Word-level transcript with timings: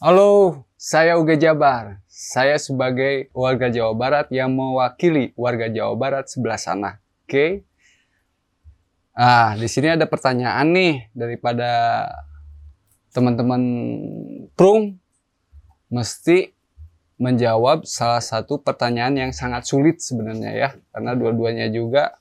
Halo, 0.00 0.64
saya 0.80 1.20
Uga 1.20 1.36
Jabar. 1.36 2.00
Saya 2.08 2.56
sebagai 2.56 3.28
warga 3.36 3.68
Jawa 3.68 3.92
Barat 3.92 4.32
yang 4.32 4.48
mewakili 4.48 5.36
warga 5.36 5.68
Jawa 5.68 5.92
Barat 5.92 6.24
sebelah 6.24 6.56
sana. 6.56 7.04
Oke? 7.28 7.68
Ah, 9.12 9.52
di 9.60 9.68
sini 9.68 9.92
ada 9.92 10.08
pertanyaan 10.08 10.72
nih 10.72 11.12
daripada 11.12 11.68
teman-teman 13.12 13.60
prung 14.56 14.96
mesti 15.92 16.48
menjawab 17.20 17.84
salah 17.84 18.24
satu 18.24 18.56
pertanyaan 18.56 19.20
yang 19.20 19.32
sangat 19.36 19.68
sulit 19.68 20.00
sebenarnya 20.00 20.56
ya 20.56 20.68
karena 20.96 21.12
dua-duanya 21.12 21.68
juga 21.68 22.16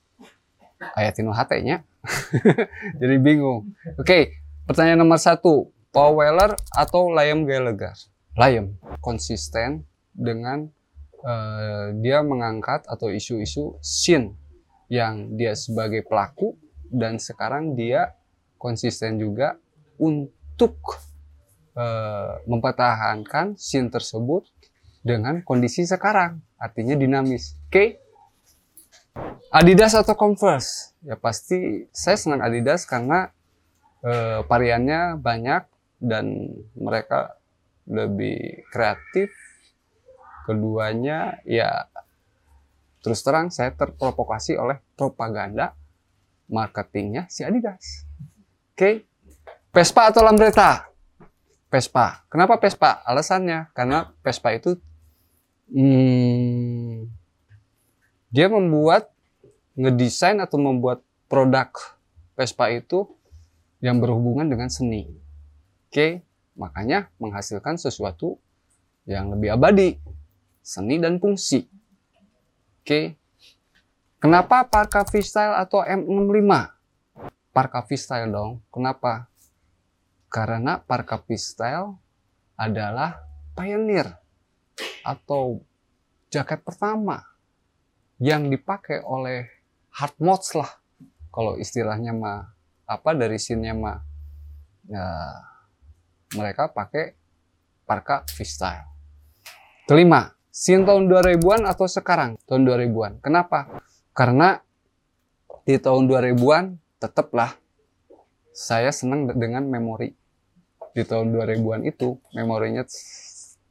ayatin 1.00 1.32
hatenya 1.32 1.88
jadi 3.00 3.16
bingung 3.24 3.72
oke 3.96 4.36
pertanyaan 4.68 5.00
nomor 5.00 5.16
satu 5.16 5.72
Paul 5.90 6.22
Weller 6.22 6.54
atau 6.78 7.10
Liam 7.10 7.50
Gallagher 7.50 7.98
Liam 8.38 8.78
konsisten 9.02 9.90
dengan 10.14 10.70
uh, 11.26 11.92
dia 11.98 12.22
mengangkat 12.22 12.86
atau 12.86 13.10
isu-isu 13.10 13.78
sin 13.82 14.38
yang 14.90 15.34
dia 15.38 15.58
sebagai 15.58 16.06
pelaku 16.06 16.58
dan 16.90 17.18
sekarang 17.22 17.78
dia 17.78 18.18
konsisten 18.58 19.18
juga 19.18 19.58
untuk 19.98 20.78
uh, 21.78 22.42
mempertahankan 22.46 23.58
sin 23.58 23.90
tersebut 23.90 24.46
dengan 25.00 25.40
kondisi 25.48 25.88
sekarang, 25.88 26.44
artinya 26.60 26.94
dinamis. 26.98 27.56
Oke? 27.68 27.72
Okay? 27.72 27.90
Adidas 29.50 29.96
atau 29.96 30.14
Converse? 30.14 30.94
Ya 31.02 31.16
pasti 31.16 31.88
saya 31.96 32.20
senang 32.20 32.44
Adidas 32.44 32.86
karena 32.86 33.32
eh, 34.04 34.46
variannya 34.46 35.18
banyak 35.18 35.66
dan 36.00 36.56
mereka 36.74 37.38
lebih 37.86 38.66
kreatif. 38.72 39.30
Keduanya 40.50 41.38
ya 41.46 41.86
terus 43.06 43.22
terang 43.22 43.54
saya 43.54 43.70
terprovokasi 43.70 44.58
oleh 44.58 44.82
propaganda 44.98 45.78
marketingnya 46.50 47.30
si 47.30 47.46
Adidas. 47.46 48.10
Oke? 48.74 48.76
Okay? 48.76 48.96
Vespa 49.70 50.10
atau 50.10 50.26
Lambretta? 50.26 50.90
Vespa. 51.70 52.26
Kenapa 52.34 52.58
Vespa? 52.58 53.06
Alasannya 53.06 53.70
karena 53.78 54.10
Vespa 54.26 54.50
itu 54.58 54.74
hmm, 55.70 57.06
dia 58.34 58.50
membuat 58.50 59.14
ngedesain 59.78 60.42
atau 60.42 60.58
membuat 60.58 61.06
produk 61.30 61.70
Vespa 62.34 62.74
itu 62.74 63.06
yang 63.80 64.02
berhubungan 64.02 64.50
dengan 64.50 64.68
seni. 64.74 65.06
Oke, 65.90 66.22
makanya 66.54 67.10
menghasilkan 67.18 67.82
sesuatu 67.82 68.38
yang 69.10 69.34
lebih 69.34 69.58
abadi, 69.58 69.98
seni 70.62 71.02
dan 71.02 71.18
fungsi. 71.18 71.66
Oke. 72.86 73.18
Kenapa 74.22 74.70
Parka 74.70 75.02
Freestyle 75.02 75.58
atau 75.58 75.82
M65? 75.82 76.54
Parka 77.50 77.82
Freestyle 77.90 78.30
dong. 78.30 78.62
Kenapa? 78.70 79.34
Karena 80.30 80.78
Parka 80.78 81.18
Freestyle 81.18 81.98
adalah 82.54 83.26
pioneer 83.58 84.14
atau 85.02 85.58
jaket 86.30 86.62
pertama 86.62 87.26
yang 88.22 88.46
dipakai 88.46 89.02
oleh 89.02 89.50
hard 89.90 90.14
mods 90.22 90.54
lah 90.54 90.70
kalau 91.34 91.58
istilahnya 91.58 92.14
mah 92.14 92.52
apa 92.86 93.18
dari 93.18 93.42
sinnya 93.42 93.74
mah 93.74 93.98
ya, 94.86 95.06
mereka 96.36 96.70
pakai 96.70 97.16
parka 97.86 98.26
freestyle 98.30 98.86
kelima 99.90 100.36
sin 100.50 100.86
tahun 100.86 101.10
2000-an 101.10 101.66
atau 101.66 101.86
sekarang 101.90 102.38
tahun 102.46 102.66
2000-an 102.66 103.14
kenapa 103.24 103.82
karena 104.14 104.62
di 105.64 105.78
tahun 105.78 106.10
2000-an 106.10 106.78
tetaplah 107.00 107.56
saya 108.54 108.92
senang 108.92 109.30
dengan 109.38 109.64
memori 109.70 110.12
di 110.92 111.04
tahun 111.06 111.32
2000-an 111.32 111.82
itu 111.88 112.18
memorinya 112.36 112.84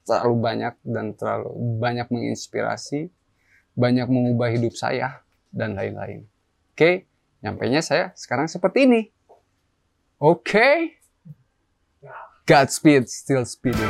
terlalu 0.08 0.34
banyak 0.40 0.74
dan 0.80 1.12
terlalu 1.12 1.52
banyak 1.76 2.08
menginspirasi, 2.08 3.12
banyak 3.76 4.08
mengubah 4.08 4.48
hidup 4.48 4.72
saya 4.72 5.20
dan 5.52 5.76
lain-lain. 5.76 6.24
Oke, 6.72 7.04
nyampainya 7.44 7.84
saya 7.84 8.16
sekarang 8.16 8.48
seperti 8.48 8.88
ini. 8.88 9.00
Oke. 10.16 10.97
Godspeed, 12.48 13.10
still 13.10 13.44
speeding. 13.44 13.82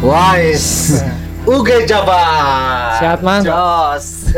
Wise. 0.00 1.02
Uge 1.50 1.82
Jabar. 1.88 3.00
Sehat, 3.02 3.22
Mang? 3.26 3.42
Jos. 3.42 4.30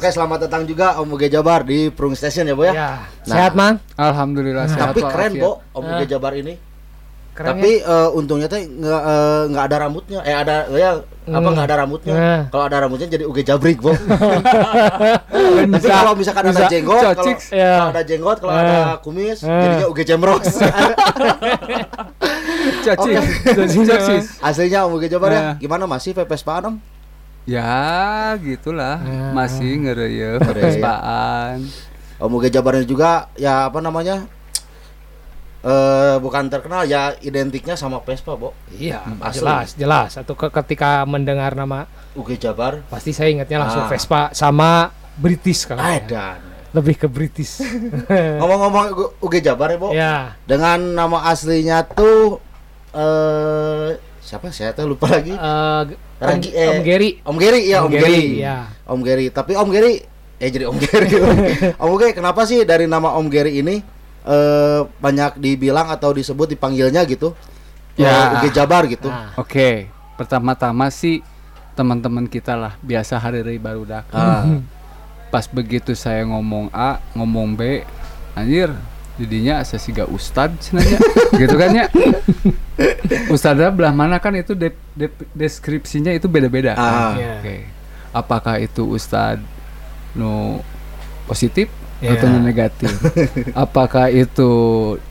Oke, 0.00 0.08
selamat 0.08 0.48
datang 0.48 0.64
juga 0.64 0.96
Om 0.96 1.12
Uge 1.12 1.28
Jabar 1.28 1.60
di 1.60 1.92
Prung 1.92 2.16
Station 2.16 2.48
ya, 2.48 2.56
Bu 2.56 2.64
ya. 2.64 2.72
Ya. 2.72 2.88
Sehat, 3.20 3.52
Mang? 3.52 3.84
Alhamdulillah 4.00 4.64
sehat 4.64 4.96
Tapi 4.96 5.04
keren. 5.04 5.36
Bo, 5.36 5.60
Om 5.76 5.84
Uge 5.92 6.08
Jabar 6.08 6.32
ini. 6.32 6.56
Keren 7.36 7.52
Tapi 7.52 7.84
eh, 7.84 8.08
untungnya 8.16 8.48
teh 8.48 8.64
nggak 8.64 9.02
eh, 9.04 9.40
nggak 9.52 9.64
ada 9.68 9.76
rambutnya. 9.76 10.24
Eh 10.24 10.32
ada 10.32 10.64
ya 10.72 11.04
apa 11.04 11.36
Hmm. 11.36 11.52
nggak 11.52 11.66
ada 11.68 11.76
rambutnya. 11.84 12.14
Nah. 12.16 12.42
Kalau 12.48 12.64
ada 12.64 12.76
rambutnya 12.80 13.12
jadi 13.12 13.28
Uge 13.28 13.44
Jabrik, 13.44 13.84
Bo. 13.84 13.92
Tapi 15.68 15.84
kalau 15.84 16.16
misalkan 16.16 16.48
ada 16.48 16.64
jenggot, 16.64 17.04
kalau. 17.12 17.36
Ya. 17.52 17.72
kalau 17.76 17.92
ada 17.92 18.02
jenggot, 18.08 18.36
kalau 18.40 18.52
Eh. 18.56 18.60
ada 18.64 18.76
kumis, 19.04 19.44
Eh. 19.44 19.52
jadinya 19.52 19.84
Uge 19.84 20.04
Jemros. 20.08 20.48
Cocik. 22.88 23.20
Aslinya 24.40 24.88
Om 24.88 24.96
Uge 24.96 25.12
Jabar 25.12 25.28
ya. 25.28 25.40
Nah. 25.44 25.54
Gimana 25.60 25.84
masih 25.84 26.16
pepes 26.16 26.40
Om? 26.40 26.80
Ya, 27.50 27.82
gitulah. 28.38 29.02
Ya. 29.02 29.34
Masih 29.34 29.74
Ngereyeuh. 29.80 30.38
pespaan. 30.38 31.66
Om 32.16 32.30
Uge 32.30 32.46
Jabarnya 32.48 32.84
juga 32.84 33.10
ya 33.34 33.66
apa 33.66 33.80
namanya? 33.80 34.22
Eh 35.60 36.16
bukan 36.16 36.46
terkenal 36.46 36.86
ya 36.86 37.12
identiknya 37.18 37.74
sama 37.74 37.98
Vespa, 38.00 38.32
Bo. 38.32 38.54
Iya, 38.70 39.02
Asli. 39.18 39.40
jelas, 39.40 39.68
jelas. 39.74 40.10
Atau 40.14 40.32
ke- 40.32 40.48
ketika 40.54 41.02
mendengar 41.04 41.52
nama 41.52 41.84
Uge 42.14 42.38
Jabar. 42.38 42.80
pasti 42.86 43.10
saya 43.10 43.28
ingatnya 43.28 43.60
langsung 43.60 43.84
Ah. 43.84 43.90
Vespa 43.90 44.30
sama 44.32 44.88
British 45.16 45.66
kalau 45.66 45.80
saya. 45.80 46.00
Edan. 46.00 46.38
Lebih 46.70 46.94
ke 46.96 47.08
British. 47.08 47.60
Ngomong-ngomong 48.40 48.84
Uge- 49.18 49.42
Jabar 49.42 49.68
ya, 49.68 49.76
Bo. 49.76 49.88
ya. 49.90 50.16
Dengan 50.44 50.78
nama 50.94 51.26
aslinya 51.26 51.82
tuh 51.84 52.38
eh 52.90 53.90
siapa 54.20 54.48
saya 54.48 54.70
tuh 54.70 54.86
lupa 54.88 55.10
lagi. 55.10 55.32
eh, 55.32 55.36
Ragi- 55.36 55.98
Om, 56.20 56.38
eh, 56.52 56.68
Om 56.68 56.80
Gary. 56.84 57.10
Om 57.24 57.36
Gary 57.40 57.60
ya, 57.64 57.78
Om, 57.80 57.92
Gary. 57.96 58.24
ya. 58.36 58.68
Om 58.84 59.00
Gary. 59.00 59.26
Tapi 59.32 59.56
Om 59.56 59.68
Gary 59.72 60.04
eh 60.40 60.48
jadi 60.52 60.68
Om 60.68 60.76
Gary. 60.76 61.08
Om 61.82 61.92
Gary 61.96 62.12
kenapa 62.12 62.44
sih 62.44 62.60
dari 62.68 62.84
nama 62.84 63.16
Om 63.16 63.26
Gary 63.32 63.64
ini 63.64 63.80
eh 64.28 64.80
banyak 65.00 65.40
dibilang 65.40 65.88
atau 65.88 66.12
disebut 66.12 66.52
dipanggilnya 66.52 67.08
gitu? 67.08 67.32
Ya. 67.96 68.36
Eh, 68.36 68.44
Uge 68.44 68.48
Jabar 68.52 68.84
gitu. 68.84 69.08
Nah, 69.08 69.32
Oke, 69.40 69.88
pertama-tama 70.20 70.92
sih 70.92 71.24
teman-teman 71.72 72.28
kita 72.28 72.52
lah 72.52 72.76
biasa 72.84 73.16
hari 73.16 73.40
raya 73.40 73.60
baru 73.60 73.82
dak. 73.88 74.04
Ah. 74.12 74.44
Pas 75.32 75.46
begitu 75.46 75.94
saya 75.94 76.26
ngomong 76.26 76.68
A, 76.74 76.98
ngomong 77.14 77.54
B, 77.54 77.86
anjir, 78.34 78.74
didinya 79.20 79.60
sih 79.60 79.92
gak 79.92 80.08
ustad 80.08 80.48
cenanya. 80.58 80.96
gitu 81.40 81.54
kan 81.54 81.70
ya. 81.70 81.86
Ustadznya 83.28 83.68
belah 83.68 83.92
mana 83.92 84.16
kan 84.16 84.32
itu 84.32 84.52
de- 84.52 84.76
de- 84.92 85.12
deskripsinya 85.32 86.10
itu 86.10 86.26
beda-beda. 86.26 86.72
Ah. 86.72 86.80
kan? 86.80 86.94
Iya. 87.14 87.32
Oke. 87.38 87.56
Apakah 88.10 88.56
itu 88.58 88.82
ustad 88.86 89.38
no 90.12 90.64
positif 91.24 91.68
Iya. 92.00 92.16
atau 92.16 92.26
no 92.26 92.40
negatif? 92.40 92.90
Apakah 93.54 94.08
itu 94.08 94.50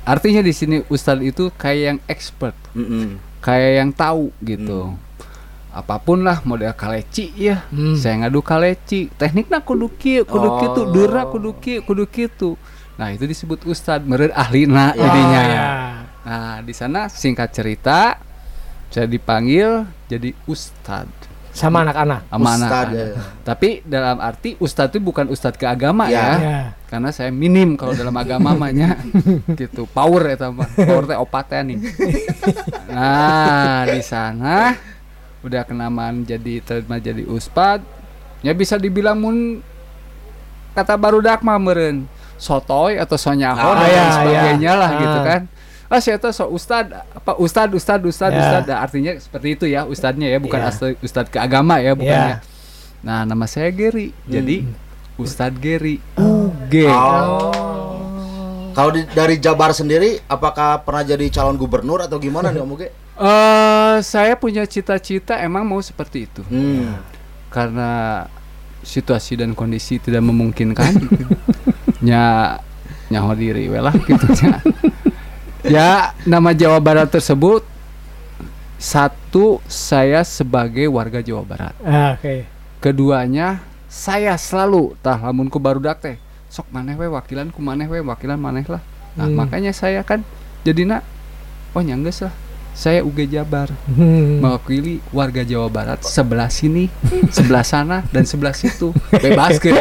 artinya 0.02 0.42
di 0.42 0.52
sini 0.52 0.82
ustad 0.88 1.22
itu 1.22 1.54
kayak 1.54 1.82
yang 1.86 2.00
expert 2.06 2.58
Mm-mm. 2.74 3.22
kayak 3.40 3.72
yang 3.78 3.90
tahu 3.94 4.34
gitu. 4.42 4.98
Apa 5.70 6.02
pun 6.02 6.26
lah 6.26 6.42
model 6.44 6.74
kaleci 6.74 7.30
ya. 7.38 7.62
Hmm. 7.70 7.94
Saya 7.94 8.26
ngadu 8.26 8.42
kaleci. 8.42 9.14
Tekniknya 9.14 9.62
kudu 9.62 9.94
kieu, 9.96 10.26
kudu 10.26 10.50
Oh. 10.50 10.58
kitu, 10.58 10.82
deura 10.90 11.30
kudu 11.30 11.54
kieu, 11.56 11.86
kudu 11.86 12.10
kitu. 12.10 12.58
Nah, 13.00 13.10
itu 13.10 13.24
disebut 13.24 13.63
ustad 13.63 14.04
meureun 14.04 14.36
ahlina 14.36 14.92
Ya. 14.92 15.00
jadinya. 15.00 15.40
Oh, 15.40 15.48
ya. 15.48 15.68
Nah, 16.22 16.56
di 16.60 16.74
sana 16.74 17.07
singkat 17.07 17.50
cerita 17.50 18.19
saya 18.90 19.06
dipanggil 19.06 19.88
jadi 20.06 20.36
ustad 20.46 21.07
Sama 21.50 21.81
anak-anak. 21.81 22.28
sama 22.28 22.46
Ustad, 22.46 22.62
anak-anak. 22.62 22.92
ya. 22.92 23.07
Tapi 23.42 23.69
dalam 23.81 24.18
arti 24.19 24.50
ustad 24.57 24.90
itu 24.90 25.00
bukan 25.00 25.25
ustad 25.28 25.54
ke 25.54 25.63
agama 25.63 26.06
Ya. 26.06 26.19
ya. 26.19 26.36
Ya. 26.38 26.60
karena 26.86 27.10
saya 27.10 27.30
minim 27.30 27.74
kalau 27.74 27.94
dalam 27.94 28.13
agama 28.13 28.51
mahnya 28.54 28.98
gitu 29.62 29.86
power 29.88 30.25
ya 30.28 30.50
mah 30.50 30.66
power 30.68 31.06
teh 31.06 31.13
opatnya 31.16 31.62
nih 31.63 31.78
nah 32.88 33.86
di 33.86 34.02
sana 34.02 34.74
udah 35.40 35.62
kenamaan 35.63 36.22
jadi 36.24 36.60
terima 36.60 36.98
jadi 36.98 37.24
ustad 37.25 37.86
ya 38.42 38.52
bisa 38.52 38.75
dibilang 38.75 39.16
mun 39.16 39.38
kata 40.74 40.95
baru 40.95 41.22
dak 41.22 41.40
mah 41.40 41.57
meureun 41.57 42.10
sotoy 42.40 42.96
atau 42.96 43.14
sonyaho 43.16 43.60
Ah, 43.62 43.76
dan 43.78 43.86
iya, 43.86 44.04
sebagainya 44.10 44.72
iya. 44.72 44.74
lah 44.74 44.90
gitu 44.96 45.20
Ah. 45.20 45.26
kan 45.28 45.42
ah 45.86 46.00
saya 46.00 46.16
tuh 46.16 46.32
so 46.32 46.46
ustad 46.48 46.86
apa 47.10 47.36
ustad 47.36 47.68
ustad 47.70 48.00
ustad 48.02 48.30
Ya. 48.30 48.40
ustad 48.40 48.64
Nah, 48.64 48.78
artinya 48.80 49.12
seperti 49.16 49.48
itu 49.52 49.66
ya 49.66 49.84
ustadnya 49.84 50.26
ya 50.26 50.38
bukan 50.38 50.62
asli 50.62 50.94
ustad 51.00 51.28
ke 51.28 51.36
agama 51.36 51.78
ya 51.78 51.94
bukannya 51.94 52.38
Ya. 52.38 52.46
nah 53.00 53.22
nama 53.24 53.44
saya 53.44 53.70
Gary 53.70 54.16
jadi 54.24 54.64
Ustadz 55.16 55.58
Gary 55.58 56.00
UG 56.16 56.74
Oh. 56.88 57.52
Kalau 58.72 58.90
di- 58.90 59.10
dari 59.10 59.36
Jabar 59.36 59.74
sendiri, 59.74 60.24
apakah 60.26 60.80
pernah 60.80 61.04
jadi 61.04 61.28
calon 61.28 61.54
gubernur 61.54 62.00
atau 62.00 62.16
gimana 62.16 62.48
nih 62.48 62.62
Om 62.62 62.72
Uge? 62.72 62.88
Eh, 63.20 63.98
saya 64.00 64.32
punya 64.34 64.64
cita-cita 64.64 65.36
emang 65.38 65.68
mau 65.68 65.82
seperti 65.82 66.24
itu 66.24 66.40
Hmm. 66.46 66.96
karena 67.50 68.24
situasi 68.80 69.36
dan 69.36 69.52
kondisi 69.52 70.00
tidak 70.00 70.24
memungkinkan 70.24 70.96
nya 72.00 72.56
nyaho 73.07 73.31
diri 73.34 73.68
we 73.68 73.78
lah 73.78 73.94
gitu 74.00 74.25
nya. 74.38 74.60
ya 75.62 75.90
nama 76.24 76.51
Jawa 76.51 76.80
Barat 76.80 77.10
tersebut 77.10 77.66
satu 78.75 79.60
saya 79.66 80.24
sebagai 80.24 80.88
warga 80.88 81.19
Jawa 81.19 81.44
Barat 81.44 81.75
Ah, 81.81 82.16
Oke. 82.16 82.48
keduanya 82.80 83.60
saya 83.86 84.34
selalu 84.34 84.96
tah 85.00 85.19
lamun 85.19 85.48
ku 85.48 85.57
barudak 85.57 86.00
teh 86.00 86.16
sok 86.48 86.69
maneh 86.69 86.96
we 86.96 87.06
wakilan 87.06 87.50
ku 87.50 87.60
maneh 87.60 87.86
we 87.86 88.00
wakilan 88.00 88.38
maneh 88.38 88.63
lah 88.66 88.80
nah 89.12 89.25
Hmm. 89.25 89.36
makanya 89.36 89.69
saya 89.69 90.00
kan 90.02 90.24
jadina 90.62 91.04
oh 91.74 91.81
nyangges 91.81 92.24
lah 92.24 92.34
saya 92.80 93.04
UG 93.04 93.28
Jabar 93.28 93.68
Hmm. 93.86 94.40
mewakili 94.40 95.04
warga 95.12 95.44
Jawa 95.44 95.68
Barat 95.68 96.00
sebelah 96.02 96.48
sini, 96.48 96.88
sebelah 97.28 97.62
sana 97.62 98.08
dan 98.08 98.24
sebelah 98.24 98.56
situ. 98.56 98.96
Bebaskeun. 99.12 99.76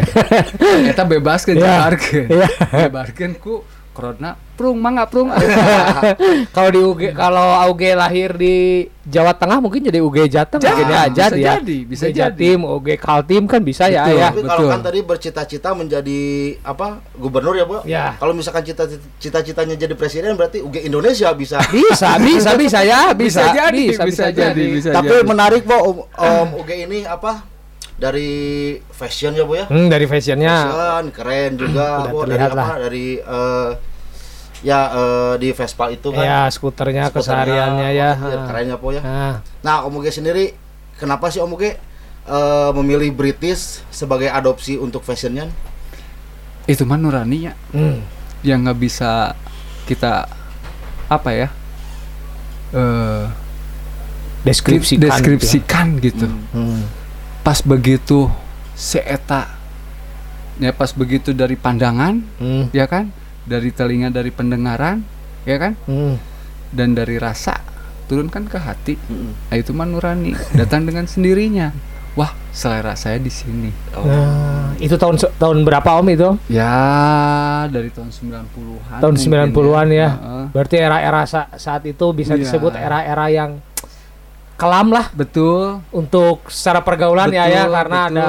Eta 0.90 1.06
bebaskeun 1.06 1.54
Iya. 1.54 1.62
jabarkeun. 1.78 2.26
Iya. 2.26 2.48
Bebaskeun 2.82 3.32
ku 3.36 3.62
corona 3.98 4.38
prung 4.54 4.78
mangga 4.78 5.06
prung. 5.06 5.26
Kalau 6.54 6.70
di 6.70 6.78
UG 6.78 7.02
kalau 7.12 7.46
UG 7.68 7.82
lahir 7.94 8.30
di 8.32 8.54
Jawa 9.02 9.30
Tengah 9.32 9.58
mungkin 9.58 9.82
jadi 9.82 9.98
UG 9.98 10.26
Jateng 10.28 10.58
mungkin 10.58 10.86
aja 10.86 11.24
bisa 11.26 11.34
ya. 11.34 11.58
jadi, 11.58 11.78
bisa 11.82 12.04
UG 12.04 12.10
jadi. 12.10 12.18
Jatim, 12.30 12.58
UG 12.62 12.88
Kaltim 12.96 13.42
kan 13.44 13.60
bisa 13.60 13.86
ya 13.86 14.06
Betul. 14.06 14.18
ya. 14.18 14.28
Tapi 14.28 14.42
kalau 14.44 14.68
kan 14.68 14.80
tadi 14.80 15.00
bercita-cita 15.00 15.70
menjadi 15.72 16.20
apa 16.62 16.86
gubernur 17.14 17.54
ya 17.54 17.64
Bu? 17.64 17.82
Ya. 17.84 18.14
Kalau 18.16 18.30
misalkan 18.32 18.62
cita- 18.62 18.86
cita-citanya 19.18 19.74
jadi 19.74 19.94
presiden 19.94 20.34
berarti 20.34 20.58
UG 20.58 20.84
Indonesia 20.84 21.30
bisa. 21.32 21.58
Bisa, 21.70 22.18
bisa, 22.18 22.50
bisa 22.54 22.78
ya, 22.82 23.10
bisa, 23.10 23.42
Bisa 23.42 23.42
jadi, 23.52 23.84
bisa, 23.88 24.02
bisa 24.04 24.24
jadi, 24.30 24.64
bisa 24.70 24.90
Tapi 24.90 25.10
jadi. 25.12 25.26
menarik 25.26 25.62
Bu, 25.64 25.74
Om, 25.74 25.96
Om 26.12 26.48
UG 26.58 26.70
ini 26.80 27.02
apa? 27.02 27.42
Dari 27.94 28.30
fashion 28.88 29.34
ya 29.34 29.42
Bu 29.42 29.54
ya? 29.54 29.66
Hmm, 29.66 29.86
dari 29.86 30.06
fashionnya. 30.06 30.54
Fashion 30.66 31.04
keren 31.10 31.50
juga 31.54 32.06
Udah 32.06 32.12
Bu 32.12 32.18
dari 32.24 32.42
apa? 32.44 32.54
lah. 32.54 32.68
Dari 32.78 33.06
eh, 33.18 33.70
ya 34.62 34.90
eh, 34.90 35.34
di 35.38 35.48
Vespa 35.54 35.88
itu 35.88 36.10
kan. 36.10 36.24
Ya, 36.24 36.40
skuternya, 36.50 37.08
Skuternya, 37.08 37.14
kesehariannya 37.14 37.88
ya. 37.94 38.10
iya, 38.18 38.38
Keren 38.46 38.66
ya 38.70 38.76
Po 38.76 38.88
ya. 38.90 39.02
Nah, 39.02 39.34
Nah, 39.62 39.76
Om 39.86 40.02
Uge 40.02 40.10
sendiri 40.10 40.54
kenapa 40.98 41.30
sih 41.30 41.38
Om 41.38 41.54
Uge 41.54 41.78
eh, 42.26 42.70
memilih 42.74 43.14
British 43.14 43.82
sebagai 43.90 44.28
adopsi 44.28 44.74
untuk 44.76 45.02
fashionnya? 45.06 45.50
Itu 46.68 46.84
mah 46.84 47.00
nurani 47.00 47.48
ya 47.48 47.54
hmm. 47.72 47.98
yang 48.44 48.60
nggak 48.66 48.76
bisa 48.76 49.32
kita 49.88 50.28
apa 51.08 51.30
ya? 51.32 51.48
Eh 52.76 53.24
deskripsikan. 54.44 55.02
deskripsikan 55.08 55.86
gitu. 55.98 56.26
Hmm. 56.52 56.84
Pas 57.42 57.64
begitu 57.64 58.28
seeta 58.76 59.48
ya 60.58 60.70
pas 60.70 60.90
begitu 60.90 61.30
dari 61.34 61.54
pandangan 61.54 62.18
Hmm. 62.38 62.66
ya 62.70 62.86
kan 62.86 63.10
dari 63.48 63.70
telinga 63.70 64.08
dari 64.10 64.28
pendengaran 64.28 65.00
ya 65.42 65.56
kan 65.56 65.72
Hmm. 65.82 66.20
dan 66.70 66.92
dari 66.92 67.16
rasa 67.16 67.56
turunkan 68.04 68.44
ke 68.44 68.58
hati 68.58 68.94
Mm-mm. 68.98 69.32
nah 69.48 69.56
itu 69.56 69.72
mah 69.72 69.84
nurani 69.84 70.36
datang 70.52 70.84
dengan 70.84 71.04
sendirinya 71.04 71.72
wah 72.14 72.32
selera 72.50 72.92
saya 72.92 73.16
di 73.16 73.28
sini 73.30 73.70
Nah, 73.94 74.76
itu 74.76 74.94
tahun 74.94 75.16
tahun 75.34 75.58
berapa 75.62 75.90
Om 75.96 76.06
itu? 76.08 76.30
ya 76.48 76.76
dari 77.66 77.88
tahun 77.88 78.10
90-an 78.10 78.98
Tahun 78.98 79.10
mungkin 79.12 79.50
90-an 79.50 79.88
ya. 79.90 80.08
Heeh. 80.10 80.44
Berarti 80.48 80.76
era-era 80.76 81.22
sa- 81.24 81.50
saat 81.52 81.82
itu 81.82 82.06
bisa 82.12 82.32
Iya. 82.32 82.42
disebut 82.44 82.72
era-era 82.72 83.26
yang 83.26 83.58
kelam 84.54 84.88
lah 84.88 85.10
betul 85.12 85.82
untuk 85.88 86.46
secara 86.46 86.80
pergaulan 86.80 87.30
ya 87.30 87.46
ya 87.46 87.62
Betul, 87.64 87.74
karena 87.74 88.00
betul. 88.00 88.16
ada 88.16 88.28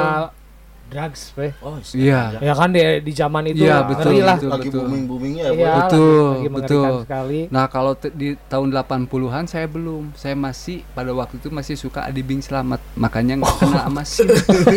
drugs, 0.89 1.21
weh. 1.33 1.53
Oh, 1.59 1.77
Iya. 1.94 2.38
Ya 2.39 2.53
kan 2.53 2.69
di 2.69 2.81
di 3.00 3.12
zaman 3.12 3.45
itu 3.45 3.62
Iya, 3.62 3.80
ngeri 3.80 3.89
betul, 3.89 4.13
lah. 4.19 4.36
betul. 4.36 4.50
lagi 4.50 4.69
booming 4.69 5.03
boomingnya 5.06 5.44
ya. 5.45 5.51
Iya, 5.51 5.71
Betul, 5.80 6.09
lagi, 6.09 6.38
lagi 6.41 6.50
betul. 6.51 6.91
sekali. 7.06 7.39
Nah 7.47 7.65
kalau 7.65 7.94
di 7.95 8.30
tahun 8.45 8.68
80-an 8.71 9.44
saya 9.45 9.65
belum, 9.65 10.03
saya 10.13 10.33
masih 10.33 10.81
pada 10.91 11.12
waktu 11.12 11.38
itu 11.38 11.47
masih 11.50 11.75
suka 11.75 12.03
Adi 12.03 12.19
Bing 12.19 12.41
Selamat, 12.41 12.81
makanya 12.94 13.38
nggak 13.38 13.56
kena 13.56 13.80
sama 13.83 14.01
SIM. 14.03 14.27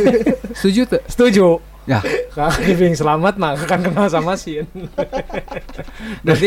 Setuju 0.59 0.81
tuh? 0.87 1.01
Setuju. 1.07 1.47
Ya, 1.83 1.99
Kalau 2.31 2.55
Bing 2.79 2.95
selamat 2.95 3.43
mah 3.43 3.59
akan 3.59 3.81
kenal 3.83 4.07
sama 4.07 4.39
Sin. 4.39 4.71
Berarti 6.23 6.47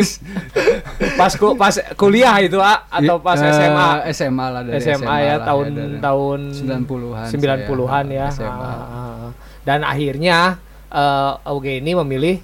pas 1.15 1.35
ku, 1.35 1.51
pas 1.55 1.75
kuliah 1.95 2.39
itu 2.39 2.55
ah, 2.55 2.87
atau 2.87 3.19
pas 3.19 3.35
Eh, 3.35 3.51
SMA? 3.51 3.87
SMA 4.15 4.45
lah 4.47 4.61
dari 4.63 4.79
SMA, 4.79 5.15
ya 5.19 5.35
lah 5.35 5.43
tahun 5.43 5.65
dari 5.75 5.97
tahun 5.99 6.39
90-an 6.55 7.27
90-an 7.27 8.05
saya, 8.07 8.15
ya. 8.15 8.27
SMA. 8.31 8.47
Ah, 8.47 8.79
ah, 8.79 9.13
ah. 9.27 9.31
Dan 9.65 9.81
akhirnya 9.81 10.61
eh 10.87 11.31
Auge 11.43 11.81
ini 11.81 11.97
memilih 11.97 12.39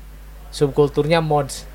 subkulturnya 0.49 1.21
mods, 1.21 1.69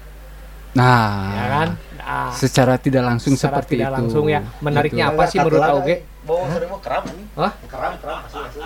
Nah, 0.76 1.32
ya 1.32 1.46
kan? 1.48 1.68
Ah, 2.06 2.28
secara 2.36 2.76
tidak 2.76 3.08
langsung 3.08 3.32
secara 3.32 3.64
seperti 3.64 3.80
tidak 3.80 3.88
itu. 3.88 3.96
langsung 3.96 4.24
ya. 4.28 4.44
Menariknya 4.60 5.08
Betul. 5.08 5.16
apa 5.16 5.22
sih 5.24 5.38
menurut 5.40 5.64
Auge? 5.64 5.96
Bawa 6.28 6.44
sering 6.52 6.68
mau 6.68 6.80
keram 6.84 7.02
ini. 7.08 7.24
Hah? 7.32 7.52
Keram, 7.64 7.92
keram 7.96 8.18
asli 8.28 8.40
asli. 8.44 8.64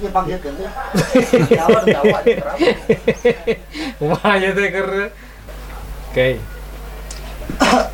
Ini 0.00 0.08
panggil 0.10 0.36
kan. 0.42 0.52
Jawa 1.60 1.78
dan 1.78 1.94
Jawa 1.94 2.18
ini 2.20 2.32
keram. 2.34 2.56
Kumanya 4.02 4.48
teh 4.58 4.68
keur. 4.68 4.90
Oke. 6.10 6.28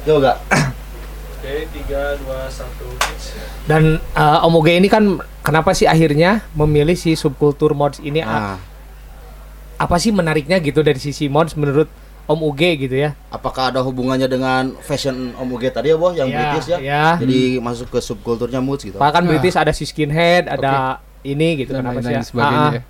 Yo 0.08 0.14
enggak. 0.16 0.36
Dan 3.68 3.82
eh, 4.00 4.38
Om 4.46 4.54
Uge 4.56 4.72
ini 4.74 4.88
kan 4.88 5.20
kenapa 5.46 5.70
sih 5.70 5.86
akhirnya 5.86 6.42
memilih 6.52 6.94
si 6.94 7.14
subkultur 7.14 7.70
mods 7.72 8.02
ini? 8.02 8.18
A- 8.18 8.26
Nah, 8.26 8.58
Apa 9.78 9.96
sih 9.96 10.08
menariknya 10.08 10.56
gitu 10.58 10.80
dari 10.80 10.96
sisi 10.96 11.28
mods 11.28 11.52
menurut 11.52 11.86
Om 12.26 12.40
Uge 12.42 12.74
gitu 12.76 12.96
ya? 12.96 13.14
apakah 13.28 13.70
ada 13.70 13.78
hubungannya 13.78 14.26
dengan 14.26 14.74
fashion 14.80 15.30
Om 15.32 15.46
Uge 15.48 15.68
tadi 15.68 15.88
ya, 15.88 15.96
Boh, 15.96 16.10
yang 16.10 16.26
Ya, 16.26 16.50
British 16.50 16.66
ya? 16.66 16.78
ya. 16.80 17.04
Jadi 17.16 17.60
masuk 17.60 17.86
ke 17.88 18.00
subkulturnya 18.00 18.58
moods 18.58 18.82
gitu. 18.82 18.96
Pak 18.96 19.12
kan 19.12 19.22
Nah. 19.22 19.30
British 19.30 19.54
ada 19.54 19.70
si 19.70 19.84
skinhead, 19.84 20.48
ada 20.48 20.98
ini 21.22 21.60
gitu 21.60 21.70
dan 21.70 21.84
kenapa 21.84 21.92
sih? 21.94 22.08
lain-lain 22.08 22.18
ya? 22.18 22.26
sebagainya. 22.26 22.58
Ah, 22.58 22.66
ah. 22.66 22.74
ya. 22.74 22.82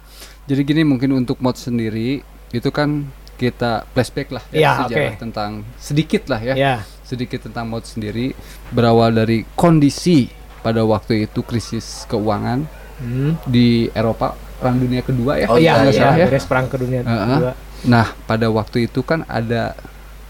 Jadi 0.47 0.61
gini 0.65 0.83
mungkin 0.83 1.11
untuk 1.13 1.37
mod 1.39 1.57
sendiri 1.57 2.23
itu 2.49 2.71
kan 2.71 3.05
kita 3.35 3.85
flashback 3.91 4.31
lah 4.31 4.41
Iya, 4.49 4.71
sejarah 4.81 5.13
oke. 5.13 5.21
tentang 5.21 5.51
sedikit 5.77 6.23
lah 6.27 6.41
ya. 6.41 6.55
Ya. 6.55 6.75
sedikit 7.03 7.39
tentang 7.41 7.67
mod 7.67 7.83
sendiri 7.83 8.33
berawal 8.69 9.13
dari 9.13 9.45
kondisi 9.53 10.27
pada 10.67 10.83
waktu 10.83 11.25
itu 11.25 11.41
krisis 11.41 12.03
keuangan 12.07 12.67
Hmm. 12.97 13.37
di 13.45 13.87
Eropa 13.93 14.33
perang 14.57 14.81
dunia 14.81 14.99
kedua 15.01 15.37
ya 15.37 15.47
Oh, 15.47 15.55
iya, 15.55 15.77
nggak 15.77 15.93
iya, 15.93 16.01
salah 16.01 16.17
ya. 16.17 16.27
beres 16.27 16.45
perang 16.45 16.65
ke 16.65 16.77
dunia 16.77 17.01
Heeh. 17.01 17.29
kedua. 17.31 17.53
Nah 17.85 18.07
pada 18.25 18.49
waktu 18.49 18.89
itu 18.89 19.01
kan 19.01 19.21
ada 19.23 19.77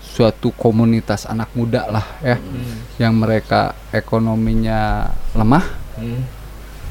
suatu 0.03 0.51
komunitas 0.51 1.25
anak 1.25 1.49
muda 1.53 1.87
lah 1.87 2.03
ya 2.21 2.37
Hmm. 2.37 2.75
yang 2.99 3.15
mereka 3.15 3.71
ekonominya 3.91 5.07
lemah 5.33 5.63
Hmm. 5.95 6.27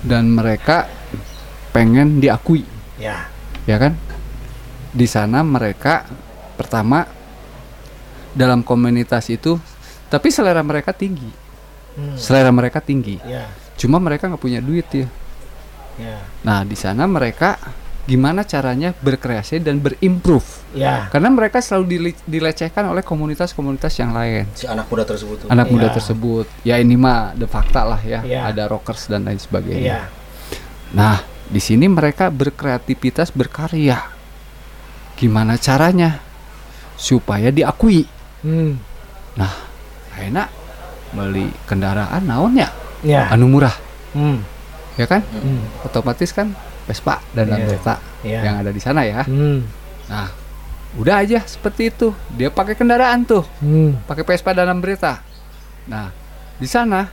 dan 0.01 0.31
mereka 0.31 0.87
pengen 1.69 2.17
diakui 2.17 2.63
Ya. 2.95 3.27
ya 3.63 3.75
kan 3.75 3.99
di 4.89 5.05
sana 5.05 5.43
mereka 5.43 6.07
pertama 6.55 7.03
dalam 8.31 8.63
komunitas 8.63 9.27
itu 9.27 9.59
tapi 10.07 10.31
selera 10.31 10.63
mereka 10.63 10.91
tinggi 10.91 11.27
Hmm. 11.95 12.15
selera 12.15 12.51
mereka 12.51 12.79
tinggi 12.79 13.17
Ya. 13.23 13.47
cuma 13.75 13.97
mereka 13.97 14.27
nggak 14.27 14.39
punya 14.39 14.59
duit 14.59 14.83
ya 14.89 15.07
Ya. 15.95 16.19
nah 16.43 16.61
di 16.61 16.75
sana 16.75 17.07
mereka 17.07 17.55
gimana 18.03 18.43
caranya 18.43 18.93
berkreasi 18.93 19.57
dan 19.57 19.79
berimprove 19.79 20.45
Ya. 20.71 21.07
karena 21.07 21.31
mereka 21.31 21.57
selalu 21.57 21.85
dile- 21.87 22.21
dilecehkan 22.21 22.85
oleh 22.85 22.99
komunitas-komunitas 22.99 23.95
yang 23.95 24.11
lain 24.11 24.45
Si 24.51 24.67
anak 24.67 24.85
muda 24.85 25.01
tersebut 25.01 25.35
tuh. 25.41 25.47
anak 25.47 25.67
muda 25.67 25.87
Iya. 25.87 25.95
tersebut 25.95 26.45
ya 26.61 26.75
ini 26.77 26.93
mah 26.93 27.31
de 27.31 27.47
fakta 27.47 27.81
lah 27.81 27.97
ya 27.99 28.21
Iya. 28.21 28.45
ada 28.45 28.67
rockers 28.67 29.07
dan 29.07 29.23
lain 29.23 29.35
Iya. 29.35 29.41
sebagainya 29.41 29.97
nah 30.91 31.17
di 31.45 31.57
sini 31.57 31.87
mereka 31.87 32.27
berkreativitas 32.27 33.31
berkarya 33.31 34.03
gimana 35.15 35.55
caranya 35.55 36.19
supaya 36.93 37.49
diakui 37.49 38.03
Hmm. 38.41 38.77
enak 40.15 40.49
beli 41.15 41.47
kendaraan 41.65 42.21
naonnya 42.21 42.69
Ya. 43.01 43.29
anu 43.29 43.47
murah 43.47 43.73
Hmm. 44.11 44.43
ya 44.95 45.05
kan 45.05 45.23
Hmm. 45.25 45.63
otomatis 45.81 46.29
kan 46.29 46.51
Vespa 46.85 47.17
dan 47.31 47.47
Iya. 47.47 47.53
Lambretta 47.55 47.95
Ya. 48.21 48.39
yang 48.43 48.55
ada 48.59 48.69
di 48.69 48.79
sana 48.79 49.01
ya 49.01 49.23
Hmm. 49.23 49.65
nah 50.05 50.29
udah 50.95 51.19
aja 51.19 51.43
seperti 51.43 51.89
itu 51.89 52.11
dia 52.29 52.47
pakai 52.47 52.73
kendaraan 52.73 53.23
tuh 53.23 53.43
Hmm. 53.59 53.99
pakai 54.03 54.23
Vespa 54.23 54.51
dan 54.51 54.67
Lambretta 54.67 55.19
nah 55.85 56.09
di 56.55 56.65
sana 56.65 57.11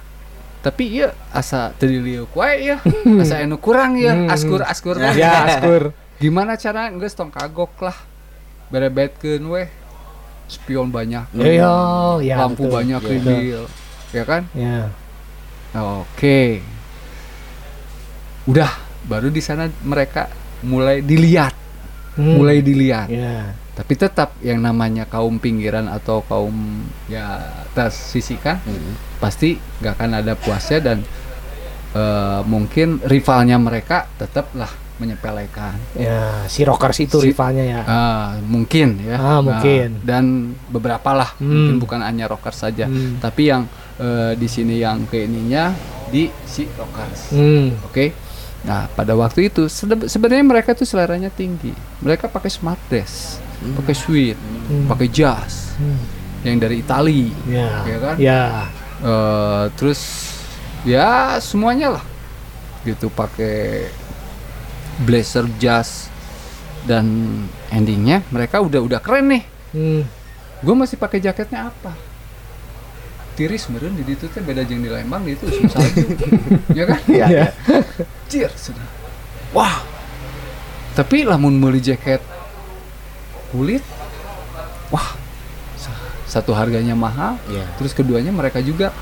tapi 0.61 0.94
iya 0.94 1.11
asa 1.28 1.75
terdiliuk 1.75 2.30
wae 2.32 2.68
ya 2.68 2.78
asa 3.23 3.38
anu 3.38 3.59
kurang 3.59 3.94
ya 3.97 4.14
Hmm. 4.14 4.28
askur 4.28 4.62
askur 4.62 4.94
Ya, 4.97 5.11
askur. 5.49 5.90
gimana 6.16 6.54
cara 6.54 6.87
nggak 6.87 7.11
tong 7.11 7.28
kagok 7.28 7.75
lah 7.80 7.99
berebetkeun 8.68 9.42
weh 9.49 9.68
spion 10.47 10.88
banyak 10.88 11.26
Iya, 11.35 11.75
ya. 12.21 12.37
lampu 12.38 12.64
betul. 12.64 12.73
banyak 12.73 13.00
Iya. 13.00 13.11
ribil 13.11 13.61
ya 14.12 14.23
kan 14.23 14.42
Ya. 14.52 14.92
oke 15.75 16.61
udah 18.45 18.71
baru 19.04 19.28
di 19.28 19.40
sana 19.40 19.71
mereka 19.83 20.28
mulai 20.62 21.00
dilihat 21.00 21.54
Hmm. 22.12 22.37
mulai 22.37 22.61
dilihat 22.61 23.09
Ya. 23.09 23.57
tapi 23.73 23.97
tetap 23.97 24.37
yang 24.45 24.61
namanya 24.61 25.09
kaum 25.09 25.40
pinggiran 25.40 25.88
atau 25.88 26.21
kaum 26.21 26.52
ya 27.09 27.40
tersisihkan 27.73 28.61
Hmm. 28.61 28.92
pasti 29.16 29.57
nggak 29.81 29.97
akan 29.97 30.11
ada 30.21 30.37
puasnya 30.37 30.78
dan 30.83 30.99
eh, 31.92 32.40
mungkin 32.45 33.00
rivalnya 33.00 33.57
mereka 33.57 34.12
tetaplah 34.16 34.69
menyepelekan 35.02 35.75
Ya, 35.92 36.47
si 36.47 36.62
Rockers 36.62 36.99
itu 37.00 37.18
Si- 37.18 37.28
rivalnya 37.28 37.64
ya. 37.64 37.80
Ah, 37.82 38.28
mungkin 38.40 39.02
ya 39.02 39.16
Ah, 39.16 39.40
mungkin. 39.40 39.99
Nah, 39.99 40.06
dan 40.06 40.25
beberapa 40.66 41.11
lah 41.12 41.35
Hmm. 41.35 41.49
mungkin 41.49 41.76
bukan 41.78 42.00
hanya 42.00 42.26
rockers 42.26 42.59
saja 42.61 42.87
Hmm. 42.87 43.18
tapi 43.18 43.50
yang 43.50 43.66
eh, 43.94 44.32
di 44.35 44.47
sini 44.47 44.78
yang 44.78 45.04
ke 45.04 45.21
ininya 45.21 45.75
di 46.09 46.26
si 46.44 46.64
rockers 46.73 47.30
Hmm. 47.30 47.75
Oke. 47.82 48.14
Nah, 48.62 48.87
pada 48.88 49.12
waktu 49.12 49.49
itu 49.49 49.66
sebe- 49.66 50.06
sebenarnya 50.06 50.47
mereka 50.47 50.71
tuh 50.71 50.85
seleranya 50.85 51.28
tinggi. 51.28 51.75
Mereka 51.99 52.26
pakai 52.26 52.47
smart 52.47 52.78
dress, 52.87 53.42
pakai 53.75 53.90
suite, 53.92 54.38
Hmm. 54.38 54.87
pakai 54.87 55.09
jas 55.09 55.75
Hmm. 55.76 55.99
yang 56.42 56.56
dari 56.56 56.78
Itali. 56.78 57.26
Ya. 57.44 57.82
Ya 57.82 57.97
kan? 57.99 58.14
Ya. 58.16 58.42
Eh, 59.00 59.64
terus 59.75 60.00
ya 60.82 61.37
semuanya 61.38 61.90
lah. 61.92 62.04
Gitu 62.82 63.06
pakai 63.09 63.90
blazer 64.99 65.49
jas 65.57 66.13
dan 66.85 67.07
endingnya 67.69 68.21
mereka 68.29 68.59
udah 68.59 68.81
udah 68.81 68.99
keren 68.99 69.31
nih. 69.31 69.45
Hmm. 69.73 70.03
Gue 70.61 70.75
masih 70.75 70.95
pakai 70.95 71.19
jaketnya 71.19 71.71
apa? 71.71 71.97
Tiris 73.33 73.65
meren 73.67 73.97
di 73.97 74.05
itu 74.05 74.29
teh 74.29 74.39
beda 74.39 74.61
jeung 74.61 74.79
di 74.79 74.93
Lembang 74.93 75.25
di 75.25 75.33
itu 75.33 75.49
susah 75.49 75.81
ya 76.79 76.85
kan? 76.85 77.01
Iya, 77.09 77.27
iya. 77.27 77.47
Cier, 78.29 78.53
sudah. 78.53 78.85
Wah. 79.51 79.81
Tapi 80.93 81.25
lamun 81.25 81.57
meuli 81.57 81.81
jaket 81.81 82.21
kulit, 83.49 83.81
wah. 84.89 85.17
sa- 85.75 85.97
Satu 86.29 86.53
harganya 86.53 86.93
mahal, 86.93 87.41
Iya. 87.47 87.65
terus 87.77 87.93
keduanya 87.93 88.29
mereka 88.29 88.61
juga 88.61 88.93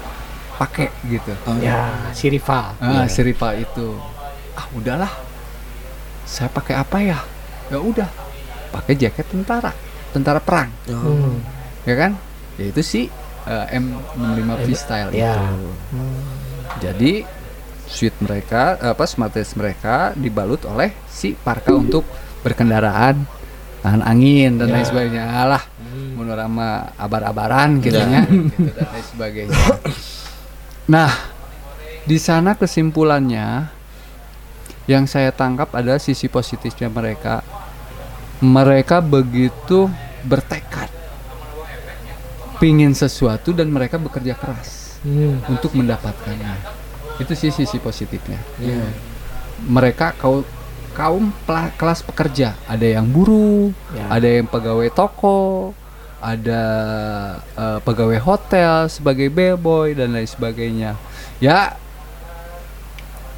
pakai 0.55 0.91
gitu. 1.05 1.35
Ya, 1.59 1.91
si 2.15 2.31
rival. 2.31 2.79
Ah, 2.79 3.07
si 3.07 3.21
rival 3.21 3.59
itu. 3.59 3.99
Ah, 4.55 4.67
udahlah. 4.71 5.11
Saya 6.31 6.47
pakai 6.47 6.79
apa 6.79 7.03
ya? 7.03 7.19
Ya 7.69 7.79
udah. 7.79 8.07
Pakai 8.71 8.95
jaket 8.95 9.27
tentara, 9.27 9.75
tentara 10.15 10.39
perang, 10.39 10.71
Hmm. 10.87 11.43
ya 11.83 11.95
kan? 11.99 12.15
Ya 12.55 12.71
itu 12.71 12.81
sih 12.81 13.05
eh, 13.43 13.67
M65 13.75 14.51
freestyle 14.63 15.11
Ya. 15.11 15.35
itu. 15.35 15.71
Jadi 16.79 17.13
suite 17.85 18.15
mereka 18.23 18.79
apa 18.79 19.03
smart 19.03 19.35
dress 19.35 19.59
mereka 19.59 20.15
dibalut 20.15 20.63
oleh 20.63 20.95
si 21.11 21.35
parka 21.35 21.75
untuk 21.75 22.07
berkendaraan 22.41 23.27
tahan 23.81 24.03
angin 24.05 24.55
dan 24.55 24.71
Ya. 24.71 24.75
lain 24.79 24.87
sebagainya 24.87 25.25
lah 25.49 25.63
Hmm. 25.81 26.15
monorama 26.15 26.95
abar-abaran 26.95 27.83
gitu 27.83 27.99
Ya. 27.99 28.07
ya 28.07 28.23
gitu, 28.31 28.71
dan 28.71 28.87
lain 28.87 29.07
sebagainya 29.09 29.57
nah 30.87 31.11
di 32.05 32.19
sana 32.21 32.55
kesimpulannya 32.55 33.73
yang 34.91 35.07
saya 35.07 35.31
tangkap 35.31 35.71
adalah 35.71 36.03
sisi 36.03 36.27
positifnya 36.27 36.91
mereka 36.91 37.47
mereka 38.43 38.99
begitu 38.99 39.87
bertekad 40.27 40.91
pingin 42.59 42.91
sesuatu 42.93 43.55
dan 43.55 43.71
mereka 43.71 43.97
bekerja 43.97 44.35
keras 44.35 44.99
Hmm. 45.01 45.41
untuk 45.49 45.73
mendapatkannya. 45.73 46.61
Itu 47.17 47.33
sih 47.33 47.49
sisi 47.49 47.81
positifnya. 47.81 48.37
Ya. 48.61 48.85
Mereka 49.65 50.13
kau 50.21 50.45
kaum 50.93 51.33
kelas 51.81 52.05
pekerja, 52.05 52.53
ada 52.69 52.85
yang 52.85 53.09
buruh, 53.09 53.73
Ya. 53.97 54.13
ada 54.13 54.29
yang 54.29 54.45
pegawai 54.45 54.93
toko, 54.93 55.73
ada 56.21 56.63
eh, 57.57 57.79
pegawai 57.81 58.21
hotel 58.21 58.93
sebagai 58.93 59.33
bellboy 59.33 59.97
dan 59.97 60.13
lain 60.13 60.29
sebagainya. 60.29 61.01
Ya 61.41 61.81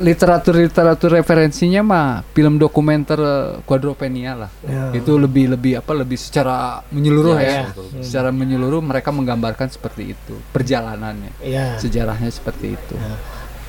literatur-literatur 0.01 1.21
referensinya 1.21 1.81
mah 1.85 2.09
film 2.33 2.57
dokumenter 2.57 3.19
eh, 3.21 3.49
Quadropenia 3.67 4.33
lah. 4.37 4.51
Ya. 4.65 4.93
Itu 4.97 5.21
lebih 5.21 5.53
lebih 5.53 5.85
apa 5.85 5.93
lebih 5.93 6.17
secara 6.17 6.81
menyeluruh 6.89 7.37
Ya, 7.37 7.45
ya. 7.45 7.61
ya. 7.69 8.01
Secara 8.01 8.33
menyeluruh 8.33 8.81
mereka 8.81 9.13
menggambarkan 9.13 9.69
seperti 9.69 10.17
itu 10.17 10.35
perjalanannya 10.53 11.33
Ya. 11.45 11.77
sejarahnya 11.77 12.33
seperti 12.33 12.77
itu. 12.79 12.95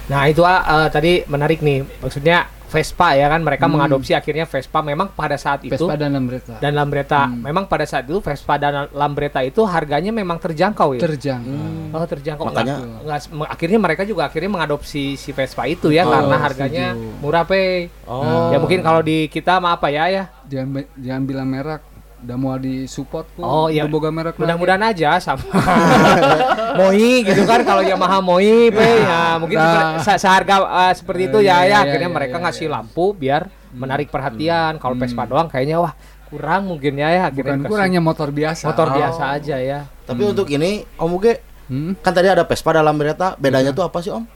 Nah 0.08 0.28
itu 0.28 0.44
eh, 0.44 0.88
tadi 0.92 1.24
menarik 1.26 1.60
nih, 1.60 1.84
maksudnya 2.00 2.48
Vespa 2.74 3.14
ya 3.14 3.30
kan 3.30 3.38
mereka 3.40 3.70
Hmm. 3.70 3.78
mengadopsi 3.78 4.12
akhirnya 4.12 4.44
Vespa 4.44 4.82
memang 4.82 5.06
pada 5.08 5.38
saat 5.38 5.62
itu 5.62 5.78
Vespa 5.78 5.94
dan 5.94 6.10
Lambretta 6.12 6.58
dan 6.58 6.74
Lambretta 6.74 7.22
Hmm. 7.24 7.46
memang 7.46 7.70
pada 7.70 7.86
saat 7.86 8.04
itu 8.04 8.18
Vespa 8.18 8.58
dan 8.58 8.90
Lambretta 8.90 9.40
itu 9.40 9.62
harganya 9.64 10.10
memang 10.10 10.38
terjangkau 10.38 10.98
ya. 10.98 11.02
terjangkau. 11.04 11.94
oh 11.94 12.06
terjangkau. 12.10 12.46
Makanya- 12.50 12.82
Nggak- 12.82 13.06
nggak- 13.06 13.30
me- 13.32 13.46
akhirnya 13.48 13.78
mereka 13.80 14.02
juga 14.04 14.26
akhirnya 14.26 14.50
mengadopsi 14.50 15.14
si 15.14 15.30
Vespa 15.30 15.64
itu 15.66 15.88
ya 15.88 16.02
Oh, 16.02 16.10
karena 16.10 16.36
harganya 16.36 16.86
setuju. 16.92 17.22
murah 17.22 17.46
pe. 17.46 17.94
Oh. 18.04 18.50
Ya 18.50 18.58
mungkin 18.58 18.82
kalau 18.82 19.00
di 19.00 19.30
kita 19.30 19.62
mah 19.62 19.78
apa 19.78 19.88
ya 19.88 20.10
ya. 20.10 20.24
Jangan 20.44 20.82
jangan 20.98 21.24
bilang 21.24 21.48
merek, 21.48 21.82
udah 22.24 22.36
mau 22.36 22.56
di 22.56 22.86
support 22.86 23.28
kok. 23.30 23.40
Oh, 23.40 23.68
iya. 23.68 23.84
udah 23.84 23.92
boga 23.92 24.10
merek 24.10 24.34
lagi. 24.34 24.42
Mudah-mudahan 24.42 24.84
aja 24.86 25.10
sama 25.18 25.44
Moi 26.80 27.22
gitu 27.22 27.44
kan 27.44 27.62
kalau 27.62 27.82
Yamaha 27.82 28.18
Moi 28.20 28.70
pe 28.70 28.88
ya 29.00 29.38
mungkin 29.38 29.58
Nah. 29.58 30.00
se- 30.00 30.18
seharga 30.18 30.56
eh, 30.82 30.94
seperti 30.94 31.22
itu 31.28 31.38
Eh, 31.38 31.44
ya 31.44 31.54
iya, 31.54 31.58
ya 31.58 31.66
iya, 31.66 31.78
akhirnya 31.84 32.10
iya, 32.10 32.16
mereka 32.16 32.36
iya, 32.36 32.44
ngasih 32.44 32.66
iya. 32.66 32.74
lampu 32.74 33.06
biar 33.14 33.42
menarik 33.72 34.08
perhatian 34.08 34.78
kalau 34.78 34.96
Hmm. 34.96 35.04
Vespa 35.04 35.24
doang 35.24 35.48
kayaknya 35.48 35.78
wah 35.78 35.94
kurang 36.26 36.66
mungkin 36.66 36.96
ya 36.96 37.10
ya 37.10 37.22
akhirnya 37.28 37.58
Bukan 37.58 37.70
kurangnya 37.70 38.02
motor 38.02 38.30
biasa. 38.30 38.66
motor 38.66 38.88
Oh. 38.88 38.96
biasa 38.96 39.24
aja 39.32 39.56
ya 39.56 39.80
Tapi 40.04 40.22
untuk 40.26 40.48
ini 40.48 40.82
Om 40.96 41.12
Uge 41.14 41.34
Hmm? 41.64 41.96
kan 41.98 42.12
tadi 42.12 42.28
ada 42.28 42.44
Vespa 42.44 42.72
dalam 42.72 42.92
berita, 42.94 43.36
bedanya 43.38 43.72
tuh 43.72 43.84
apa 43.84 44.00
sih 44.00 44.12
Om? 44.12 44.28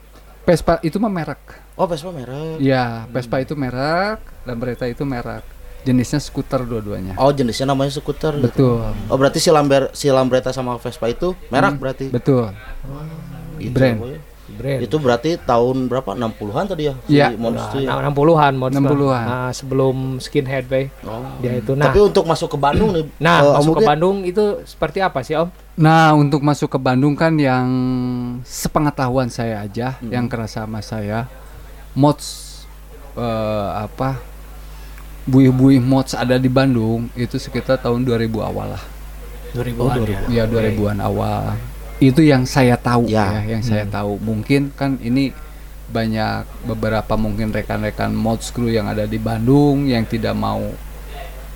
Vespa 0.42 0.80
itu 0.80 0.96
mah 0.96 1.08
merek. 1.08 1.36
Oh 1.74 1.84
Vespa 1.84 2.08
merek. 2.08 2.56
Iya, 2.56 3.04
Vespa 3.06 3.36
itu 3.36 3.52
merek, 3.52 4.16
Lambretta 4.42 4.84
itu 4.84 5.04
merek. 5.04 5.44
Jenisnya 5.80 6.18
skuter 6.18 6.62
dua-duanya. 6.62 7.14
Oh 7.16 7.30
jenisnya 7.30 7.66
namanya 7.66 7.90
skuter. 7.90 8.34
gitu. 8.36 8.46
Betul. 8.46 8.82
Oh 9.06 9.16
berarti 9.16 9.38
si 9.38 9.48
Lamber 9.48 9.88
si 9.92 10.08
Lambretta 10.08 10.50
sama 10.50 10.76
Vespa 10.76 11.06
itu 11.06 11.32
merek 11.48 11.76
berarti. 11.76 12.06
Betul. 12.08 12.50
Gitu, 13.58 13.74
brand. 13.74 13.98
Boy. 13.98 14.16
brand 14.48 14.80
Itu 14.80 14.96
berarti 14.96 15.36
tahun 15.36 15.86
berapa? 15.86 16.14
60-an 16.14 16.64
tadi 16.66 16.88
ya? 16.88 16.94
Iya. 17.04 17.26
Si 17.28 17.36
modus 17.36 17.60
Nah, 17.60 17.68
itu 17.68 17.78
ya? 17.84 17.90
60-an 18.00 18.52
mod 18.54 18.70
60-an. 18.72 19.24
Nah, 19.24 19.50
sebelum 19.50 19.96
skinhead 20.18 20.64
bay 20.64 20.88
Oh. 21.02 21.20
dia 21.38 21.52
itu 21.54 21.72
nah 21.72 21.90
Tapi 21.90 22.00
untuk 22.00 22.24
masuk 22.24 22.48
ke 22.48 22.58
Bandung 22.58 22.90
nih. 22.90 23.04
nah 23.18 23.44
Om 23.44 23.54
masuk 23.60 23.74
ke 23.76 23.86
Bandung 23.86 24.16
itu 24.22 24.44
seperti 24.64 24.98
apa 24.98 25.20
sih 25.20 25.36
om 25.36 25.52
Nah, 25.76 26.10
untuk 26.12 26.42
masuk 26.42 26.68
ke 26.68 26.78
Bandung 26.78 27.14
kan 27.14 27.38
yang 27.38 27.68
sepengetahuan 28.42 29.28
saya 29.28 29.62
aja, 29.62 29.94
Hmm. 30.00 30.10
yang 30.10 30.26
kerasa 30.26 30.66
sama 30.66 30.82
saya, 30.82 31.30
mods 31.92 32.46
eh, 33.14 33.68
apa 33.78 34.18
buih-buih 35.28 35.78
mods 35.84 36.16
ada 36.16 36.40
di 36.40 36.48
Bandung 36.48 37.12
itu 37.12 37.36
sekitar 37.36 37.76
tahun 37.78 38.08
2000 38.08 38.32
awal 38.40 38.72
lah. 38.74 38.84
2000-an 39.52 39.96
Ya 40.32 40.44
ya 40.44 40.44
2000-an 40.48 40.98
awal. 41.04 41.56
Itu 42.00 42.24
yang 42.24 42.48
saya 42.48 42.80
tahu 42.80 43.12
Ya. 43.12 43.44
ya, 43.44 43.58
yang 43.58 43.62
saya 43.62 43.84
tahu. 43.84 44.16
Mungkin 44.24 44.72
kan 44.72 44.96
ini 45.04 45.36
banyak 45.88 46.68
beberapa 46.68 47.16
mungkin 47.16 47.48
rekan-rekan 47.52 48.12
mods 48.12 48.52
crew 48.52 48.68
yang 48.68 48.88
ada 48.88 49.08
di 49.08 49.16
Bandung 49.16 49.88
yang 49.88 50.04
tidak 50.04 50.36
mau 50.36 50.60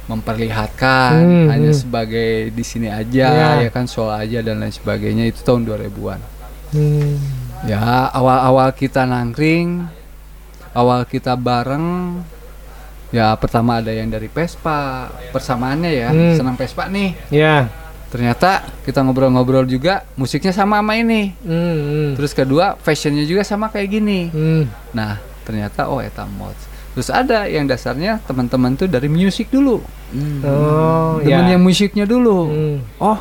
memperlihatkan 0.08 1.12
Hmm, 1.14 1.46
hanya 1.52 1.70
hmm. 1.72 1.78
sebagai 1.78 2.50
di 2.50 2.64
sini 2.66 2.88
aja 2.90 3.28
Ya. 3.28 3.50
ya 3.64 3.70
kan 3.70 3.86
soal 3.86 4.18
aja 4.18 4.42
dan 4.42 4.58
lain 4.60 4.74
sebagainya 4.74 5.30
itu 5.30 5.40
tahun 5.46 5.64
2000-an. 5.64 6.20
Hmm. 6.74 7.16
Ya, 7.62 8.10
awal-awal 8.10 8.74
kita 8.74 9.06
nangkring, 9.06 9.86
awal 10.74 11.06
kita 11.06 11.38
bareng 11.38 12.18
Ya 13.12 13.28
pertama 13.36 13.78
ada 13.78 13.92
yang 13.92 14.08
dari 14.08 14.26
Vespa, 14.26 15.12
persamaannya 15.30 15.90
ya, 15.92 16.08
Hmm. 16.10 16.32
senang 16.32 16.56
Vespa 16.56 16.88
nih. 16.88 17.12
Ya. 17.28 17.68
Ternyata 18.08 18.64
kita 18.84 19.00
ngobrol-ngobrol 19.00 19.64
juga 19.64 20.04
musiknya 20.16 20.52
sama 20.52 20.80
sama 20.80 20.96
ini. 20.96 21.32
Hmm. 21.44 21.76
hmm. 21.76 22.10
Terus 22.16 22.32
kedua 22.32 22.76
fashionnya 22.80 23.24
juga 23.24 23.44
sama 23.44 23.68
kayak 23.68 23.88
gini. 23.88 24.28
Hmm. 24.32 24.64
Nah 24.92 25.20
ternyata 25.44 25.88
oh 25.88 26.00
eta 26.00 26.24
mods. 26.24 26.68
Terus 26.92 27.08
ada 27.08 27.48
yang 27.48 27.64
dasarnya 27.64 28.20
teman-teman 28.24 28.76
tuh 28.76 28.84
dari 28.84 29.08
musik 29.08 29.48
dulu, 29.48 29.80
Oh, 30.44 31.16
temen 31.24 31.48
ya. 31.48 31.56
yang 31.56 31.62
musiknya 31.64 32.04
dulu. 32.04 32.52
Hmm. 32.52 32.76
Oh, 33.00 33.16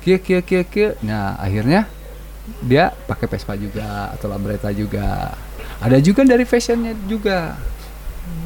kia 0.00 0.16
kia 0.16 0.40
kia 0.40 0.64
kia. 0.64 0.96
Nah 1.04 1.36
akhirnya 1.36 1.84
dia 2.64 2.96
pakai 3.04 3.28
Vespa 3.28 3.52
juga 3.52 4.16
atau 4.16 4.32
Lambretta 4.32 4.72
juga. 4.72 5.36
Ada 5.76 6.00
juga 6.00 6.24
dari 6.24 6.48
fashionnya 6.48 6.96
juga. 7.04 7.52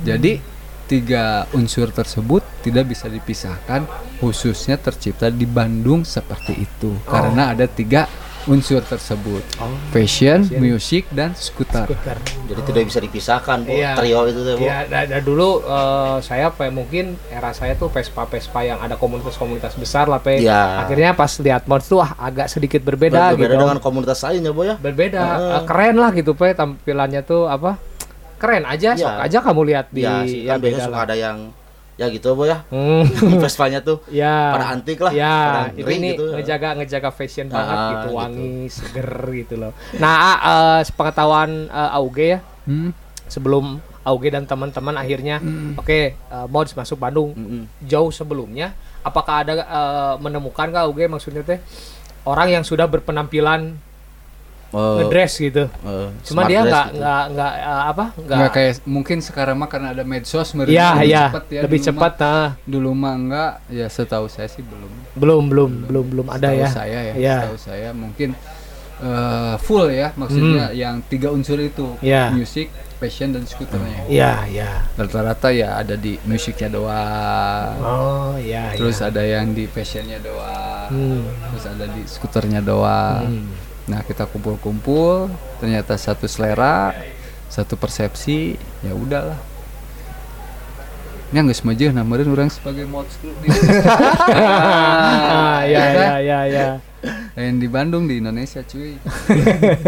Jadi 0.03 0.43
tiga 0.91 1.25
unsur 1.55 1.95
tersebut 1.95 2.43
tidak 2.61 2.91
bisa 2.91 3.07
dipisahkan, 3.07 3.87
khususnya 4.19 4.75
tercipta 4.75 5.31
di 5.31 5.47
Bandung 5.47 6.03
seperti 6.03 6.59
itu 6.59 6.91
karena 7.07 7.55
ada 7.55 7.71
tiga 7.71 8.11
unsur 8.49 8.81
tersebut: 8.81 9.45
fashion, 9.93 10.43
Fashion. 10.43 10.59
musik, 10.59 11.05
dan 11.13 11.37
skuter. 11.37 11.85
Skuter. 11.85 12.17
Jadi 12.49 12.61
tidak 12.65 12.83
bisa 12.89 12.99
dipisahkan, 12.99 13.63
Bu. 13.63 13.71
Iya. 13.71 13.93
Trio 13.95 14.21
itu 14.27 14.41
tuh, 14.41 14.55
Bu. 14.57 14.65
Ya, 14.65 14.89
da- 14.89 15.05
da- 15.05 15.21
dulu 15.21 15.61
eh, 15.61 16.17
saya 16.25 16.49
pe 16.49 16.73
mungkin 16.73 17.21
era 17.29 17.53
saya 17.53 17.77
tuh 17.77 17.93
Vespa-Vespa 17.93 18.65
yang 18.65 18.81
ada 18.81 18.97
komunitas-komunitas 18.97 19.77
besar 19.77 20.09
lah 20.09 20.19
pe. 20.19 20.41
Iya. 20.41 20.89
Akhirnya 20.89 21.13
pas 21.13 21.37
lihat 21.37 21.69
mods 21.69 21.85
tuh 21.85 22.01
ah, 22.01 22.17
agak 22.17 22.49
sedikit 22.49 22.81
berbeda, 22.81 23.37
Berbeda 23.37 23.45
gitu. 23.45 23.61
dengan 23.61 23.77
komunitas 23.79 24.25
lainnya, 24.25 24.51
Bu 24.51 24.65
ya. 24.65 24.75
Berbeda. 24.81 25.23
Eh, 25.61 25.63
keren 25.69 26.01
lah 26.01 26.11
gitu 26.11 26.33
pe 26.33 26.57
tampilannya 26.57 27.21
tuh 27.21 27.45
apa? 27.45 27.77
Keren 28.41 28.65
aja, 28.65 28.91
Iya. 28.91 28.99
sok 28.99 29.15
aja 29.21 29.39
kamu 29.43 29.61
lihat 29.67 29.87
di 29.91 30.01
Iya, 30.01 30.25
sih, 30.25 30.41
ya 30.43 30.51
kan 30.51 30.59
biasanya 30.59 30.73
beda 30.75 30.87
suka 30.89 31.01
ada 31.03 31.15
yang 31.15 31.39
ya 31.95 32.07
gitu, 32.09 32.29
Bu 32.33 32.45
ya. 32.45 32.65
Hmm. 32.67 33.05
Vespanya 33.45 33.79
tuh 33.79 34.01
ya. 34.09 34.49
pada 34.51 34.73
antik 34.73 34.97
lah, 34.99 35.13
Ya, 35.13 35.37
pada 35.37 35.61
itu 35.77 35.89
ini 35.91 36.17
gitu. 36.17 36.33
ngejaga 36.33 36.69
ngejaga 36.75 37.11
fashion 37.11 37.47
banget 37.47 37.69
Ah, 37.71 37.85
gitu, 37.87 37.99
gitu. 38.01 38.17
wangi, 38.17 38.53
seger 38.67 39.11
gitu 39.37 39.55
loh. 39.55 39.73
Nah, 39.95 40.15
ah, 40.17 40.37
eh, 40.41 40.81
sepengetahuan 40.83 41.51
eh, 41.67 41.91
Auge 41.93 42.27
ya, 42.27 42.39
Hmm. 42.65 42.97
sebelum 43.27 43.77
Auge 44.01 44.29
dan 44.29 44.43
teman-teman 44.43 44.97
akhirnya 44.97 45.45
oke 45.77 45.93
eh, 46.09 46.47
mods 46.49 46.73
masuk 46.73 46.97
Bandung 46.97 47.31
Mm-mm. 47.31 47.69
jauh 47.83 48.09
sebelumnya 48.09 48.73
apakah 48.99 49.45
ada 49.45 49.53
eh, 49.55 50.15
menemukan 50.17 50.67
kah 50.67 50.89
Auge 50.89 51.05
maksudnya 51.05 51.45
teh 51.45 51.61
orang 52.23 52.49
yang 52.51 52.65
sudah 52.65 52.85
berpenampilan 52.87 53.77
Eh, 54.71 54.97
ngedress 54.97 55.33
gitu. 55.37 55.67
eh, 55.67 56.09
cuma 56.23 56.47
dia 56.47 56.63
nggak 56.63 56.87
gitu. 56.89 56.99
nggak 56.99 57.23
nggak 57.29 57.53
eh, 57.57 57.83
apa 57.87 58.05
nggak 58.15 58.39
Nggak 58.39 58.51
kayak 58.53 58.73
mungkin 58.87 59.19
sekarang 59.19 59.57
mah 59.57 59.67
karena 59.67 59.89
ada 59.91 60.05
medsos 60.05 60.49
meren- 60.55 60.71
ya 60.71 60.95
lebih 60.95 61.11
ya 61.11 61.25
cepet 61.27 61.45
ya 61.49 61.61
lebih 61.67 61.79
dulu 61.79 61.87
cepat 61.91 62.13
mah, 62.13 62.23
nah 62.23 62.49
dulu 62.65 62.91
mah 62.93 63.15
enggak 63.17 63.53
ya 63.69 63.87
setahu 63.87 64.27
saya 64.27 64.47
sih 64.47 64.63
belum. 64.63 64.93
Belum 65.13 65.43
belum 65.45 65.71
belum. 65.85 66.05
belum 66.07 66.27
ada 66.29 66.49
Setahu 66.49 66.61
ya. 66.61 66.69
saya 66.71 66.99
ya 67.03 67.15
Ya. 67.15 67.37
setahu 67.43 67.59
saya 67.59 67.89
mungkin 67.91 68.31
eh, 69.01 69.55
full 69.59 69.91
ya 69.91 70.15
maksudnya 70.15 70.71
yang 70.71 71.03
tiga 71.05 71.29
unsur 71.29 71.59
itu. 71.59 71.99
Ya. 71.99 72.31
musik 72.31 72.71
fashion 72.97 73.33
dan 73.33 73.43
skuternya. 73.43 74.05
Ya 74.07 74.45
ya 74.47 74.85
rata-rata 74.93 75.49
ya 75.49 75.75
ada 75.75 75.97
di 75.97 76.15
musiknya 76.23 76.69
doang. 76.69 77.75
Oh 77.81 78.35
ya 78.37 78.77
terus 78.77 79.01
ya. 79.01 79.09
ada 79.09 79.23
yang 79.25 79.51
di 79.51 79.65
fashionnya 79.65 80.21
doang. 80.21 80.89
Hmm. 80.91 81.23
terus 81.49 81.65
ada 81.67 81.89
di 81.89 82.03
skuternya 82.05 82.61
doang. 82.61 83.25
Hmm. 83.27 83.51
Nah 83.91 84.07
kita 84.07 84.23
kumpul-kumpul 84.31 85.27
ternyata 85.59 85.99
satu 85.99 86.31
selera 86.31 86.95
satu 87.51 87.75
persepsi 87.75 88.55
ya 88.87 88.95
udahlah 88.95 89.39
ini 91.35 91.47
nggak 91.47 91.59
semaju 91.59 91.83
namarin 91.91 92.31
orang 92.31 92.51
sebagai 92.51 92.87
mod 92.87 93.07
school 93.11 93.35
di 93.43 93.51
ah, 93.51 93.59
ya 95.75 95.85
ya 95.91 96.15
ya 96.23 96.41
ya 96.47 96.67
yang 97.39 97.59
di 97.59 97.69
Bandung 97.71 98.07
di 98.07 98.19
Indonesia 98.19 98.63
cuy 98.63 98.99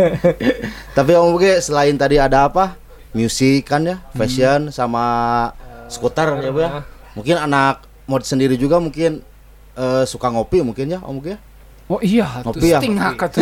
Tapi 0.96 1.12
Om 1.16 1.37
Buge 1.37 1.61
selain 1.61 1.96
tadi 1.96 2.16
ada 2.16 2.48
apa? 2.48 2.76
Musik 3.12 3.68
kan 3.68 3.85
ya, 3.85 4.00
fashion 4.16 4.72
sama 4.72 5.05
skuter 5.92 6.40
ya, 6.40 6.48
Bu 6.48 6.64
ya. 6.64 6.81
Mungkin 7.12 7.37
anak 7.37 7.85
mod 8.09 8.24
sendiri 8.24 8.57
juga 8.57 8.81
mungkin 8.81 9.20
eh, 9.76 10.05
suka 10.09 10.33
ngopi 10.33 10.64
mungkin 10.64 10.96
ya, 10.96 10.98
Om 11.05 11.20
Buge. 11.20 11.37
Oh 11.85 12.01
iya 12.01 12.29
Ngopi 12.40 12.68
ya? 12.68 12.79
kata 13.14 13.38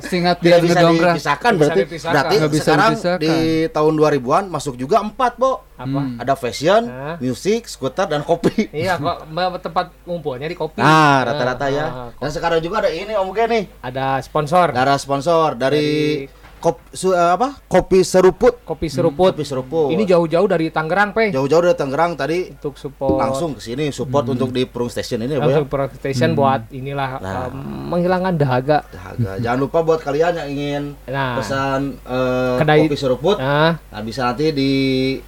setengah 0.00 0.32
Tidak 0.34 0.40
dia 0.40 0.58
bisa 0.58 0.80
dipisahkan 0.82 1.52
Bisa 1.52 1.60
berarti. 1.60 1.80
dipisahkan. 1.80 2.14
Berarti 2.14 2.34
Nggak 2.34 2.50
bisa 2.50 2.62
sekarang 2.64 2.92
dipisahkan. 2.92 3.20
di 3.20 3.34
tahun 3.68 3.92
2000-an 3.94 4.44
masuk 4.46 4.74
juga 4.74 4.96
empat, 5.00 5.32
Bo. 5.34 5.52
apa 5.74 6.00
Hmm. 6.00 6.18
Ada 6.18 6.34
fashion, 6.34 6.82
musik, 7.18 7.62
skuter 7.64 8.06
dan 8.06 8.22
kopi. 8.22 8.66
iya 8.72 8.96
kok 8.96 9.30
tempat 9.60 9.94
ngumpulnya 10.02 10.46
di 10.46 10.54
kopi 10.54 10.78
Nah, 10.78 11.22
rata-rata 11.22 11.66
ya. 11.68 11.86
ah, 11.86 12.08
Dan 12.14 12.30
sekarang 12.30 12.58
juga 12.58 12.82
ada 12.82 12.90
ini 12.90 13.12
Om 13.12 13.26
Buge 13.26 13.46
nih. 13.46 13.64
ada 13.80 14.18
sponsor 14.18 14.70
Darah 14.70 14.96
sponsor 14.96 15.54
dari, 15.54 16.26
Dari- 16.26 16.37
kop, 16.58 16.76
su- 16.90 17.10
eh, 17.10 17.30
apa? 17.30 17.58
Kopi 17.64 18.02
seruput. 18.02 18.60
kopi 18.60 18.86
seruput 18.86 19.32
Kopi 19.32 19.42
seruput. 19.42 19.88
ini 19.88 20.02
jauh-jauh 20.02 20.44
dari 20.44 20.68
Tangerang 20.68 21.10
pe 21.10 21.30
jauh-jauh 21.30 21.62
dari 21.62 21.74
Tangerang 21.74 22.12
tadi 22.14 22.50
untuk 22.50 22.74
support 22.74 23.16
langsung 23.16 23.54
ke 23.54 23.60
sini 23.60 23.88
support 23.88 24.26
untuk 24.26 24.50
di 24.50 24.64
Perung 24.64 24.86
Station 24.88 25.20
ini 25.20 25.32
ya, 25.32 25.38
Bu 25.38 25.46
ya. 25.46 25.46
langsung 25.54 25.66
product 25.66 25.96
station 25.96 26.34
buat 26.34 26.66
inilah 26.68 27.10
Nah. 27.18 27.46
em, 27.46 27.56
menghilangkan 27.88 28.34
dahaga 28.34 28.78
Dahaga. 28.84 29.38
Jangan 29.38 29.58
lupa 29.58 29.78
buat 29.80 29.98
kalian 29.98 30.32
yang 30.36 30.48
ingin 30.48 30.82
nah 31.04 31.36
pesan 31.36 31.96
eh, 32.00 32.56
Kedai- 32.56 32.84
kopi 32.84 32.96
seruput, 32.96 33.36
nah 33.36 33.78
nah 33.80 34.00
bisa 34.00 34.26
nanti 34.26 34.50
di 34.50 34.72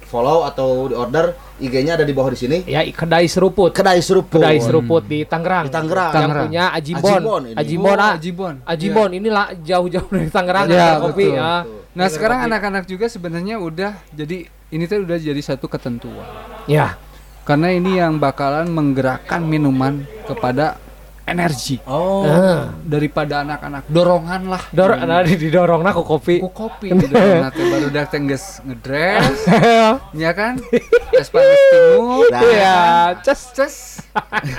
follow 0.01 0.43
atau 0.43 0.85
di 0.85 0.93
order 0.93 1.31
IG-nya 1.57 1.93
ada 1.93 2.01
di 2.01 2.09
bawah 2.09 2.33
di 2.33 2.39
sini. 2.39 2.57
ya 2.65 2.81
kedai 2.83 3.25
seruput 3.25 3.69
Kedai 3.69 4.01
seruput. 4.01 4.41
kedai 4.41 4.57
seruput 4.57 5.05
di 5.05 5.21
Tangerang 5.23 5.69
Di 5.69 5.71
Tangerang. 5.71 6.09
yang 6.09 6.17
Tangerang. 6.19 6.45
punya 6.47 6.63
Ajibon 6.71 7.05
Ajibon 7.13 7.41
ini. 7.43 7.55
Ajibon 7.55 7.85
Oh, 7.91 8.01
ah 8.01 8.11
Ajibon. 8.11 8.53
Ajibon 8.65 9.09
inilah 9.13 9.45
jauh-jauh 9.55 10.09
dari 10.09 10.29
Tangerang 10.31 10.65
Ya, 10.65 10.73
ada 10.73 11.05
kopi 11.21 11.29
betul. 11.29 11.43
ah. 11.43 11.61
Nah 11.91 12.05
Ada 12.07 12.13
sekarang 12.13 12.39
anak-anak 12.47 12.83
juga 12.85 13.05
sebenarnya 13.05 13.55
udah 13.57 13.91
jadi 14.09 14.47
ini 14.71 14.83
tuh 14.85 15.03
udah 15.03 15.17
jadi 15.17 15.41
satu 15.41 15.67
ketentuan 15.67 16.23
ya 16.65 16.95
karena 17.43 17.67
ini 17.69 17.97
yang 17.97 18.15
bakalan 18.15 18.69
menggerakkan 18.69 19.43
minuman 19.43 19.99
kepada 20.23 20.79
energi 21.21 21.79
Oh. 21.83 22.23
Ah. 22.23 22.71
daripada 22.81 23.43
anak-anak 23.43 23.87
dorongan 23.87 24.41
lah 24.47 24.63
Dor 24.71 24.95
nah, 24.95 25.19
didorong 25.21 25.83
nah 25.83 25.91
ke 25.91 25.99
kopi 26.01 26.35
ku 26.39 26.47
kopi 26.47 26.91
gitu 26.91 27.11
nanti 27.43 27.61
baru 27.61 27.87
dateng 27.87 28.25
geus 28.25 28.59
ngedress 28.63 29.47
ya 30.23 30.31
kan 30.31 30.59
es 31.11 31.27
panas 31.27 31.59
timur 31.71 32.25
Nah. 32.31 32.41
Iya, 32.41 32.79
ces 33.21 33.41
ces 33.51 33.75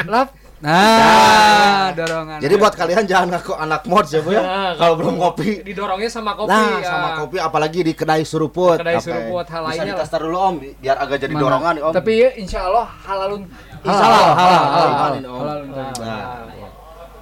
lap 0.04 0.36
nah 0.62 1.90
dorongan 1.92 2.38
Jadi 2.38 2.54
buat 2.54 2.72
kalian 2.72 3.04
jangan 3.04 3.28
ngaku 3.34 3.52
anak 3.52 3.82
mod 3.84 4.06
ya, 4.06 4.20
Bu 4.22 4.30
ya. 4.30 4.40
Nah, 4.40 4.72
Kalau 4.78 4.94
belum 4.94 5.14
kopi. 5.18 5.60
didorongnya 5.60 6.06
sama 6.06 6.32
kopi 6.32 6.48
Nah, 6.48 6.78
ya. 6.78 6.86
sama 6.86 7.08
kopi 7.18 7.36
apalagi 7.36 7.82
di 7.82 7.92
kedai 7.92 8.22
seruput. 8.22 8.78
Kedai 8.78 8.96
Oke. 8.96 9.04
seruput, 9.04 9.44
hal 9.44 9.62
Bisa 9.64 9.74
lainnya 9.76 9.94
dites 9.98 10.10
dulu 10.14 10.38
Om 10.38 10.54
biar 10.78 10.96
agak 10.96 11.18
jadi 11.18 11.34
Mana? 11.34 11.42
dorongan 11.42 11.72
nih, 11.74 11.82
Om. 11.82 11.92
tapi 11.92 12.12
ya 12.16 12.28
insya 12.34 12.60
Allah 12.64 12.86
halalun 13.02 13.42
Halal, 13.82 13.98
halal, 13.98 14.30
halal, 14.30 14.62
halal, 14.62 14.90
halal, 14.94 15.12
ini, 15.12 15.26
Om. 15.26 15.38
halalun. 15.42 15.66
Nah, 15.98 16.61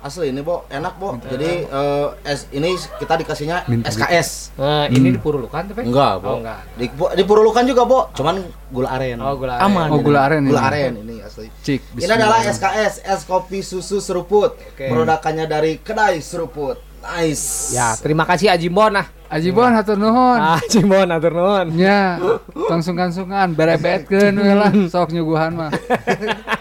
asli 0.01 0.29
ini, 0.29 0.41
Bo, 0.41 0.65
enak, 0.67 0.97
Bo. 0.97 1.21
Jadi 1.21 1.65
eh, 1.65 2.07
es 2.25 2.49
ini 2.51 2.73
kita 2.97 3.15
dikasihnya 3.17 3.65
Minta 3.67 3.89
SKS. 3.89 4.57
Nah, 4.57 4.89
ini 4.89 5.13
dipurulukan 5.13 5.63
tapi? 5.67 5.85
Enggak, 5.85 6.13
Oh, 6.19 6.23
Bo. 6.23 6.33
enggak. 6.41 6.61
Di, 6.75 6.87
Bo- 6.89 7.13
di 7.13 7.23
Purulukan 7.23 7.65
juga, 7.65 7.85
Bo. 7.85 8.09
Cuman 8.11 8.41
gula 8.69 8.89
aren. 8.91 9.21
Oh, 9.21 9.37
gula 9.37 9.57
aren. 9.57 9.65
Aman. 9.67 9.89
Oh, 9.89 10.01
gula 10.01 10.21
aren 10.25 10.41
Gula 10.43 10.63
aren 10.67 10.93
ini 10.99 11.21
asli. 11.21 11.53
cik 11.61 11.97
Ini 11.97 12.09
adalah. 12.11 12.41
SKS, 12.43 13.05
es 13.05 13.21
kopi 13.23 13.61
susu 13.61 14.01
seruput. 14.01 14.57
Oke. 14.57 14.89
Produkannya 14.89 15.45
dari 15.45 15.79
kedai 15.79 16.19
seruput. 16.19 16.81
Nice. 17.01 17.73
Ya, 17.73 17.97
terima 17.97 18.29
kasih 18.29 18.53
Ajibon 18.53 18.93
nah. 18.93 19.09
Ajibon 19.31 19.73
hatur 19.73 19.95
nuhun 19.95 20.37
Ajibon 20.37 21.09
atur 21.09 21.33
nuhun. 21.33 21.73
Ya, 21.73 22.19
sungkan-sungkan 22.59 23.55
berebetkeun 23.55 24.35
we 24.35 24.53
lah 24.53 24.69
sok 24.93 25.15
nyuguhan 25.15 25.55
mah. 25.55 25.71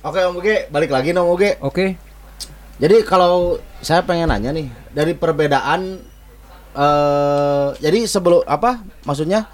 Oke, 0.00 0.16
Om 0.24 0.40
Uge, 0.40 0.64
balik 0.72 0.88
lagi 0.88 1.12
Om 1.12 1.28
Uge. 1.28 1.60
Oke. 1.60 2.00
Jadi 2.80 3.04
kalau 3.04 3.60
saya 3.84 4.00
pengen 4.00 4.32
nanya 4.32 4.48
nih, 4.48 4.72
dari 4.96 5.12
perbedaan 5.12 6.00
eh 6.70 7.68
jadi 7.84 8.08
sebelum 8.08 8.40
apa? 8.48 8.80
Maksudnya 9.04 9.44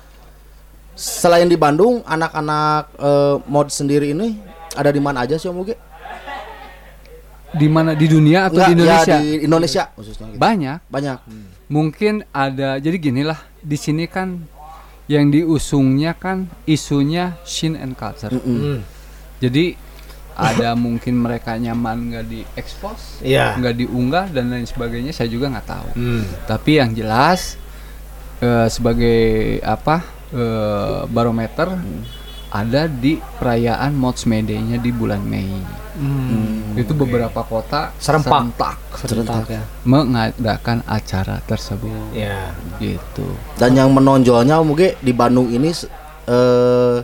selain 0.95 1.51
di 1.51 1.59
Bandung, 1.59 2.07
anak-anak 2.07 2.95
eh, 2.95 3.37
mod 3.51 3.75
sendiri 3.75 4.15
ini 4.15 4.39
ada 4.79 4.95
di 4.95 5.03
mana 5.03 5.27
aja 5.27 5.35
sih 5.35 5.51
Om 5.51 5.67
Uge? 5.67 5.75
Di 7.51 7.67
mana 7.67 7.99
di 7.99 8.07
dunia 8.07 8.47
atau 8.47 8.63
Enggak, 8.63 8.71
di 8.71 8.75
Indonesia? 8.79 9.17
Ya, 9.19 9.19
di 9.19 9.31
Indonesia 9.43 9.83
khususnya 9.99 10.27
gitu. 10.31 10.39
Banyak. 10.39 10.79
Banyak. 10.87 11.19
Mungkin 11.67 12.23
ada 12.31 12.79
jadi 12.79 12.95
gini 13.03 13.27
lah, 13.27 13.43
di 13.59 13.75
sini 13.75 14.07
kan 14.07 14.47
yang 15.11 15.27
diusungnya 15.35 16.15
kan 16.15 16.47
isunya 16.71 17.35
shin 17.43 17.75
and 17.75 17.99
culture. 17.99 18.31
Mm-mm. 18.31 18.59
Hmm. 18.63 18.81
Jadi 19.43 19.86
ada 20.37 20.77
mungkin 20.77 21.17
mereka 21.17 21.57
nyaman 21.57 22.13
nggak 22.13 22.27
diekspos, 22.29 23.25
Iya. 23.25 23.57
nggak 23.57 23.75
diunggah 23.81 24.27
dan 24.29 24.53
lain 24.53 24.69
sebagainya 24.69 25.17
saya 25.17 25.33
juga 25.33 25.49
nggak 25.49 25.69
tahu. 25.69 25.89
Hmm. 25.97 26.23
Tapi 26.45 26.77
yang 26.77 26.93
jelas 26.93 27.57
eh, 28.45 28.69
sebagai 28.69 29.17
apa 29.65 30.05
eh, 30.31 31.09
barometer 31.09 31.81
ada 32.53 32.85
di 32.85 33.17
perayaan 33.41 33.97
Mods 33.97 34.29
May 34.29 34.45
Day-nya 34.45 34.77
di 34.77 34.93
bulan 34.93 35.25
Mei. 35.25 35.49
Hmm. 35.97 36.77
Itu 36.77 36.93
beberapa 36.93 37.41
kota 37.41 37.97
Serempak. 37.97 38.77
Serentak. 39.01 39.49
ya. 39.49 39.65
mengadakan 39.89 40.85
acara 40.85 41.41
tersebut. 41.49 42.13
Ya. 42.13 42.53
Gitu. 42.77 43.25
Dan 43.57 43.73
yang 43.81 43.89
menonjolnya 43.89 44.61
mungkin 44.61 44.93
di 45.01 45.13
Bandung 45.17 45.49
ini 45.49 45.73
eh 46.29 46.97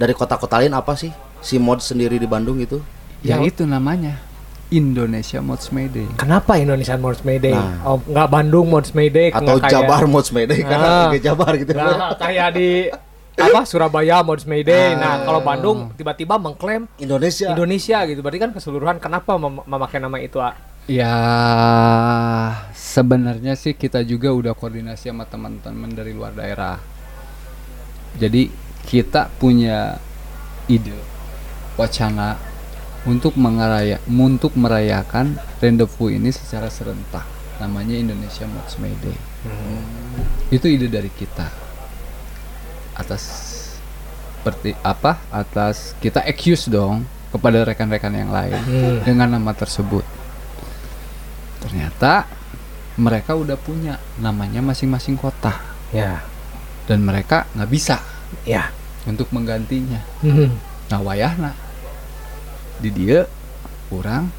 dari 0.00 0.16
kota-kota 0.16 0.64
lain 0.64 0.72
apa 0.72 0.96
sih? 0.96 1.12
Si 1.40 1.56
mod 1.56 1.80
sendiri 1.80 2.16
di 2.16 2.24
Bandung 2.24 2.56
itu? 2.56 2.80
Ya, 3.20 3.36
Ya. 3.36 3.44
itu 3.44 3.64
namanya 3.64 4.16
Indonesia 4.70 5.42
Mods 5.42 5.68
May 5.70 5.88
Day. 5.88 6.06
Kenapa 6.14 6.54
Indonesian 6.54 7.00
Mods 7.00 7.20
May 7.20 7.36
Day? 7.36 7.52
Nah. 7.52 7.82
Oh, 7.84 7.98
nggak 7.98 8.28
Bandung 8.28 8.70
Mods 8.70 8.92
May 8.92 9.08
Day 9.08 9.28
Atau 9.28 9.58
kayak- 9.58 9.66
Jabar 9.68 10.02
Mod 10.06 10.26
Mayday 10.30 10.60
Ah. 10.60 10.68
karena 10.68 10.90
kayak 11.10 11.24
Jabar 11.24 11.52
gitu. 11.58 11.70
Nggak 11.74 12.10
kayak 12.16 12.48
di 12.54 12.68
apa 13.34 13.60
Surabaya 13.64 14.22
Mods 14.22 14.44
May 14.44 14.62
Day. 14.62 14.94
Ah. 14.94 14.96
Nah, 14.96 15.14
kalau 15.22 15.40
Bandung 15.40 15.90
tiba-tiba 15.92 16.36
mengklaim 16.36 16.86
Indonesia. 16.96 17.50
Indonesia 17.50 17.98
gitu. 18.06 18.20
Berarti 18.20 18.38
kan 18.38 18.50
keseluruhan 18.52 18.96
kenapa 18.96 19.34
mem- 19.34 19.64
memakai 19.64 19.98
nama 19.98 20.16
itu? 20.16 20.38
ah? 20.38 20.54
Ya 20.86 21.12
sebenarnya 22.72 23.54
sih 23.54 23.74
kita 23.74 24.02
juga 24.02 24.30
udah 24.30 24.52
koordinasi 24.52 25.08
sama 25.08 25.22
teman-teman 25.24 25.88
dari 25.88 26.10
luar 26.10 26.30
daerah. 26.30 26.78
Jadi 28.14 28.50
kita 28.84 29.30
punya 29.32 29.98
ide 30.66 30.94
wacana 31.80 32.36
untuk 33.08 33.32
mengaraya 33.40 33.96
untuk 34.04 34.52
merayakan 34.54 35.40
rendezvous 35.56 36.12
ini 36.12 36.28
secara 36.28 36.68
serentak. 36.68 37.24
Namanya 37.56 37.96
Indonesia 37.96 38.44
Mods 38.44 38.76
May 38.76 38.92
Day. 39.00 39.16
Itu 40.48 40.68
ide 40.68 40.88
dari 40.88 41.08
kita. 41.08 41.48
Atas 42.92 43.22
seperti 44.36 44.76
apa? 44.80 45.16
Atas 45.28 45.96
kita 45.96 46.20
excuse 46.24 46.68
dong 46.68 47.04
kepada 47.32 47.64
rekan-rekan 47.64 48.12
yang 48.12 48.28
lain 48.28 48.60
Hmm. 48.60 48.96
dengan 49.00 49.28
nama 49.32 49.52
tersebut. 49.52 50.04
Ternyata 51.60 52.24
mereka 52.96 53.32
udah 53.32 53.56
punya 53.56 53.96
namanya 54.16 54.60
masing-masing 54.60 55.16
kota 55.16 55.56
Ya. 55.88 56.20
dan 56.84 57.00
mereka 57.00 57.48
nggak 57.54 57.70
bisa 57.70 57.96
Ya. 58.44 58.72
untuk 59.04 59.28
menggantinya. 59.30 60.00
Hmm. 60.20 60.56
Nah 60.90 61.00
wayahna 61.00 61.52
di 62.80 62.90
dia 62.90 63.28
kurang 63.92 64.32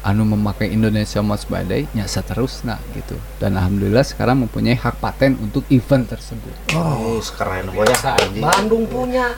anu 0.00 0.24
memakai 0.24 0.72
Indonesia 0.72 1.20
Most 1.20 1.52
Badai 1.52 1.84
nyasa 1.92 2.24
terus 2.24 2.64
nah 2.64 2.80
gitu 2.96 3.20
dan 3.36 3.52
alhamdulillah 3.60 4.00
sekarang 4.00 4.48
mempunyai 4.48 4.72
hak 4.72 4.96
paten 4.96 5.36
untuk 5.36 5.60
event 5.68 6.08
tersebut. 6.08 6.54
Oh, 6.72 7.20
keren 7.36 7.68
ya. 7.68 8.16
anjing. 8.16 8.40
Bandung 8.40 8.84
punya 8.88 9.36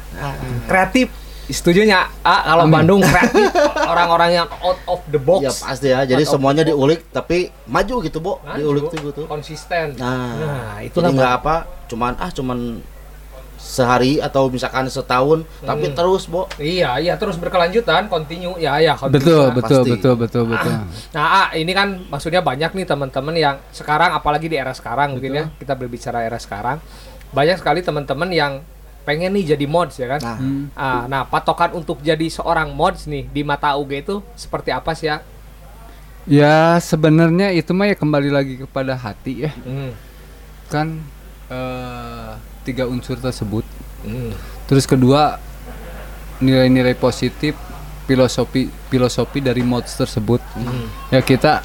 kreatif. 0.71 1.11
Setujunya 1.51 2.07
ah, 2.23 2.41
kalau 2.47 2.65
Amin. 2.71 2.75
Bandung 2.79 3.01
kreatif 3.11 3.51
orang-orang 3.75 4.31
yang 4.39 4.49
out 4.63 4.79
of 4.87 5.03
the 5.11 5.19
box. 5.19 5.43
Ya 5.43 5.51
pasti 5.51 5.89
ya. 5.91 6.01
Jadi 6.07 6.23
Out 6.23 6.39
semuanya 6.39 6.63
diulik 6.63 7.11
tapi 7.11 7.51
maju 7.67 7.95
gitu, 8.07 8.23
Bo. 8.23 8.39
Maju, 8.47 8.57
Diulik 8.63 8.83
tuh 8.95 8.99
gitu. 9.11 9.23
konsisten. 9.27 9.99
Nah, 9.99 10.39
Nah, 10.39 10.75
itu 10.87 10.97
nggak 11.03 11.33
apa, 11.43 11.67
cuman 11.91 12.15
ah 12.23 12.31
cuman 12.31 12.79
sehari 13.63 14.19
atau 14.19 14.51
misalkan 14.51 14.85
setahun, 14.85 15.47
tapi 15.61 15.87
Hmm. 15.87 15.95
terus, 15.95 16.27
Bo. 16.27 16.51
Iya, 16.57 16.99
iya 16.99 17.15
terus 17.15 17.39
berkelanjutan, 17.39 18.05
continue. 18.05 18.59
Ya, 18.59 18.77
ya, 18.77 18.93
continue. 18.93 19.23
Betul, 19.23 19.45
Nah, 19.45 19.55
betul, 19.55 19.81
pasti. 19.81 19.91
betul, 19.93 20.15
betul, 20.19 20.45
betul. 20.47 20.73
Nah, 21.13 21.27
ah, 21.41 21.49
ini 21.53 21.71
kan 21.71 22.03
maksudnya 22.05 22.43
banyak 22.43 22.75
nih 22.75 22.85
teman-teman 22.85 23.33
yang 23.33 23.57
sekarang 23.71 24.11
apalagi 24.11 24.47
di 24.47 24.57
era 24.57 24.71
sekarang 24.73 25.15
mungkin 25.15 25.31
ya, 25.33 25.45
kita 25.55 25.73
berbicara 25.73 26.21
era 26.21 26.37
sekarang. 26.37 26.83
Banyak 27.31 27.57
sekali 27.57 27.81
teman-teman 27.81 28.29
yang 28.29 28.53
pengen 29.03 29.33
nih 29.33 29.55
jadi 29.55 29.65
mods 29.65 29.95
ya 29.97 30.07
kan. 30.09 30.21
Nah, 30.21 30.37
Hmm. 30.37 30.65
Ah, 30.75 31.03
nah, 31.07 31.23
patokan 31.25 31.73
untuk 31.73 31.99
jadi 32.01 32.27
seorang 32.29 32.71
mods 32.71 33.07
nih 33.07 33.25
di 33.25 33.41
mata 33.41 33.73
UG 33.73 33.93
itu 33.97 34.15
seperti 34.35 34.69
apa 34.69 34.93
sih 34.93 35.07
ya? 35.07 35.23
Ya 36.23 36.79
sebenarnya 36.79 37.51
itu 37.51 37.71
mah 37.73 37.85
ya 37.85 37.97
kembali 37.97 38.31
lagi 38.31 38.55
kepada 38.57 38.95
hati 38.95 39.43
ya 39.43 39.51
Hmm. 39.57 39.91
kan 40.69 41.03
eh, 41.49 42.22
tiga 42.63 42.87
unsur 42.87 43.19
tersebut. 43.19 43.67
Hmm. 44.03 44.35
Terus 44.67 44.87
kedua 44.87 45.39
nilai-nilai 46.43 46.99
positif 46.99 47.55
filosofi 48.07 48.67
filosofi 48.91 49.39
dari 49.39 49.63
mods 49.63 49.95
tersebut. 49.95 50.43
Ya 51.15 51.23
kita 51.23 51.63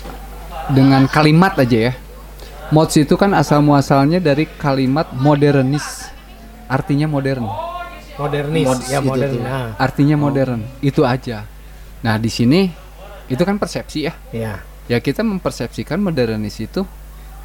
dengan 0.71 1.09
kalimat 1.09 1.57
aja 1.57 1.91
ya. 1.91 1.93
Mods 2.67 2.99
itu 2.99 3.15
kan 3.15 3.31
asal 3.31 3.63
muasalnya 3.63 4.19
dari 4.19 4.43
kalimat 4.45 5.07
modernis. 5.15 6.11
Artinya 6.67 7.07
modern. 7.07 7.47
Modernis, 8.17 8.65
Mods 8.65 8.89
ya 8.89 8.99
gitu 8.99 9.13
modern. 9.13 9.37
Nah, 9.39 9.69
Artinya 9.77 10.15
modern. 10.17 10.61
Itu 10.81 11.05
aja. 11.05 11.45
Nah, 12.01 12.17
di 12.17 12.33
sini 12.33 12.65
itu 13.29 13.41
kan 13.45 13.61
persepsi 13.61 14.09
ya. 14.09 14.13
ya. 14.33 14.53
Ya 14.89 14.97
kita 15.03 15.21
mempersepsikan 15.21 16.01
modernis 16.01 16.57
itu 16.57 16.87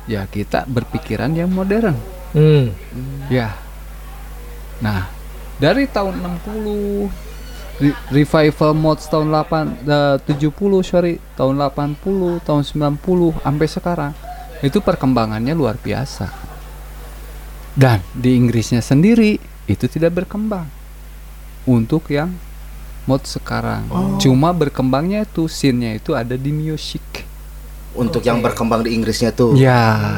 ya 0.09 0.27
kita 0.27 0.65
berpikiran 0.67 1.31
yang 1.37 1.53
modern. 1.53 1.95
Hmm. 2.33 2.73
Ya. 3.29 3.57
Nah, 4.81 5.07
dari 5.57 5.87
tahun 5.87 6.19
60 6.19 7.13
re- 7.79 7.99
revival 8.11 8.73
mods 8.75 9.07
tahun 9.07 9.31
8 9.31 9.87
eh, 9.87 10.17
70 10.27 10.51
sorry, 10.83 11.21
tahun 11.37 11.61
80, 11.61 12.43
tahun 12.43 12.63
90 12.65 13.37
sampai 13.39 13.67
sekarang 13.69 14.13
itu 14.61 14.79
perkembangannya 14.79 15.53
luar 15.53 15.77
biasa. 15.77 16.31
Dan 17.73 18.05
di 18.13 18.37
Inggrisnya 18.37 18.85
sendiri 18.85 19.41
itu 19.65 19.87
tidak 19.89 20.25
berkembang 20.25 20.69
untuk 21.65 22.11
yang 22.11 22.33
mod 23.05 23.25
sekarang. 23.25 23.87
Cuma 24.19 24.53
berkembangnya 24.53 25.25
itu 25.25 25.47
scene-nya 25.47 25.97
itu 25.97 26.13
ada 26.13 26.35
di 26.35 26.51
music. 26.51 27.29
untuk 27.93 28.25
yang 28.25 28.41
berkembang 28.41 28.81
di 28.81 28.97
Inggrisnya 28.97 29.37
tuh. 29.37 29.53
Ya. 29.53 30.17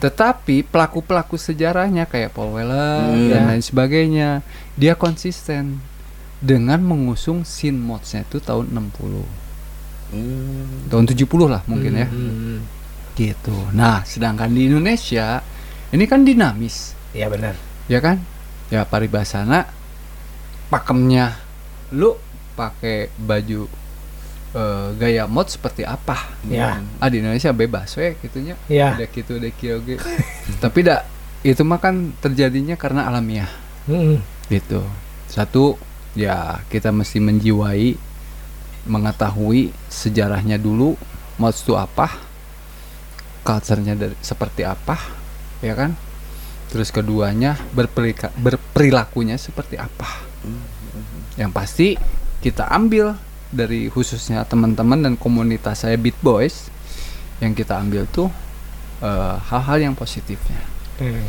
Tetapi 0.00 0.64
pelaku-pelaku 0.64 1.36
sejarahnya 1.36 2.04
kayak 2.04 2.32
Paul 2.32 2.56
Weller 2.56 3.04
Hmm. 3.06 3.28
dan 3.28 3.40
Ya. 3.42 3.48
lain 3.52 3.60
sebagainya, 3.60 4.28
dia 4.74 4.96
konsisten 4.96 5.84
dengan 6.40 6.80
mengusung 6.80 7.44
scene 7.44 7.76
modsnya 7.76 8.24
itu 8.24 8.40
tahun 8.40 8.72
60. 8.72 9.28
Hmm. 10.10 10.88
Tahun 10.88 11.04
70 11.04 11.46
lah 11.46 11.60
mungkin 11.64 11.92
ya. 11.94 12.08
Hmm. 12.08 12.64
Gitu. 13.12 13.52
Nah, 13.70 14.00
sedangkan 14.02 14.48
di 14.48 14.66
Indonesia 14.66 15.44
ini 15.90 16.04
kan 16.04 16.24
dinamis, 16.24 16.96
Iya 17.12 17.28
benar. 17.28 17.54
ya 17.86 18.00
kan? 18.00 18.16
Ya 18.72 18.82
paribasana 18.82 19.68
pakemnya 20.66 21.36
lu 21.90 22.14
pakai 22.54 23.10
baju 23.16 23.66
eh, 24.52 24.88
gaya 24.94 25.24
mod 25.24 25.46
seperti 25.46 25.82
apa? 25.82 26.16
Ya. 26.44 26.82
ah 26.96 27.06
di 27.06 27.18
Indonesia 27.18 27.50
bebas 27.50 27.94
we 27.94 28.14
gitunya 28.18 28.54
Ya. 28.66 28.94
udah 28.94 29.08
gitu 29.08 29.36
udah 29.36 29.52
kio 29.52 29.78
ge. 29.80 29.96
tapi 30.58 30.82
dak 30.82 31.06
itu 31.40 31.62
mah 31.62 31.78
kan 31.78 31.94
terjadinya 32.18 32.74
karena 32.74 33.06
alamiah 33.06 33.48
Hmm. 33.84 34.20
gitu 34.46 34.84
satu 35.26 35.74
ya 36.12 36.60
kita 36.66 36.90
mesti 36.90 37.16
menjiwai 37.16 37.96
mengetahui 38.82 39.70
sejarahnya 39.86 40.56
dulu 40.56 40.94
mods 41.36 41.62
itu 41.62 41.72
apa 41.72 42.10
culture-nya 43.40 43.94
dari 43.94 44.14
seperti 44.20 44.62
apa 44.62 44.96
ya 45.60 45.72
kan 45.72 45.96
terus 46.68 46.88
keduanya 46.88 47.56
berperika- 47.70 48.32
berperilakunya 48.34 49.34
seperti 49.36 49.74
apa 49.74 50.06
yang 51.34 51.50
pasti 51.50 51.96
kita 52.38 52.68
ambil 52.68 53.16
dari 53.50 53.86
khususnya 53.86 54.42
teman-teman 54.42 55.00
dan 55.00 55.14
komunitas 55.14 55.82
saya 55.82 55.94
Beat 55.94 56.14
Boys 56.20 56.70
yang 57.38 57.50
kita 57.50 57.76
ambil 57.76 58.06
tuh 58.06 58.30
eh, 59.00 59.34
hal-hal 59.44 59.78
yang 59.82 59.94
positifnya 59.94 60.60
Hmm. 60.96 61.24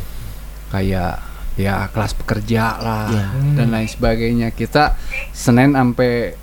kayak 0.67 1.23
ya 1.53 1.88
kelas 1.88 2.12
pekerja 2.13 2.75
lah 2.77 3.07
Ya. 3.07 3.27
dan 3.55 3.67
lain 3.69 3.88
sebagainya 3.88 4.51
kita 4.51 4.95
Senin 5.31 5.71
sampai 5.71 6.36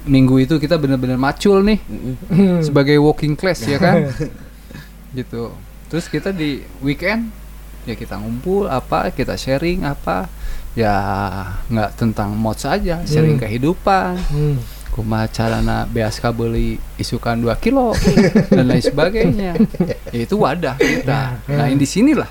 Minggu 0.00 0.40
itu 0.40 0.56
kita 0.56 0.74
benar-benar 0.74 1.16
macul 1.16 1.60
nih 1.60 1.76
Hmm. 2.26 2.62
sebagai 2.62 2.96
walking 2.96 3.34
class 3.34 3.60
ya 3.62 3.76
kan 3.76 4.08
gitu 5.18 5.50
terus 5.86 6.06
kita 6.06 6.30
di 6.30 6.62
weekend 6.78 7.28
ya 7.82 7.92
kita 7.92 8.14
ngumpul 8.14 8.64
apa 8.64 9.10
kita 9.10 9.34
sharing 9.34 9.82
apa 9.82 10.30
ya 10.72 10.94
nggak 11.66 11.90
tentang 11.96 12.32
mod 12.32 12.54
saja 12.54 13.02
sharing 13.02 13.36
Hmm. 13.36 13.44
kehidupan 13.44 14.14
Hmm. 14.30 14.56
Kumaha 14.90 15.30
carana 15.30 15.86
beaska 15.86 16.34
beli 16.34 16.76
isukan 16.98 17.38
2 17.38 17.54
kilo 17.62 17.94
dan 18.54 18.66
lain 18.66 18.82
sebagainya. 18.82 19.54
Ya, 20.10 20.20
itu 20.26 20.34
wadah 20.34 20.76
kita. 20.76 21.40
Nah 21.46 21.66
di 21.70 21.86
sinilah 21.86 22.28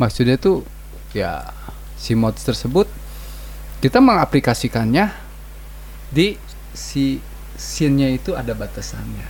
maksudnya 0.00 0.34
tuh 0.40 0.66
ya 1.14 1.54
si 1.94 2.18
mods 2.18 2.42
tersebut 2.42 2.90
kita 3.78 4.00
mengaplikasikannya 4.00 5.12
di 6.10 6.34
si 6.72 7.20
scene-nya 7.54 8.10
itu 8.10 8.34
ada 8.34 8.56
batasannya. 8.56 9.28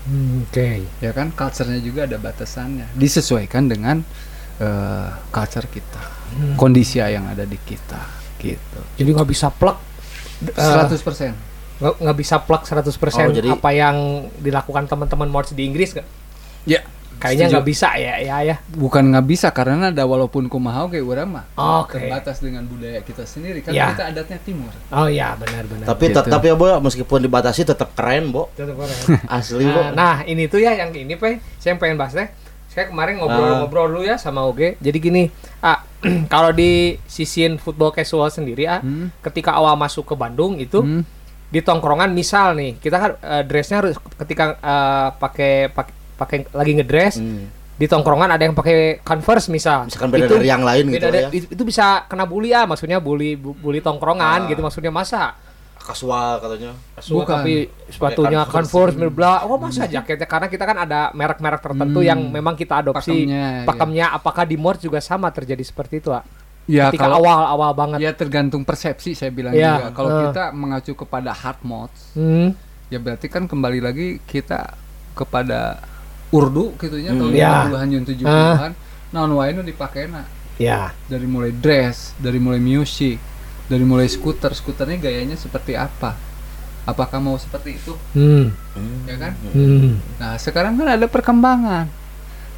Hmm, 0.00 0.48
Oke. 0.48 0.88
ya 1.02 1.12
kan 1.12 1.28
culture-nya 1.34 1.82
juga 1.84 2.08
ada 2.08 2.16
batasannya. 2.16 2.96
Disesuaikan 2.96 3.68
dengan 3.68 4.00
eh, 4.56 5.08
culture 5.28 5.68
kita, 5.68 6.02
kondisi 6.56 7.02
yang 7.02 7.28
ada 7.28 7.44
di 7.44 7.58
kita, 7.60 8.00
gitu. 8.40 8.80
Jadi 8.96 9.08
nggak 9.12 9.28
bisa 9.28 9.52
plug 9.52 9.76
eh, 10.48 10.56
100%. 10.56 11.49
Nggak 11.80 11.94
nggak 11.98 12.16
bisa 12.16 12.36
plug 12.38 12.62
100% 12.62 12.92
Oh, 13.24 13.32
jadi- 13.32 13.50
apa 13.50 13.70
yang 13.70 13.96
dilakukan 14.36 14.84
teman-teman 14.84 15.26
Morse 15.26 15.52
di 15.52 15.64
Inggris 15.64 15.92
nggak? 15.92 16.08
Ya, 16.64 16.80
Kayaknya 17.16 17.46
nggak 17.52 17.66
bisa 17.66 17.88
ya 17.96 18.16
ya 18.16 18.36
ya. 18.42 18.56
bukan 18.70 19.12
nggak 19.12 19.26
bisa 19.26 19.48
karena 19.50 19.88
ada 19.88 20.04
walaupun 20.04 20.44
kumaha 20.46 20.88
kayak 20.88 21.04
urang 21.04 21.28
mah 21.30 21.44
Oke. 21.54 22.00
terbatas 22.00 22.40
dengan 22.40 22.64
budaya 22.64 23.00
kita 23.00 23.24
sendiri 23.24 23.60
kan 23.60 23.70
Ya. 23.70 23.92
kita 23.92 24.08
adatnya 24.08 24.38
timur. 24.38 24.72
Oh 24.88 25.04
iya 25.04 25.36
benar 25.36 25.64
benar. 25.64 25.84
Tapi 25.86 26.04
Gitu. 26.06 26.16
tetap 26.16 26.40
ya, 26.40 26.52
Bo, 26.54 26.80
meskipun 26.80 27.20
dibatasi 27.20 27.64
tetap 27.66 27.92
keren, 27.92 28.28
Bo. 28.28 28.48
Tetep 28.50 28.72
keren. 28.72 28.96
Asli, 29.36 29.64
Bo. 29.66 29.80
Nah, 29.82 29.92
nah, 29.92 30.16
ini 30.22 30.48
tuh 30.48 30.60
ya 30.60 30.72
yang 30.74 30.88
ini 30.90 31.12
pe, 31.14 31.40
saya 31.56 31.72
yang 31.72 31.78
pengen 31.78 31.96
bahas 31.96 32.12
teh. 32.14 32.28
Saya 32.66 32.86
kemarin 32.86 33.18
ngobrol-ngobrol 33.18 33.90
dulu 33.90 34.02
ya 34.02 34.14
sama 34.14 34.40
Oge. 34.42 34.78
Jadi 34.78 34.98
gini, 34.98 35.22
ah 35.60 35.84
kalau 36.32 36.48
di 36.50 36.96
sisin 37.04 37.56
football 37.56 37.90
casual 37.90 38.28
sendiri 38.28 38.64
ah, 38.64 38.80
Hmm. 38.80 39.12
ketika 39.20 39.52
awal 39.52 39.76
masuk 39.76 40.06
ke 40.06 40.14
Bandung 40.14 40.56
itu 40.56 40.80
Hmm. 40.80 41.04
Di 41.50 41.60
tongkrongan 41.60 42.10
misal 42.10 42.54
nih, 42.54 42.78
kita 42.78 42.96
kan 42.96 43.10
eh, 43.18 43.42
dressnya 43.42 43.76
harus 43.80 43.94
ketika 44.16 44.54
eh, 44.54 45.08
pakai 45.12 45.68
pakai 45.68 45.94
pakai 46.14 46.36
lagi 46.50 46.72
ngedress 46.74 47.16
Hmm. 47.16 47.50
di 47.74 47.84
tongkrongan 47.84 48.30
ada 48.30 48.42
yang 48.42 48.52
pakai 48.52 49.00
Converse 49.00 49.48
misal. 49.48 49.84
Misalkan 49.84 50.08
beda 50.08 50.24
Itu- 50.24 50.36
dari 50.36 50.46
yang 50.46 50.62
lain 50.62 50.84
gitu 50.88 51.00
dari- 51.02 51.20
ya. 51.20 51.28
itu, 51.32 51.46
itu 51.50 51.62
bisa 51.64 52.06
kena 52.06 52.22
bully 52.22 52.50
ya, 52.50 52.64
maksudnya 52.64 52.98
bully 52.98 53.34
bu- 53.34 53.56
bully 53.56 53.80
tongkrongan 53.80 54.44
Ah. 54.44 54.48
gitu 54.48 54.60
maksudnya 54.60 54.90
masa 54.90 55.34
Kasual 55.80 56.38
katanya. 56.38 56.76
Suka 57.00 57.24
Bukan. 57.24 57.36
tapi 57.40 57.54
sepatunya 57.88 58.44
Converse, 58.44 59.00
bla 59.08 59.42
Oh 59.42 59.56
masa 59.56 59.88
jaketnya 59.88 60.28
karena 60.28 60.46
kita 60.46 60.62
kan 60.62 60.76
ada 60.78 61.08
merek-merek 61.10 61.58
tertentu 61.58 61.98
Hmm. 61.98 62.06
yang 62.06 62.20
memang 62.30 62.52
kita 62.52 62.78
adopsi. 62.78 63.10
Pakemnya, 63.24 63.42
ya. 63.42 63.64
Pakemnya 63.64 64.06
apakah 64.12 64.44
di 64.44 64.54
Morse 64.54 64.84
juga 64.84 65.00
sama 65.00 65.32
terjadi 65.32 65.64
seperti 65.64 65.98
itu, 65.98 66.12
ah? 66.12 66.20
Ya 66.64 66.86
Ketika 66.88 67.08
kalau 67.08 67.18
awal-awal 67.20 67.70
banget. 67.72 67.98
ya 68.00 68.12
tergantung 68.12 68.62
persepsi 68.62 69.12
saya 69.12 69.28
bilang 69.28 69.52
Ya, 69.52 69.80
juga. 69.80 69.86
Kalau 69.92 70.10
eh. 70.10 70.18
kita 70.28 70.44
mengacu 70.50 70.92
kepada 70.94 71.30
hard 71.30 71.60
modes, 71.62 72.00
Hmm. 72.12 72.54
ya 72.86 72.98
berarti 72.98 73.26
kan 73.26 73.44
kembali 73.44 73.80
lagi 73.80 74.08
kita 74.22 74.76
kepada 75.12 75.82
urdu 76.30 76.76
gitu 76.76 76.94
ya 76.94 77.10
Hmm. 77.10 77.26
tahun 77.26 77.32
Ya. 77.32 77.66
50-an 77.66 77.86
jeung 77.90 78.06
70-an. 78.06 78.72
Naon 79.10 79.30
wae 79.34 79.50
nu 79.50 79.60
dipakena 79.60 80.22
Ya. 80.56 80.94
dari 81.04 81.26
mulai 81.26 81.50
dress, 81.50 82.14
dari 82.16 82.38
mulai 82.38 82.58
musik, 82.58 83.18
dari 83.66 83.82
mulai 83.82 84.06
skuter, 84.06 84.52
skuternya 84.52 84.94
gayanya 84.96 85.34
seperti 85.34 85.74
apa? 85.74 86.14
Apakah 86.82 87.18
mau 87.18 87.34
seperti 87.34 87.76
itu? 87.76 87.92
Hmm. 88.14 88.54
Ya 89.04 89.16
kan? 89.16 89.32
Hmm. 89.50 89.98
Nah, 90.16 90.38
sekarang 90.38 90.74
kan 90.74 90.86
ada 90.88 91.06
perkembangan. 91.06 91.90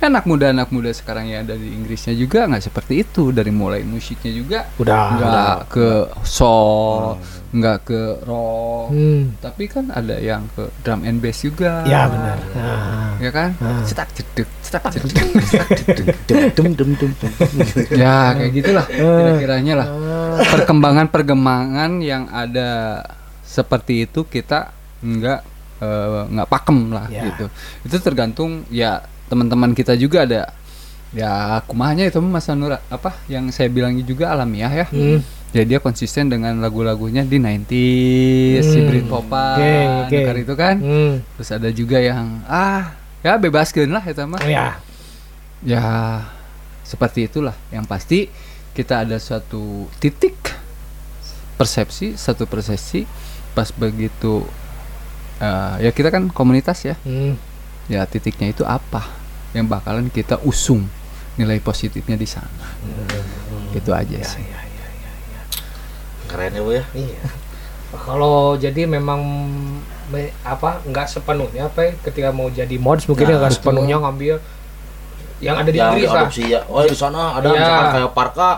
Anak 0.03 0.27
muda 0.27 0.51
anak 0.51 0.69
muda 0.69 0.91
sekarang 0.91 1.27
yang 1.27 1.47
ada 1.47 1.55
di 1.55 1.71
Inggrisnya 1.71 2.11
juga 2.12 2.43
nggak 2.45 2.59
seperti 2.61 3.01
itu 3.01 3.31
dari 3.31 3.49
mulai 3.49 3.81
musiknya 3.83 4.35
juga 4.35 4.59
Udah. 4.75 5.15
nggak 5.15 5.57
ke 5.71 5.88
soul, 6.27 7.23
nggak 7.51 7.79
ke 7.87 8.01
rock, 8.23 8.91
Hmm. 8.91 9.38
tapi 9.38 9.65
kan 9.67 9.88
ada 9.88 10.19
yang 10.19 10.51
ke 10.51 10.67
drum 10.83 11.07
and 11.07 11.23
bass 11.23 11.41
juga. 11.41 11.87
Ya 11.87 12.11
benar. 12.11 12.35
Nah. 12.51 13.15
Ya 13.23 13.31
kan? 13.31 13.55
Ah. 13.57 13.87
Cetak 13.87 14.11
jedek, 14.12 14.49
cetak 14.61 14.83
jedek, 14.91 15.23
cetak 15.38 15.69
jedek. 15.71 16.07
Dem 16.27 16.75
dem 16.75 16.91
dem 16.99 17.11
dem. 17.15 17.33
ya 17.95 18.35
kayak 18.35 18.51
gitulah 18.53 18.87
Eh. 18.91 18.99
kira-kiranya 18.99 19.75
lah. 19.79 19.88
Perkembangan-perkembangan 20.51 22.03
yang 22.03 22.27
ada 22.27 23.01
seperti 23.41 24.11
itu 24.11 24.27
kita 24.27 24.75
nggak 24.99 25.41
eh, 25.79 26.23
nggak 26.27 26.49
pakem 26.49 26.91
lah 26.91 27.07
Ya. 27.07 27.23
gitu. 27.27 27.47
Itu 27.83 27.97
tergantung 27.99 28.67
ya 28.67 29.03
teman-teman 29.33 29.73
kita 29.73 29.97
juga 29.97 30.29
ada 30.29 30.53
ya 31.09 31.61
kumahnya 31.64 32.05
itu 32.05 32.21
Mas 32.21 32.45
Nur 32.49 32.77
apa 32.77 33.16
yang 33.25 33.49
saya 33.49 33.73
bilang 33.73 33.97
juga 34.05 34.29
alamiah 34.29 34.68
ya. 34.68 34.87
Hmm. 34.92 35.25
Ya 35.53 35.64
dia 35.64 35.81
konsisten 35.81 36.29
dengan 36.29 36.57
lagu-lagunya 36.61 37.25
di 37.25 37.37
90s, 37.37 38.64
si 38.64 38.81
Hmm. 38.81 38.88
Britpopan, 38.88 39.57
Oke, 39.57 39.73
oke. 40.05 40.16
dengar 40.16 40.37
itu 40.37 40.55
kan. 40.57 40.77
Hmm. 40.77 41.14
Terus 41.37 41.49
ada 41.53 41.68
juga 41.68 41.97
yang 41.97 42.40
ah 42.45 42.92
ya 43.21 43.37
bebaskan 43.37 43.88
lah 43.88 44.05
itu 44.05 44.21
mah. 44.25 44.40
Ya. 44.45 44.81
Ya 45.61 45.85
seperti 46.85 47.29
itulah. 47.29 47.57
Yang 47.68 47.85
pasti 47.85 48.18
kita 48.73 49.05
ada 49.05 49.16
suatu 49.16 49.88
titik 49.97 50.37
persepsi, 51.57 52.16
satu 52.16 52.49
persepsi 52.49 53.05
pas 53.53 53.68
begitu 53.68 54.49
eh, 55.37 55.85
ya 55.85 55.90
kita 55.92 56.09
kan 56.09 56.33
komunitas 56.33 56.81
ya. 56.85 56.97
Hmm. 57.05 57.37
Ya 57.92 58.09
titiknya 58.09 58.49
itu 58.49 58.64
apa? 58.64 59.05
Yang 59.53 59.67
bakalan 59.69 60.07
kita 60.09 60.41
usung 60.43 60.88
nilai 61.35 61.59
positifnya 61.59 62.15
di 62.15 62.25
sana. 62.25 62.67
Gitu 63.71 63.91
aja 63.91 64.19
sih. 64.21 64.45
Keren 66.27 66.53
ya, 66.53 66.61
Bo 66.61 66.73
ya. 66.73 66.85
Iya. 66.93 67.21
Kalau 67.93 68.57
jadi 68.57 68.88
memang 68.88 69.21
me- 70.09 70.33
apa 70.43 70.81
nggak 70.83 71.07
sepenuhnya 71.07 71.69
apa 71.69 71.85
ya, 71.85 71.93
ketika 72.03 72.33
mau 72.33 72.49
jadi 72.49 72.81
mods 72.81 73.05
mungkin 73.05 73.29
Nah, 73.29 73.37
nggak 73.38 73.53
sepenuhnya 73.53 74.01
ngambil 74.01 74.41
yang 75.38 75.57
ada 75.59 75.69
di 75.69 75.77
Yang 75.77 75.88
Inggris 75.91 76.09
lah 76.09 76.29
ya. 76.33 76.61
Oh, 76.67 76.81
di 76.83 76.97
sana 76.97 77.37
ada 77.37 77.47
Iya. 77.47 77.57
misalkan 77.59 77.88
kayak 77.93 78.12
Parka. 78.12 78.51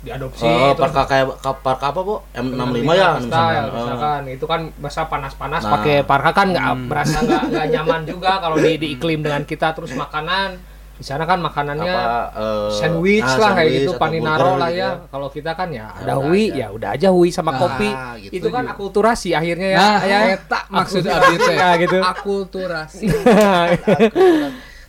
Diadopsi 0.00 0.42
Eh, 0.42 0.72
terus 0.72 0.78
Parka 0.84 1.02
kayak 1.04 1.26
ka- 1.36 1.58
Parka 1.58 1.86
apa, 1.88 2.00
Bo? 2.00 2.16
M65 2.30 2.86
ya 2.88 3.10
style, 3.16 3.20
misalkan. 3.20 3.64
Misalkan 3.68 4.22
itu 4.30 4.44
kan 4.44 4.60
bahasa 4.76 5.02
panas-panas 5.04 5.60
Nah. 5.60 5.72
pakai 5.74 5.96
parka 6.02 6.30
kan 6.32 6.46
nggak 6.48 6.66
Hmm. 6.68 6.86
berasa 6.86 7.16
nggak 7.20 7.42
nggak 7.48 7.66
nyaman 7.74 8.00
juga 8.04 8.30
kalau 8.38 8.56
di, 8.56 8.72
di 8.76 8.88
iklim 8.92 9.20
dengan 9.20 9.42
kita 9.42 9.72
terus 9.72 9.90
makanan 9.92 10.54
di 10.92 11.04
sana 11.04 11.22
kan 11.22 11.38
makanannya 11.38 11.86
apa 11.88 12.10
eh, 12.32 12.70
sandwich 12.72 13.22
ah, 13.22 13.38
lah 13.38 13.50
kayak 13.52 13.58
sandwich 13.64 13.78
gitu 13.80 13.92
atau 13.92 14.00
paninaro 14.00 14.38
burger 14.40 14.54
lah 14.56 14.68
gitu 14.68 14.80
ya 14.80 14.90
kalau 15.08 15.28
kita 15.28 15.50
kan 15.52 15.68
ya 15.68 15.86
ada 15.88 16.02
Ada 16.04 16.14
hui 16.20 16.44
aja. 16.44 16.56
ya 16.56 16.66
udah 16.68 16.90
aja 16.92 17.08
hui 17.08 17.28
sama 17.28 17.50
Nah, 17.50 17.58
kopi 17.60 17.88
gitu. 18.20 18.32
itu 18.34 18.48
kan 18.48 18.64
akulturasi 18.68 19.28
akhirnya 19.30 19.68
ya 19.68 19.78
Nah, 19.78 19.98
ya 20.04 20.18
eta 20.32 20.60
maksud 20.68 21.02
abdi 21.04 21.36
teh. 21.38 21.54
ya 21.54 21.70
gitu 21.80 21.98
Akulturasi. 22.00 23.06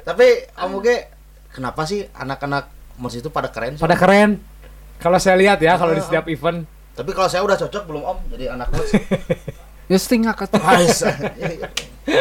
Tapi 0.02 0.28
Om 0.56 0.72
Uge, 0.76 0.96
kenapa 1.52 1.82
sih 1.84 2.06
anak-anak 2.10 2.66
Mos 2.98 3.14
itu 3.14 3.30
pada 3.30 3.48
keren 3.48 3.74
sih? 3.74 3.80
pada 3.80 3.96
keren 3.96 4.42
kalau 5.00 5.18
saya 5.18 5.36
lihat 5.36 5.58
ya 5.58 5.74
kalau 5.74 5.92
di 5.92 6.00
Ah, 6.00 6.06
setiap 6.06 6.26
event 6.28 6.64
Tapi 6.92 7.12
kalau 7.12 7.26
saya 7.26 7.42
udah 7.42 7.56
cocok 7.58 7.84
belum 7.86 8.04
Om 8.04 8.18
jadi 8.30 8.46
anak 8.52 8.68
Mos? 8.70 8.92
Ya 9.90 9.98
sting 9.98 10.22
atuh. 10.24 10.62
Ais. 10.62 11.02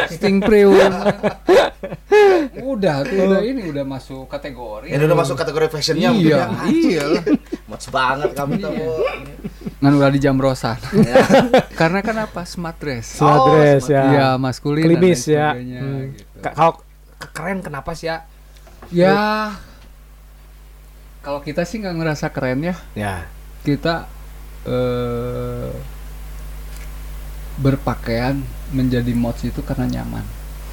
Sting 0.09 0.41
Priu. 0.41 0.73
udah 2.59 2.95
tuh 3.03 3.17
udah 3.21 3.41
ini 3.41 3.61
udah 3.67 3.85
masuk 3.85 4.25
kategori. 4.25 4.89
Ini 4.89 4.97
udah 4.99 5.13
masuk 5.15 5.35
kategori 5.35 5.69
fashionnya 5.69 6.09
mungkin 6.09 6.33
Iya, 6.33 6.39
ya. 6.39 6.47
iya 6.65 7.03
lah. 7.07 7.23
Mos 7.69 7.85
banget 7.87 8.31
kami 8.33 8.57
tuh. 8.57 8.73
Iya. 8.73 8.81
Bo. 8.81 9.05
Ngan 9.79 9.93
udah 9.95 10.09
di 10.09 10.19
jam 10.19 10.35
rosan. 10.35 10.81
Karena 11.79 12.01
kan 12.01 12.15
apa? 12.19 12.41
Smart 12.43 12.77
dress. 12.77 13.21
Smart 13.21 13.37
Oh, 13.39 13.53
dress 13.53 13.85
smart 13.85 13.93
ya 13.93 14.03
Iya, 14.09 14.27
maskulin 14.35 14.81
dan 14.81 14.87
klimis 14.89 15.21
ya 15.25 15.47
Hmm. 15.53 15.61
gitu. 15.61 16.37
Ka- 16.41 16.53
kalau 16.53 16.73
ke- 17.15 17.31
keren 17.31 17.59
kenapa 17.59 17.93
sih 17.93 18.07
ya 18.07 18.25
Ya 18.89 19.53
kalau 21.19 21.39
kita 21.39 21.63
sih 21.63 21.79
nggak 21.79 21.95
ngerasa 21.95 22.25
keren 22.29 22.63
ya. 22.63 22.75
ya 22.95 23.15
Kita 23.61 24.07
eh 24.63 25.71
berpakaian 27.59 28.39
menjadi 28.71 29.11
mods 29.11 29.43
itu 29.43 29.59
karena 29.59 29.99
nyaman. 29.99 30.23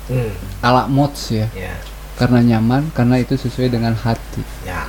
hmm. 0.07 0.63
Ala 0.63 0.87
mods 0.87 1.35
ya. 1.35 1.51
ya 1.53 1.75
Karena 2.17 2.41
nyaman, 2.41 2.89
karena 2.95 3.21
itu 3.21 3.35
sesuai 3.35 3.69
dengan 3.69 3.93
hati. 3.93 4.41
ya 4.63 4.87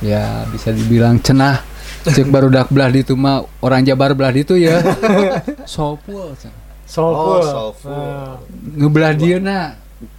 Ya 0.00 0.46
bisa 0.48 0.70
dibilang 0.70 1.18
cenah. 1.18 1.62
Cek 2.02 2.26
barudak 2.26 2.66
belah 2.70 2.90
itu 2.90 3.14
mah 3.14 3.42
orang 3.60 3.82
Jabar 3.82 4.14
belah 4.14 4.32
itu 4.32 4.54
ya. 4.54 4.82
Sopul. 5.68 6.34
cenah. 6.34 6.58
soulful 6.86 7.38
Oh, 7.38 7.42
soulful. 7.42 7.90
Ah. 7.94 8.36
Ngebelah 8.52 9.12
dia 9.14 9.36
nah. 9.38 9.74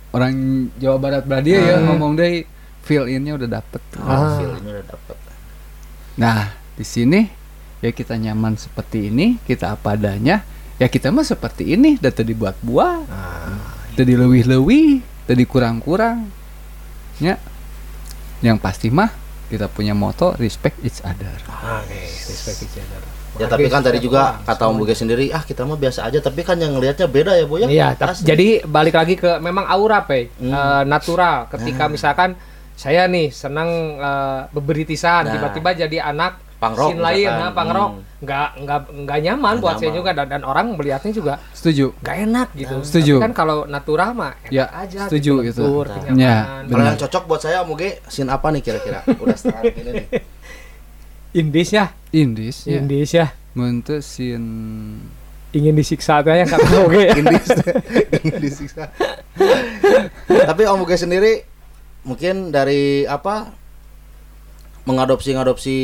Orang 0.09 0.33
Jawa 0.77 0.97
Barat 0.97 1.23
belah 1.25 1.41
dia 1.41 1.57
ya 1.59 1.75
Hmm. 1.77 1.89
ngomong 1.89 2.13
deh 2.13 2.45
feel 2.83 3.07
innya 3.07 3.39
udah 3.39 3.49
dapet. 3.59 3.81
Ah. 3.97 4.37
Feel 4.37 4.53
ini 4.59 4.69
udah 4.75 4.85
dapet. 4.85 5.17
Nah, 6.19 6.53
di 6.77 6.85
sini 6.85 7.25
ya 7.81 7.89
kita 7.89 8.19
nyaman 8.19 8.59
seperti 8.59 9.09
ini, 9.09 9.39
kita 9.41 9.73
apa 9.73 9.95
adanya. 9.97 10.43
Ya 10.77 10.91
kita 10.91 11.09
mah 11.09 11.23
seperti 11.23 11.73
ini, 11.73 11.95
dan 11.97 12.11
tadi 12.11 12.35
buat 12.35 12.59
buah, 12.59 12.97
Ah. 13.07 13.57
tadi 13.95 14.13
lebih-lebih, 14.13 15.01
tadi 15.25 15.43
kurang-kurang. 15.47 16.27
Ya. 17.21 17.39
Yang 18.43 18.57
pasti 18.59 18.87
mah 18.91 19.09
kita 19.47 19.69
punya 19.71 19.95
moto 19.95 20.35
respect 20.35 20.81
each 20.83 20.99
other. 21.05 21.29
Oke, 21.47 22.03
respect 22.27 22.67
each 22.67 22.77
other. 22.81 23.01
Ya 23.33 23.49
tapi 23.49 23.65
kan 23.65 23.81
tadi 23.81 23.97
juga 23.97 24.45
kata 24.45 24.69
Om 24.69 24.77
Buge 24.77 24.93
sendiri, 24.93 25.33
ah 25.33 25.41
kita 25.41 25.65
mah 25.65 25.73
biasa 25.73 26.05
aja, 26.05 26.21
tapi 26.21 26.45
kan 26.45 26.53
yang 26.53 26.77
ngelihatnya 26.77 27.09
beda 27.09 27.33
ya, 27.33 27.45
Bu 27.49 27.57
ya. 27.57 27.65
Iya, 27.65 27.87
jadi 28.21 28.61
balik 28.61 28.93
lagi 28.93 29.17
ke 29.17 29.41
memang 29.41 29.65
aura, 29.65 30.05
Pe. 30.05 30.29
Hmm. 30.37 30.53
Eh, 30.53 30.83
natural. 30.85 31.49
Ketika 31.49 31.89
misalkan 31.89 32.37
saya 32.75 33.05
nih 33.05 33.29
senang 33.29 33.69
eh, 33.95 34.41
beberitisan, 34.49 35.23
Nah. 35.23 35.33
tiba-tiba 35.33 35.69
jadi 35.77 35.97
anak 36.05 36.41
scene 36.63 36.95
lain, 36.97 37.27
nah, 37.27 37.51
punk 37.51 37.69
rock 37.69 37.91
Hmm. 37.91 38.23
nggak 38.23 38.49
nggak 38.57 38.79
nggak 39.03 39.19
nyaman 39.21 39.51
Nggak 39.51 39.59
buat 39.59 39.75
saya 39.75 39.83
nyaman. 39.85 39.99
juga 39.99 40.09
dan, 40.13 40.27
dan 40.29 40.41
orang 40.43 40.65
melihatnya 40.73 41.11
juga 41.11 41.33
Setuju. 41.51 41.85
nggak 41.99 42.17
enak 42.23 42.47
gitu. 42.55 42.75
Setuju. 42.81 43.13
Tapi 43.13 43.25
kan 43.25 43.33
kalau 43.35 43.57
natural 43.65 44.09
mah 44.13 44.31
enak 44.41 44.53
Ya, 44.53 44.65
aja. 44.71 44.99
setuju 45.05 45.43
gitu, 45.43 45.51
itu. 45.53 45.59
lentur, 45.61 45.85
Nah. 45.91 46.15
Ya, 46.15 46.37
Kalau 46.63 46.67
benar. 46.71 46.87
yang 46.87 46.99
cocok 46.99 47.23
buat 47.25 47.41
saya 47.41 47.57
Om 47.61 47.69
Uge 47.69 47.99
scene 48.05 48.31
apa 48.31 48.47
nih 48.49 48.61
kira-kira? 48.61 48.99
Udah 49.13 49.35
setengah 49.35 49.61
nih. 49.67 50.07
Indis 51.43 51.69
ya, 51.69 51.85
Indis 52.11 52.57
ya. 52.63 52.79
Indis 52.79 53.11
ya. 53.11 53.27
Mente 53.53 53.99
sin 53.99 54.43
Ingin 55.51 55.75
disiksa 55.75 56.17
aja 56.17 56.33
yang 56.33 56.47
kata 56.47 56.65
oke. 56.81 57.03
Indis. 57.13 57.45
Ingin 58.17 58.39
disiksa. 58.39 58.89
Tapi 60.25 60.61
Om 60.63 60.81
Uge 60.81 60.95
sendiri 60.95 61.45
mungkin 62.03 62.49
dari 62.49 63.03
apa 63.03 63.51
mengadopsi 64.83 65.31
ngadopsi 65.31 65.77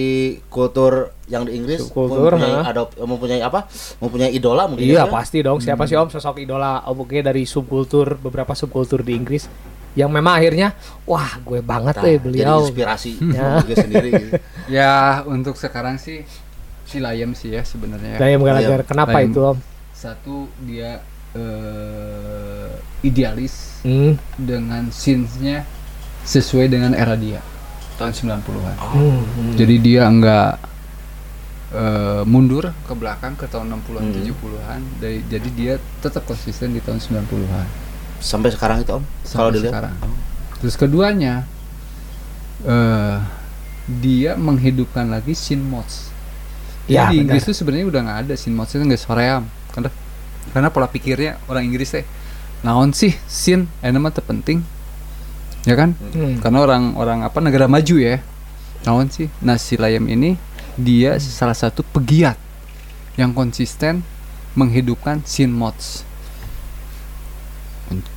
kultur 0.45 1.15
yang 1.25 1.47
di 1.47 1.55
Inggris 1.55 1.79
Subkultur, 1.81 2.35
mempunyai, 2.35 2.51
ha. 2.53 2.67
adop, 2.67 2.89
mempunyai 2.99 3.39
apa 3.39 3.63
mempunyai 3.97 4.27
idola 4.29 4.67
mungkin 4.67 4.83
Iya 4.83 5.07
ya? 5.07 5.07
pasti 5.07 5.39
dong. 5.39 5.57
Siapa 5.57 5.87
sih 5.87 5.95
Om 5.95 6.11
sosok 6.11 6.43
idola 6.43 6.83
Om 6.83 6.99
Uge 6.99 7.23
dari 7.23 7.47
subkultur 7.47 8.19
beberapa 8.19 8.51
subkultur 8.51 8.99
di 8.99 9.15
Inggris 9.15 9.47
yang 9.95 10.11
memang 10.11 10.35
akhirnya 10.35 10.75
wah 11.03 11.39
gue 11.39 11.63
banget 11.63 11.95
Nah, 11.95 12.03
deh 12.03 12.11
jadi 12.11 12.21
beliau. 12.21 12.59
inspirasi 12.61 13.11
Ya. 13.39 13.47
Uge 13.57 13.73
sendiri 13.73 14.09
gitu. 14.11 14.35
ya 14.75 14.91
untuk 15.23 15.55
sekarang 15.55 15.95
sih 15.95 16.27
si 16.83 16.99
Layem 16.99 17.31
sih 17.31 17.55
ya 17.55 17.63
sebenarnya. 17.63 18.15
ya. 18.15 18.19
Dayam 18.19 18.43
Gallagher. 18.43 18.83
Iya. 18.83 18.85
Kenapa 18.85 19.15
Dayam. 19.15 19.31
itu 19.31 19.39
Om? 19.39 19.57
Satu 19.95 20.35
dia 20.59 20.99
eh, 21.31 22.67
idealis 23.01 23.79
Hmm. 23.79 24.19
dengan 24.35 24.91
scenes-nya 24.91 25.63
sesuai 26.29 26.69
dengan 26.69 26.93
era 26.93 27.17
dia 27.17 27.41
tahun 27.97 28.13
90-an. 28.13 28.75
Hmm, 28.77 29.19
hmm. 29.25 29.53
Jadi 29.57 29.75
dia 29.81 30.05
enggak 30.05 30.61
eh, 31.69 32.23
mundur 32.23 32.69
ke 32.81 32.93
belakang 32.93 33.33
ke 33.33 33.45
tahun 33.45 33.69
60-an 33.71 34.03
Hmm. 34.03 34.13
70-an. 34.15 34.79
Dari- 34.97 35.21
Jadi 35.23 35.49
dia 35.51 35.73
tetap 35.99 36.23
konsisten 36.23 36.71
di 36.71 36.79
tahun 36.79 36.97
90-an. 36.97 37.65
Sampai 38.19 38.49
sekarang 38.49 38.77
itu 38.79 38.91
Om. 38.91 39.01
Kalau 39.01 39.25
sampai 39.25 39.53
dilihat. 39.55 39.71
sekarang. 39.71 39.95
Terus 40.59 40.75
keduanya 40.75 41.33
eh 42.61 43.17
dia 43.89 44.35
menghidupkan 44.35 45.07
lagi 45.07 45.33
scene 45.33 45.63
mods. 45.63 46.13
Ya, 46.85 47.05
Jadi 47.05 47.09
di 47.11 47.17
Inggris 47.23 47.43
tuh 47.43 47.53
sebenarnya 47.53 47.85
udah 47.87 48.01
nggak 48.01 48.19
ada 48.23 48.33
scene 48.33 48.53
mods 48.53 48.71
itu 48.71 48.81
nggak 48.81 48.99
soream. 48.99 49.43
Karena 49.71 49.89
karena 50.49 50.69
pola 50.69 50.85
pikirnya 50.85 51.37
orang 51.45 51.63
Inggris 51.63 51.89
teh 51.91 52.05
naon 52.59 52.91
sih 52.91 53.13
scene 53.23 53.69
eh 53.79 53.89
nama 53.89 54.09
terpenting. 54.09 54.61
Ya 55.63 55.75
kan? 55.75 55.95
Hmm. 56.11 56.39
Karena 56.39 56.59
orang 56.61 56.83
orang 56.95 57.19
apa 57.23 57.39
negara 57.39 57.67
maju 57.67 57.95
ya. 57.95 58.23
Naon 58.83 59.11
sih? 59.11 59.27
Nah, 59.39 59.59
si 59.59 59.75
Layem 59.75 60.07
ini 60.07 60.39
dia 60.75 61.19
salah 61.19 61.53
satu 61.53 61.83
pegiat 61.83 62.39
yang 63.15 63.35
konsisten 63.35 63.99
menghidupkan 64.55 65.19
scene 65.23 65.51
mods. 65.51 66.07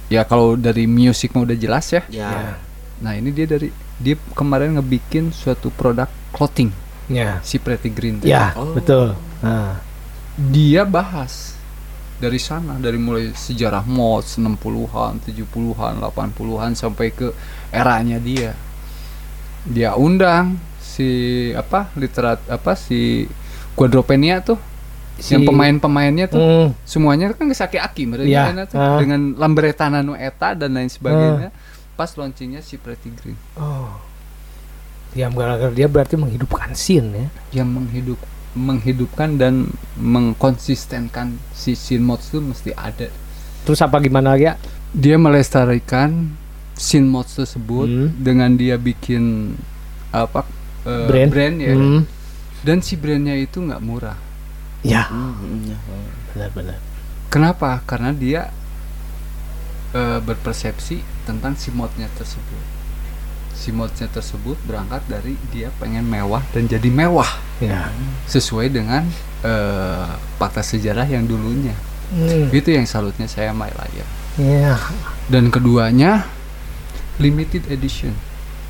Ya 0.06 0.22
kalau 0.22 0.54
dari 0.54 0.84
musik 0.84 1.32
mah 1.32 1.42
udah 1.42 1.56
jelas 1.56 1.88
ya. 1.88 2.04
Ya. 2.06 2.60
Nah, 3.00 3.16
ini 3.16 3.32
dia 3.32 3.48
dari 3.48 3.72
dia 3.96 4.14
kemarin 4.32 4.76
ngebikin 4.76 5.32
suatu 5.32 5.70
produk 5.70 6.06
clothing 6.30 6.70
Ya. 7.08 7.40
si 7.40 7.56
Pretty 7.56 7.88
Green. 7.88 8.20
Ya, 8.22 8.52
Oh. 8.54 8.76
betul. 8.76 9.16
Nah. 9.40 9.80
Dia 10.32 10.84
bahas 10.84 11.51
dari 12.22 12.38
sana 12.38 12.78
dari 12.78 12.94
mulai 12.96 13.34
sejarah 13.34 13.82
mods 13.82 14.38
60-an, 14.38 15.18
70-an, 15.20 15.98
80-an 15.98 16.72
sampai 16.72 17.10
ke 17.10 17.34
eranya 17.68 18.16
dia. 18.16 18.54
Dia 19.64 19.94
undang 19.94 20.54
si 20.78 21.10
apa 21.52 21.90
literat 21.92 22.46
apa 22.46 22.72
si 22.72 23.26
Quadropenia 23.72 24.38
tuh 24.38 24.58
Si- 25.14 25.32
yang 25.32 25.44
pemain-pemainnya 25.44 26.26
tuh 26.26 26.38
Hmm. 26.38 26.68
semuanya 26.84 27.30
kan 27.30 27.46
gesake 27.46 27.76
aki 27.76 28.06
mereka 28.06 28.26
enak 28.48 28.66
tuh, 28.66 28.76
ah. 28.76 28.96
dengan 28.96 29.34
lambretana 29.34 30.00
nu 30.00 30.12
eta 30.12 30.52
dan 30.52 30.72
lain 30.72 30.88
sebagainya 30.88 31.52
pas 31.92 32.08
launchingnya 32.10 32.60
si 32.60 32.76
Pretty 32.76 33.12
Green 33.12 33.36
Oh. 33.54 33.92
Dayam 35.10 35.32
Gallagher 35.32 35.68
dia 35.70 35.86
berarti 35.86 36.16
menghidupkan 36.16 36.72
scene 36.72 37.08
ya. 37.12 37.28
yang 37.54 37.68
menghidup 37.68 38.16
menghidupkan 38.52 39.36
dan 39.36 39.72
mengkonsistenkan 39.96 41.34
si 41.50 41.72
scene 41.72 42.04
mods 42.04 42.28
itu 42.28 42.38
mesti 42.38 42.70
ada 42.72 43.08
Terus 43.62 43.78
apa 43.78 43.96
gimana 43.98 44.34
lagi 44.34 44.44
ya? 44.44 44.54
dia 44.92 45.16
melestarikan 45.16 46.34
scene 46.74 47.06
mods 47.06 47.32
tersebut 47.34 47.88
Hmm. 47.88 48.08
dengan 48.14 48.52
dia 48.52 48.76
bikin 48.76 49.54
apa 50.10 50.44
eh, 50.84 51.06
Brand. 51.28 51.56
ya 51.58 51.72
Hmm. 51.72 52.04
dan 52.60 52.78
si 52.78 52.94
brandnya 52.94 53.34
itu 53.34 53.58
nggak 53.58 53.80
murah 53.80 54.18
Ya, 54.82 55.06
Hmm, 55.06 55.32
hmm, 55.32 55.58
ya. 55.64 55.78
benar-benar. 56.28 56.78
kenapa 57.28 57.80
karena 57.86 58.10
dia 58.10 58.50
eh, 59.92 60.18
berpersepsi 60.18 61.00
tentang 61.22 61.54
si 61.54 61.70
modnya 61.70 62.08
tersebut 62.12 62.64
si 63.62 63.70
modnya 63.70 64.10
tersebut 64.10 64.58
berangkat 64.60 65.06
dari 65.06 65.38
dia 65.48 65.70
pengen 65.72 66.02
mewah 66.02 66.42
dan 66.50 66.66
jadi 66.66 66.90
mewah 66.90 67.30
Ya. 67.58 67.94
sesuai 68.26 68.66
dengan 68.68 69.06
fakta 70.36 70.60
sejarah 70.60 71.06
yang 71.06 71.22
dulunya 71.22 71.74
Hmm. 72.08 72.50
itu 72.50 72.68
yang 72.68 72.84
salutnya 72.84 73.24
saya 73.24 73.50
My 73.50 73.70
Lion 73.70 74.08
Ya. 74.36 74.76
dan 75.28 75.48
keduanya 75.48 76.26
limited 77.16 77.64
edition 77.68 78.12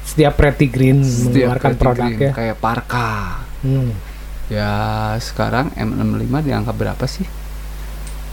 Setiap 0.03 0.37
Pretty 0.37 0.67
Green 0.67 1.01
Setiap 1.01 1.31
mengeluarkan 1.57 1.71
Pretty 1.73 1.81
produknya. 1.81 2.19
Green, 2.21 2.35
kayak 2.35 2.57
Parka 2.59 3.11
Hmm. 3.61 3.91
ya 4.47 4.71
sekarang 5.17 5.73
M65 5.73 6.43
diangkat 6.45 6.75
berapa 6.77 7.05
sih 7.05 7.25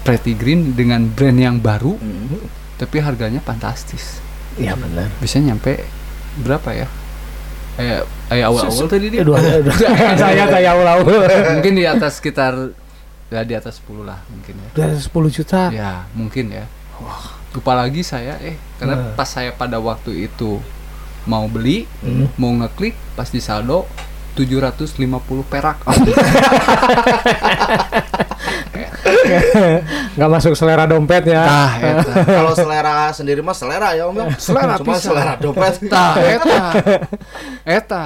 Pretty 0.02 0.34
Green 0.34 0.74
dengan 0.74 1.08
brand 1.08 1.38
yang 1.38 1.58
baru 1.58 1.96
Hmm. 1.96 2.44
tapi 2.76 3.00
harganya 3.00 3.40
fantastis 3.40 4.20
Ya 4.56 4.74
benar. 4.74 5.08
bisa 5.18 5.38
nyampe 5.38 5.88
berapa 6.38 6.70
ya 6.76 6.88
kayak 7.76 8.02
kayak 8.28 8.46
awal-awal 8.46 8.88
tadi 8.88 9.08
dia 9.08 9.24
saya 10.22 10.44
saya 10.46 10.72
ulau. 10.74 11.00
mungkin 11.50 11.74
di 11.74 11.86
atas 11.86 12.20
sekitar 12.20 12.76
ya 13.28 13.42
di 13.42 13.54
atas 13.54 13.80
10 13.82 14.04
lah 14.04 14.20
mungkin 14.28 14.54
ya 14.58 14.70
Udah 14.76 14.90
10 14.96 15.10
juta. 15.32 15.62
ya 15.70 16.04
mungkin 16.12 16.50
ya 16.50 16.66
lupa 17.50 17.74
lagi 17.74 18.02
saya 18.02 18.36
eh 18.40 18.58
karena 18.78 18.96
Nah. 18.96 19.14
pas 19.14 19.26
saya 19.26 19.50
pada 19.52 19.78
waktu 19.78 20.26
itu 20.26 20.60
mau 21.24 21.46
beli 21.46 21.86
Hmm. 22.02 22.28
mau 22.36 22.52
ngeklik 22.54 22.94
pas 23.14 23.26
di 23.26 23.40
saldo 23.40 23.86
750 24.40 24.96
perak 25.46 25.78
Nggak 30.16 30.30
masuk 30.30 30.54
selera 30.56 30.86
dompetnya. 30.86 31.42
ah 31.42 31.72
eta 31.78 32.14
Kalau 32.40 32.54
selera 32.54 33.12
sendiri 33.12 33.42
mah 33.42 33.56
selera 33.56 33.94
ya 33.94 34.08
Om. 34.08 34.16
ya. 34.16 34.26
Selera 34.38 34.74
Cuma 34.78 34.96
pisan. 34.96 35.06
selera 35.12 35.34
dompet. 35.36 35.74
eta 35.86 36.06
eta 36.20 36.66
eta 37.66 38.02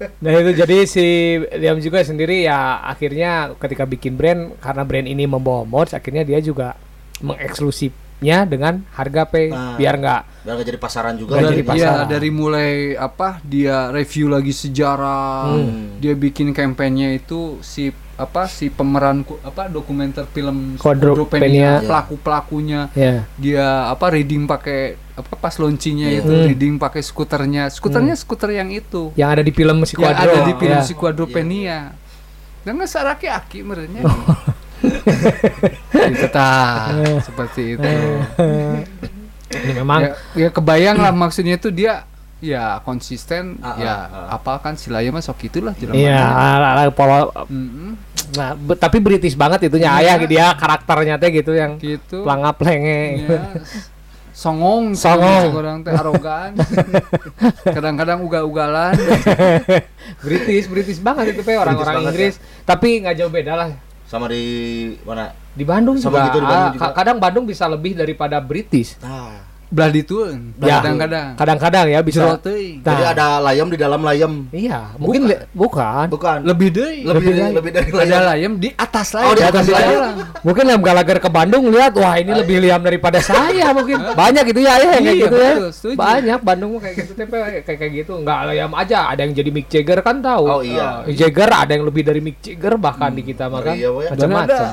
Nah 0.00 0.32
itu 0.32 0.50
jadi 0.56 0.78
si 0.88 1.06
Diam 1.60 1.76
juga 1.76 2.00
sendiri 2.00 2.48
ya 2.48 2.80
akhirnya 2.80 3.52
ketika 3.60 3.84
bikin 3.84 4.16
brand 4.16 4.56
karena 4.58 4.82
brand 4.82 5.04
ini 5.04 5.28
membawa 5.28 5.62
mods 5.62 5.92
akhirnya 5.92 6.24
dia 6.24 6.40
juga 6.40 6.72
mengeksklusifnya 8.20 8.38
dengan 8.46 8.74
harga 8.92 9.22
pay 9.24 9.48
Nah. 9.48 9.76
biar 9.76 9.96
nggak 9.96 10.22
Biar 10.40 10.54
nggak 10.54 10.66
jadi 10.66 10.80
pasaran 10.80 11.14
juga. 11.16 11.36
Dari, 11.36 11.46
jadi 11.50 11.62
iya, 11.62 11.68
pasaran. 11.90 12.06
dari 12.08 12.30
mulai 12.30 12.70
apa 12.94 13.28
dia 13.42 13.76
review 13.90 14.26
lagi 14.26 14.52
sejarah 14.52 15.52
Hmm. 15.52 15.96
dia 15.98 16.12
bikin 16.14 16.50
kampanye 16.50 17.16
itu 17.16 17.60
si 17.60 17.88
apa 18.14 18.44
si 18.46 18.68
pemeran 18.68 19.24
apa 19.40 19.64
dokumenter 19.66 20.24
film 20.26 20.76
Quadropenia. 20.76 21.80
pelaku 21.80 22.16
pelakunya 22.16 22.92
ya 22.94 23.24
dia 23.34 23.64
apa 23.86 24.08
reading 24.10 24.44
pakai 24.44 24.80
apa 25.14 25.34
pas 25.34 25.52
launchingnya 25.54 26.08
Iya. 26.10 26.20
itu 26.20 26.28
Hmm. 26.30 26.44
reading 26.46 26.74
pakai 26.76 27.00
skuternya 27.00 27.68
skuternya 27.68 28.12
skuter 28.14 28.50
yang 28.54 28.68
itu 28.70 29.12
yang 29.14 29.28
ada 29.30 29.40
di 29.40 29.48
film 29.50 29.80
si 29.82 29.92
yang 29.94 30.04
Quadro 30.06 30.20
ada 30.26 30.40
di 30.42 30.52
film 30.54 30.72
ya. 30.74 30.80
si 30.82 30.92
Quadropenia 30.92 31.78
dan 32.60 32.76
nggak 32.76 32.88
saraki 32.90 33.26
aki 33.26 33.60
merenya 33.62 34.04
Itu 36.10 36.26
tah 36.28 36.92
seperti 37.20 37.76
itu 37.76 37.92
ini 39.50 39.72
memang 39.74 40.00
ya, 40.00 40.12
ya 40.36 40.48
kebayang 40.48 40.96
lah 40.96 41.10
maksudnya 41.10 41.54
itu 41.54 41.68
dia 41.68 42.06
ya 42.38 42.78
konsisten 42.80 43.58
Ah, 43.58 43.74
ya 43.76 43.90
ah, 43.90 43.98
ah. 44.32 44.38
apa 44.38 44.62
kan 44.62 44.72
silaya 44.72 45.10
mah 45.10 45.18
sok 45.18 45.44
itulah 45.44 45.74
Iya, 45.82 46.16
ala- 46.16 46.72
ala 46.72 46.82
pola 46.88 47.28
nah, 48.30 48.54
be- 48.54 48.78
tapi 48.78 48.96
British 48.98 49.34
banget 49.34 49.66
itunya 49.66 49.90
Iya. 49.92 50.16
ayah 50.16 50.16
dia 50.24 50.46
karakternya 50.54 51.18
teh 51.18 51.28
gitu 51.30 51.52
yang 51.52 51.76
gitu 51.76 52.22
pelangap 52.22 52.56
plenge. 52.56 53.26
Ya, 53.26 53.42
songong 54.32 54.94
Songong. 54.96 55.50
orang 55.52 55.82
teh 55.82 55.92
arogan 55.92 56.54
kadang-kadang 57.76 58.22
ugal-ugalan 58.22 58.94
British, 60.24 60.64
British 60.64 60.98
banget 60.98 61.34
itu 61.34 61.42
pe 61.42 61.58
orang-orang 61.58 62.06
Inggris. 62.06 62.38
Tapi 62.62 63.02
nggak 63.02 63.18
jauh 63.18 63.28
beda 63.28 63.52
lah. 63.52 63.68
Sama 64.10 64.26
di 64.26 64.42
mana? 65.06 65.30
Di 65.54 65.62
Bandung 65.62 65.94
Sama 66.02 66.18
juga, 66.18 66.26
gitu 66.26 66.38
di 66.42 66.48
Bandung 66.50 66.66
ah, 66.66 66.74
juga. 66.74 66.82
ka- 66.90 66.94
kadang 66.98 67.18
Bandung 67.22 67.46
bisa 67.46 67.70
lebih 67.70 67.94
daripada 67.94 68.42
British. 68.42 68.98
Nah, 68.98 69.46
belah 69.70 69.86
ditueun 69.88 70.50
Ya. 70.58 70.78
kadang-kadang 70.78 71.26
Kadang-kadang 71.32 71.86
ya 71.86 72.00
bisa. 72.00 72.20
Nah. 72.26 72.38
Jadi 72.82 73.02
ada 73.08 73.26
layam 73.40 73.66
di 73.66 73.78
dalam 73.78 74.00
layam. 74.00 74.50
Iya, 74.50 74.92
mungkin 74.96 75.24
li- 75.24 75.42
bukan. 75.50 76.10
Bukan. 76.10 76.38
lebih 76.42 76.68
deui 76.68 77.00
Lebih, 77.00 77.14
lebih 77.30 77.32
lebih, 77.54 77.70
dari- 77.72 77.90
dari 77.90 78.02
ada 78.02 78.10
layam. 78.10 78.28
layam 78.28 78.52
di 78.56 78.68
atas 78.72 79.06
Oh, 79.12 79.22
layam 79.22 79.32
di 79.32 79.44
atas 79.44 79.66
layam. 79.66 80.02
Mungkin 80.40 80.62
Liam 80.64 80.82
Gallagher 80.82 81.18
ke 81.18 81.28
Bandung 81.28 81.64
lihat 81.68 81.92
wah 81.94 82.14
ini 82.14 82.32
lebih 82.34 82.58
Liam 82.58 82.80
daripada 82.80 83.22
saya 83.24 83.70
mungkin. 83.70 83.96
Banyak 84.12 84.42
gitu 84.44 84.60
ya 84.60 84.74
ya 84.74 84.86
kayak 84.90 85.00
Iya, 85.00 85.12
gitu 85.22 85.36
ya. 85.36 85.52
betul. 85.56 85.92
Banyak 85.94 86.40
Bandung 86.42 86.70
mah 86.74 86.80
kayak 86.82 86.96
gitu 86.98 87.12
tapi 87.14 87.34
kayak 87.62 87.78
kayak 87.78 87.92
gitu 87.96 88.12
enggak 88.16 88.38
Liam 88.48 88.72
aja 88.72 88.98
ada 89.06 89.20
yang 89.20 89.32
jadi 89.32 89.50
Mick 89.50 89.66
Jagger 89.66 90.00
kan 90.00 90.18
tahu. 90.18 90.44
Oh 90.44 90.60
iya. 90.60 91.02
Mick 91.02 91.14
Jagger 91.16 91.48
ada 91.48 91.70
yang 91.70 91.84
lebih 91.84 92.02
dari 92.02 92.18
Mick 92.18 92.38
Jagger 92.40 92.74
bahkan 92.74 93.10
di 93.10 93.22
kita 93.22 93.46
mah 93.46 93.62
kan. 93.62 93.74
Iya, 93.74 93.88
Macam-macam. 93.88 94.66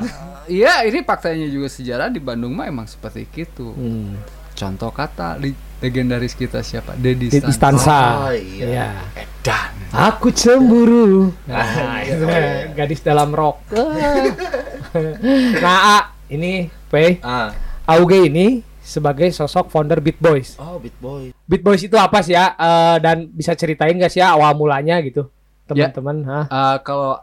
Iya, 0.47 0.73
ini 0.83 1.03
faktanya 1.03 1.43
juga 1.45 1.67
sejarah 1.67 2.07
di 2.07 2.17
Bandung 2.17 2.55
mah 2.55 2.65
emang 2.65 2.87
seperti 2.87 3.27
itu. 3.29 3.67
Hmm. 3.69 4.15
Contoh 4.57 4.89
kata 4.89 5.37
legendaris 5.77 6.33
kita 6.33 6.59
siapa? 6.59 6.97
Dedi 6.97 7.29
Di 7.29 7.37
Stan. 7.37 7.45
Oh, 7.45 7.53
Stansa. 7.77 7.99
iya. 8.33 8.97
Dan 9.39 9.69
Aku 9.87 10.33
cemburu. 10.33 11.29
Nah, 11.45 12.01
iya, 12.01 12.17
itu 12.17 12.25
iya. 12.33 12.73
gadis 12.73 12.99
dalam 12.99 13.29
rok. 13.31 13.61
nah, 15.63 15.77
A, 15.93 15.97
ini 16.27 16.67
P, 16.89 17.21
Ah. 17.21 17.53
Auge 17.87 18.27
ini 18.27 18.59
sebagai 18.81 19.29
sosok 19.29 19.69
founder 19.69 20.01
Beat 20.01 20.17
Boys. 20.17 20.57
Oh, 20.57 20.75
Beat 20.75 20.97
Boy. 20.97 21.31
Beat 21.45 21.61
Boys 21.61 21.83
itu 21.83 21.95
apa 21.95 22.19
sih 22.19 22.33
ya? 22.33 22.51
Eh, 22.51 22.97
dan 22.99 23.29
bisa 23.29 23.53
ceritain 23.53 23.95
gak 23.95 24.11
sih 24.11 24.19
ya 24.19 24.33
awal 24.33 24.57
mulanya 24.57 24.99
gitu, 24.99 25.29
Ya. 25.69 25.87
teman-teman? 25.93 26.17
Hah? 26.25 26.45
Eh, 26.47 26.77
kalau 26.81 27.21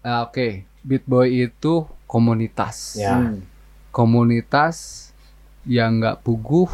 eh, 0.00 0.18
oke, 0.22 0.48
Beat 0.82 1.04
Boy 1.04 1.46
itu 1.46 1.86
komunitas. 2.08 2.98
Ya. 2.98 3.20
Hmm. 3.20 3.44
Komunitas 3.92 5.11
yang 5.64 5.98
nggak 5.98 6.20
puguh, 6.20 6.68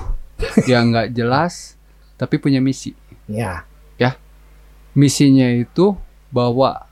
yang 0.65 0.91
nggak 0.91 1.13
jelas, 1.13 1.77
tapi 2.17 2.39
punya 2.39 2.59
misi. 2.59 2.93
Ya. 3.29 3.65
Misinya 4.97 5.47
itu 5.47 5.95
bahwa 6.29 6.89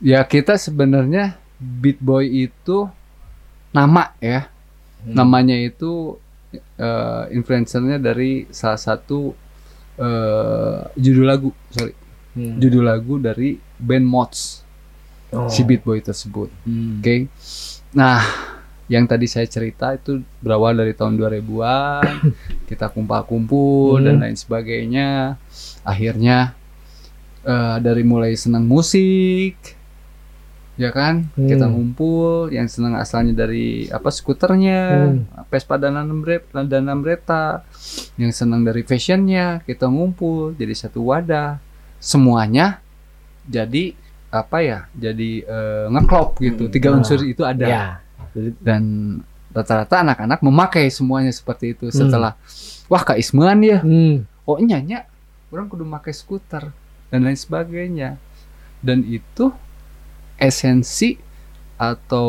ya 0.00 0.24
kita 0.24 0.56
sebenarnya 0.56 1.36
Beat 1.58 1.98
Boy 2.00 2.48
itu 2.48 2.88
nama 3.68 4.14
ya. 4.16 4.48
Hmm. 5.04 5.12
Namanya 5.12 5.58
itu 5.58 6.16
eh, 6.54 7.24
influencernya 7.34 8.00
dari 8.00 8.48
salah 8.48 8.80
satu 8.80 9.34
eh, 9.98 10.78
judul 10.96 11.26
lagu, 11.26 11.50
sorry, 11.68 11.92
Hmm. 12.28 12.56
judul 12.62 12.86
lagu 12.86 13.18
dari 13.18 13.58
band 13.76 14.06
Mods 14.06 14.62
Oh. 15.28 15.50
si 15.50 15.60
Beat 15.66 15.84
Boy 15.84 16.00
tersebut. 16.00 16.48
Hmm. 16.64 17.02
Oke. 17.04 17.28
Nah, 17.92 18.22
yang 18.88 19.04
tadi 19.04 19.24
saya 19.24 19.44
cerita 19.44 19.92
itu 19.92 20.18
berawal 20.40 20.72
dari 20.74 20.92
tahun 20.92 21.14
2000-an. 21.14 22.24
kita 22.68 22.88
kumpul-kumpul 22.88 24.00
dan 24.00 24.16
Hmm. 24.16 24.22
lain 24.24 24.36
sebagainya. 24.36 25.36
Akhirnya 25.82 26.56
eh, 27.40 27.76
dari 27.78 28.02
mulai 28.02 28.32
senang 28.34 28.64
musik 28.64 29.56
ya 30.74 30.88
kan? 30.88 31.26
Hmm. 31.32 31.48
Kita 31.48 31.66
ngumpul 31.66 32.48
yang 32.48 32.64
senang 32.66 32.94
asalnya 32.94 33.34
dari 33.36 33.88
apa 33.88 34.08
skuternya, 34.08 35.10
Hmm. 35.10 35.26
Vespa 35.46 35.74
dan 35.74 35.98
Lambretta, 35.98 36.62
dan. 36.62 37.66
Yang 38.14 38.32
senang 38.36 38.62
dari 38.62 38.82
fashionnya, 38.82 39.60
kita 39.64 39.86
ngumpul 39.86 40.54
jadi 40.54 40.70
satu 40.72 41.02
wadah. 41.04 41.58
Semuanya 41.98 42.78
jadi 43.42 43.92
apa 44.30 44.62
ya? 44.62 44.78
Jadi 44.92 45.42
eh, 45.42 45.86
ngeklop 45.88 46.38
gitu. 46.38 46.68
Hmm. 46.68 46.72
Tiga 46.72 46.88
Ah. 46.92 46.96
unsur 46.96 47.20
itu 47.20 47.42
ada 47.42 47.66
Ya. 47.66 47.86
Dan 48.58 48.82
rata-rata 49.48 50.04
anak-anak 50.04 50.38
memakai 50.40 50.86
semuanya 50.88 51.32
seperti 51.32 51.72
itu 51.72 51.88
Hmm. 51.88 51.96
setelah 51.96 52.32
wah 52.86 53.02
Kak 53.02 53.16
Isman 53.16 53.60
ya. 53.60 53.78
Hmm. 53.80 54.28
oh 54.44 54.56
nyanya 54.58 55.04
orang 55.48 55.68
kudu 55.68 55.84
pakai 55.84 56.12
skuter. 56.12 56.64
Dan 57.08 57.24
lain 57.24 57.36
sebagainya. 57.36 58.20
Dan 58.84 59.00
itu 59.02 59.48
esensi 60.36 61.16
atau 61.78 62.28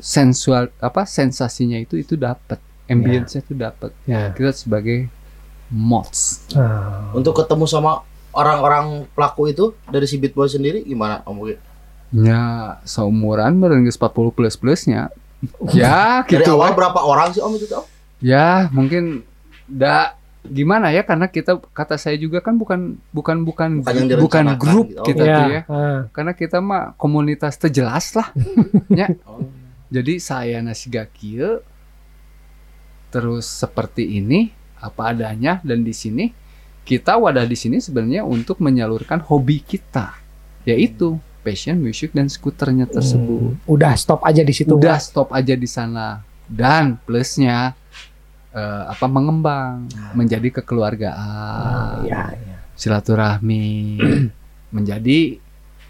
sensual 0.00 0.68
apa 0.76 1.06
sensasinya 1.06 1.78
itu 1.78 1.96
itu 1.96 2.12
dapat 2.14 2.58
ambience 2.90 3.38
itu 3.38 3.54
dapat 3.54 3.94
Ya. 4.04 4.34
kita 4.34 4.52
sebagai 4.52 5.06
mods. 5.70 6.44
Ah. 6.52 7.08
Untuk 7.12 7.36
ketemu 7.36 7.64
sama 7.64 8.04
orang-orang 8.32 9.08
pelaku 9.12 9.48
itu 9.48 9.64
dari 9.88 10.04
si 10.04 10.20
Beat 10.20 10.36
Boy 10.36 10.48
sendiri 10.48 10.84
gimana 10.84 11.24
Om 11.24 11.52
ya 12.08 12.44
seumuran 12.88 13.60
merenggis 13.60 14.00
40 14.00 14.32
plus 14.32 14.56
plusnya 14.56 15.12
ya 15.70 16.22
Dari 16.26 16.42
gitu 16.42 16.58
awal 16.58 16.74
berapa 16.74 16.98
orang 16.98 17.30
sih 17.30 17.42
Om 17.42 17.54
itu 17.54 17.66
tuh? 17.70 17.86
Ya, 18.18 18.66
mungkin 18.74 19.22
da 19.70 20.18
gimana 20.42 20.88
ya 20.90 21.04
karena 21.04 21.28
kita 21.28 21.60
kata 21.60 22.00
saya 22.00 22.16
juga 22.16 22.40
kan 22.40 22.56
bukan 22.56 22.96
bukan 23.12 23.44
bukan 23.44 23.70
Bukan 23.84 23.94
yang 23.94 24.08
bukan 24.18 24.44
direncanakan 24.48 24.58
grup 24.58 24.86
gitu. 24.90 25.02
Kita 25.06 25.22
Ya. 25.22 25.36
tuh 25.36 25.44
ya. 25.50 25.62
Ah. 25.68 26.00
Karena 26.10 26.32
kita 26.34 26.58
mah 26.58 26.96
komunitas 26.98 27.54
terjelas 27.54 28.16
lah. 28.16 28.28
ya. 28.90 29.06
Oh. 29.28 29.44
Jadi 29.88 30.18
saya 30.18 30.58
nasi 30.60 30.90
gakieu 30.90 31.62
terus 33.08 33.48
seperti 33.48 34.20
ini 34.20 34.52
apa 34.78 35.16
adanya 35.16 35.64
dan 35.64 35.80
di 35.80 35.96
sini 35.96 36.28
kita 36.84 37.16
wadah 37.16 37.48
di 37.48 37.56
sini 37.56 37.80
sebenarnya 37.80 38.20
untuk 38.20 38.60
menyalurkan 38.60 39.24
hobi 39.24 39.64
kita 39.64 40.12
yaitu 40.64 41.16
passion 41.48 41.80
music 41.80 42.12
dan 42.12 42.28
skuternya 42.28 42.84
tersebut. 42.84 43.56
Hmm. 43.56 43.64
Udah 43.64 43.96
stop 43.96 44.20
aja 44.20 44.44
di 44.44 44.52
situ. 44.52 44.76
Udah 44.76 45.00
stop 45.00 45.32
aja 45.32 45.56
di 45.56 45.64
sana. 45.64 46.20
Dan 46.44 47.00
plusnya 47.08 47.72
eh, 48.52 48.82
apa 48.84 49.08
mengembang 49.08 49.88
menjadi 50.12 50.48
Ah, 50.52 50.54
kekeluargaan, 50.60 52.04
ya, 52.04 52.22
ya. 52.36 52.56
silaturahmi, 52.76 53.96
menjadi 54.76 55.40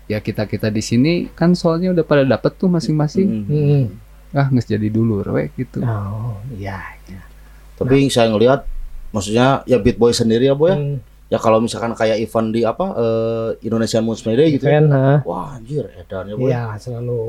ya 0.07 0.19
kita 0.23 0.47
kita 0.47 0.71
di 0.71 0.81
sini 0.81 1.29
kan 1.35 1.53
soalnya 1.59 1.91
udah 1.93 2.05
pada 2.07 2.23
dapet 2.23 2.55
tuh 2.55 2.71
masing-masing. 2.71 3.29
Hmm. 3.51 3.85
Ah 4.31 4.47
nggak 4.47 4.71
jadi 4.71 4.89
dulu, 4.93 5.27
we 5.35 5.51
gitu. 5.59 5.83
Oh, 5.83 6.39
iya. 6.55 6.95
Tapi 7.79 8.11
saya 8.11 8.31
ngelihat 8.31 8.67
maksudnya 9.15 9.63
ya 9.65 9.79
Beat 9.79 9.97
Boy 9.97 10.15
sendiri 10.15 10.47
ya 10.47 10.55
Boy 10.55 10.71
ya. 10.71 10.77
Hmm. 10.79 10.99
Ya 11.29 11.37
kalau 11.37 11.61
misalkan 11.61 11.93
kayak 11.93 12.17
event 12.19 12.49
di 12.51 12.65
apa 12.65 12.87
eh, 12.97 13.49
Indonesian 13.61 14.01
Moon's 14.01 14.21
Day 14.23 14.49
gitu 14.51 14.65
ya. 14.65 14.81
Event, 14.81 14.89
ha? 14.91 15.21
Wah 15.23 15.55
anjir 15.55 15.85
edannya 15.95 16.35
Boy. 16.35 16.49
Iya, 16.49 16.73
selalu 16.75 17.21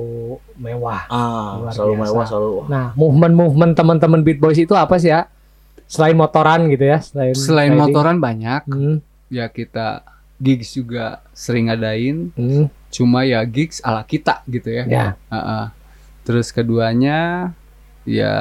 mewah. 0.55 1.03
Ah, 1.07 1.67
selalu 1.69 1.93
biasa. 1.93 2.03
mewah 2.05 2.25
selalu. 2.25 2.49
wah. 2.55 2.67
Nah, 2.67 2.85
movement-movement 2.95 3.71
teman-teman 3.73 4.19
Beat 4.23 4.39
Boys 4.39 4.55
itu 4.55 4.71
apa 4.71 4.95
sih 4.95 5.09
ya? 5.09 5.27
Selain 5.83 6.13
motoran 6.13 6.69
gitu 6.69 6.85
ya, 6.85 7.01
selain 7.01 7.33
Selain 7.33 7.69
riding. 7.69 7.81
motoran 7.81 8.17
banyak, 8.17 8.61
Hmm, 8.65 9.03
ya 9.27 9.49
kita 9.49 10.05
gigs 10.37 10.71
juga 10.71 11.19
sering 11.33 11.67
ngadain. 11.67 12.31
hmm, 12.31 12.71
Cuma 12.89 13.21
ya 13.21 13.43
gigs 13.43 13.81
ala 13.81 14.01
kita 14.01 14.41
gitu 14.45 14.69
ya. 14.69 14.83
ya. 14.85 15.05
Heeh. 15.27 15.65
Terus 16.23 16.49
keduanya 16.49 17.51
ya 18.09 18.33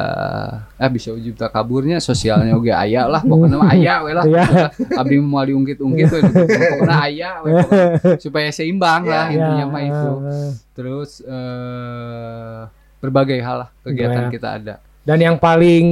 ah 0.73 0.89
bisa 0.89 1.13
ujub 1.13 1.35
tak 1.35 1.53
kaburnya 1.53 2.01
sosialnya 2.01 2.57
oge 2.57 2.73
aya 2.73 3.05
lah 3.05 3.21
pokoknya 3.21 3.57
mah 3.57 3.69
aya 3.71 3.95
we 4.01 4.13
lah 4.13 4.25
Iya. 4.25 4.73
abdi 4.97 5.21
mau 5.21 5.43
diungkit-ungkit 5.43 6.09
we 6.09 6.21
pokoknya 6.25 7.31
we 7.45 7.51
pokoknya. 7.53 8.17
supaya 8.25 8.49
seimbang 8.49 9.05
lah 9.05 9.29
Ya. 9.29 9.35
intinya 9.35 9.57
Ya, 9.59 9.67
mah 9.67 9.83
itu 9.83 10.11
terus 10.73 11.21
eh 11.21 12.61
berbagai 12.99 13.39
hal 13.39 13.57
lah 13.61 13.69
kegiatan 13.83 14.27
kita 14.29 14.49
ada 14.55 14.75
Dan 15.01 15.19
yang 15.19 15.37
paling 15.37 15.87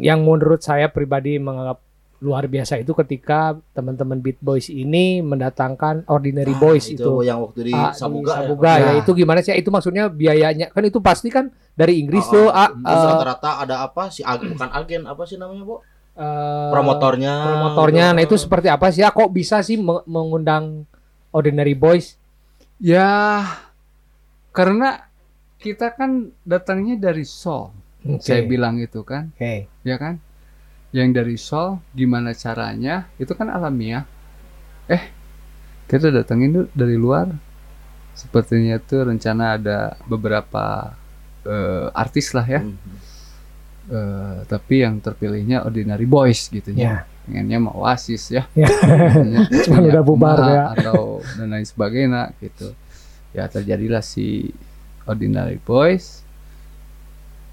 yang 0.00 0.20
menurut 0.20 0.56
saya 0.58 0.88
pribadi 0.88 1.36
menganggap 1.36 1.83
luar 2.24 2.48
biasa 2.48 2.80
itu 2.80 2.96
ketika 2.96 3.40
teman-teman 3.70 4.16
Beat 4.16 4.40
Boys 4.40 4.66
ini 4.66 5.20
mendatangkan 5.20 6.08
Ordinary 6.08 6.50
Ah, 6.50 6.58
Boys 6.58 6.88
itu, 6.88 6.96
itu. 6.98 7.12
yang 7.20 7.36
waktu 7.38 7.60
di 7.62 7.70
Ah, 7.70 7.92
di 7.92 8.00
Sabuga, 8.00 8.32
ya. 8.32 8.36
Sabuga 8.40 8.72
ya. 8.72 8.80
Ya. 8.80 8.92
itu 8.96 9.10
gimana 9.12 9.38
sih? 9.38 9.52
Itu 9.52 9.68
maksudnya 9.68 10.08
biayanya 10.08 10.66
kan 10.68 10.80
itu 10.82 10.98
pasti 10.98 11.28
kan 11.28 11.52
dari 11.74 12.00
Inggris 12.00 12.24
Ah, 12.24 12.32
tuh. 12.32 12.48
ah. 12.48 12.56
ah, 12.56 12.68
Terus 12.72 12.96
eh, 12.98 13.08
rata-rata 13.10 13.50
ada 13.60 13.76
apa 13.82 14.08
si 14.08 14.20
ag- 14.22 14.40
bukan 14.42 14.70
agen 14.72 15.04
apa 15.04 15.22
sih 15.22 15.36
namanya, 15.36 15.62
Bu? 15.62 15.76
eh, 16.14 16.70
Promotornya. 16.70 17.34
promotornya. 17.44 18.06
Nah 18.10 18.22
itu 18.22 18.32
gitu. 18.32 18.42
seperti 18.42 18.68
apa 18.68 18.88
sih? 18.88 19.02
Ya, 19.02 19.10
kok 19.10 19.28
bisa 19.28 19.60
sih 19.60 19.76
me- 19.76 20.02
mengundang 20.04 20.88
Ordinary 21.30 21.74
Boys? 21.74 22.16
ya 22.76 23.40
karena 24.50 25.06
kita 25.56 25.90
kan 25.90 26.10
datangnya 26.42 26.98
dari 27.00 27.22
Seoul 27.22 27.70
Oke. 28.04 28.20
saya 28.20 28.42
bilang 28.42 28.76
itu 28.76 29.00
kan 29.00 29.30
Oke. 29.32 29.70
ya 29.80 29.96
kan? 29.96 30.20
Yang 30.94 31.08
dari 31.10 31.34
Sol 31.34 31.82
gimana 31.90 32.30
caranya? 32.38 33.10
Itu 33.18 33.34
kan 33.34 33.50
alamiah. 33.50 34.06
Eh, 34.86 35.10
kita 35.90 36.14
datengin 36.14 36.54
dulu 36.54 36.66
dari 36.70 36.94
luar. 36.94 37.26
Sepertinya 38.14 38.78
tuh 38.78 39.10
rencana 39.10 39.58
ada 39.58 39.98
beberapa 40.06 40.94
eh, 41.42 41.90
artis 41.90 42.30
lah 42.30 42.46
ya. 42.46 42.62
Hmm. 42.62 42.78
Eh, 43.84 44.38
tapi 44.46 44.86
yang 44.86 45.02
terpilihnya 45.02 45.66
Ordinary 45.66 46.06
Boys 46.06 46.46
gitu 46.46 46.70
Ya. 46.72 47.10
Pengennya 47.26 47.58
mau 47.58 47.82
Oasis 47.82 48.30
ya. 48.30 48.46
Ya. 48.54 48.70
Punya 49.66 49.98
udah 49.98 50.04
bubar 50.06 50.38
ya. 50.46 50.64
Atau 50.78 51.26
dan 51.34 51.58
lain 51.58 51.66
sebagainya 51.66 52.30
gitu. 52.38 52.70
Ya 53.34 53.50
terjadilah 53.50 54.04
si 54.04 54.54
Ordinary 55.10 55.58
Boys. 55.58 56.22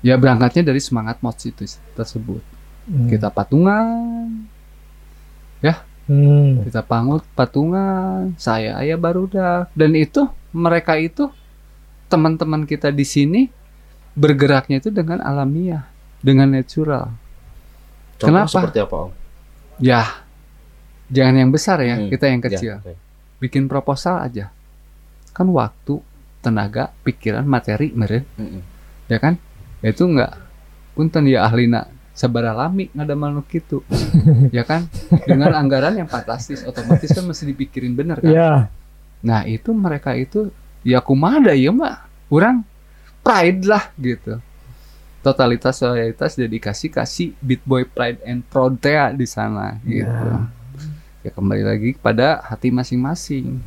Ya 0.05 0.13
berangkatnya 0.13 0.69
dari 0.69 0.77
semangat 0.77 1.17
mods 1.25 1.41
itu 1.49 1.65
tersebut. 1.97 2.60
Hmm. 2.89 3.07
kita 3.09 3.29
patungan. 3.29 4.49
Hmm. 6.11 6.67
kita 6.67 6.83
pangut 6.83 7.23
patungan. 7.39 8.35
Saya 8.35 8.75
ayah 8.83 8.99
barudak 8.99 9.71
dan 9.71 9.95
itu 9.95 10.27
mereka 10.51 10.99
itu 10.99 11.31
teman-teman 12.11 12.67
kita 12.67 12.91
di 12.91 13.07
sini 13.07 13.41
bergeraknya 14.11 14.83
itu 14.83 14.91
dengan 14.91 15.23
alamiah 15.23 15.87
dengan 16.19 16.51
natural. 16.51 17.15
Contoh 18.19 18.27
Kenapa? 18.27 18.51
seperti 18.51 18.79
apa 18.83 18.95
Om? 19.07 19.11
ya. 19.79 20.03
Jangan 21.11 21.35
yang 21.43 21.51
besar 21.51 21.79
ya 21.83 21.95
Hmm, 21.99 22.07
kita 22.07 22.25
yang 22.27 22.39
kecil. 22.43 22.73
Ya, 22.83 22.95
bikin 23.39 23.67
proposal 23.67 24.19
aja. 24.23 24.47
Kan 25.35 25.47
waktu 25.51 25.99
tenaga 26.39 26.91
pikiran 27.07 27.43
materi 27.47 27.91
meren. 27.95 28.23
Mm-mm. 28.35 28.63
ya 29.07 29.19
kan? 29.19 29.39
Itu 29.79 30.07
enggak 30.07 30.35
punten 30.95 31.23
ya 31.27 31.47
ahlina 31.47 31.87
sabar 32.21 32.53
alami 32.53 32.93
ada 32.93 33.17
makhluk 33.17 33.49
itu 33.57 33.81
ya 34.57 34.61
kan? 34.61 34.85
Dengan 35.25 35.57
anggaran 35.57 35.97
yang 35.97 36.05
fantastis 36.05 36.61
otomatis 36.61 37.09
kan 37.09 37.25
mesti 37.25 37.49
dipikirin 37.49 37.97
bener 37.97 38.21
kan? 38.21 38.29
Ya. 38.29 38.53
nah 39.21 39.45
itu 39.45 39.69
mereka 39.73 40.17
itu 40.17 40.49
ya 40.81 40.97
kumada 41.01 41.53
ya 41.53 41.73
mah 41.73 42.05
kurang 42.29 42.61
pride 43.25 43.65
lah 43.65 43.89
gitu. 43.97 44.37
Totalitas 45.25 45.81
loyalitas 45.81 46.37
dedikasi 46.37 46.89
kasih 46.89 47.33
beat 47.41 47.61
boy 47.65 47.85
pride 47.85 48.21
and 48.25 48.45
proud 48.49 48.77
tea 48.77 49.13
di 49.17 49.25
sana 49.25 49.81
gitu. 49.81 50.29
Ya 51.25 51.29
kembali 51.33 51.63
lagi 51.65 51.89
pada 51.97 52.41
hati 52.41 52.69
masing-masing. 52.69 53.61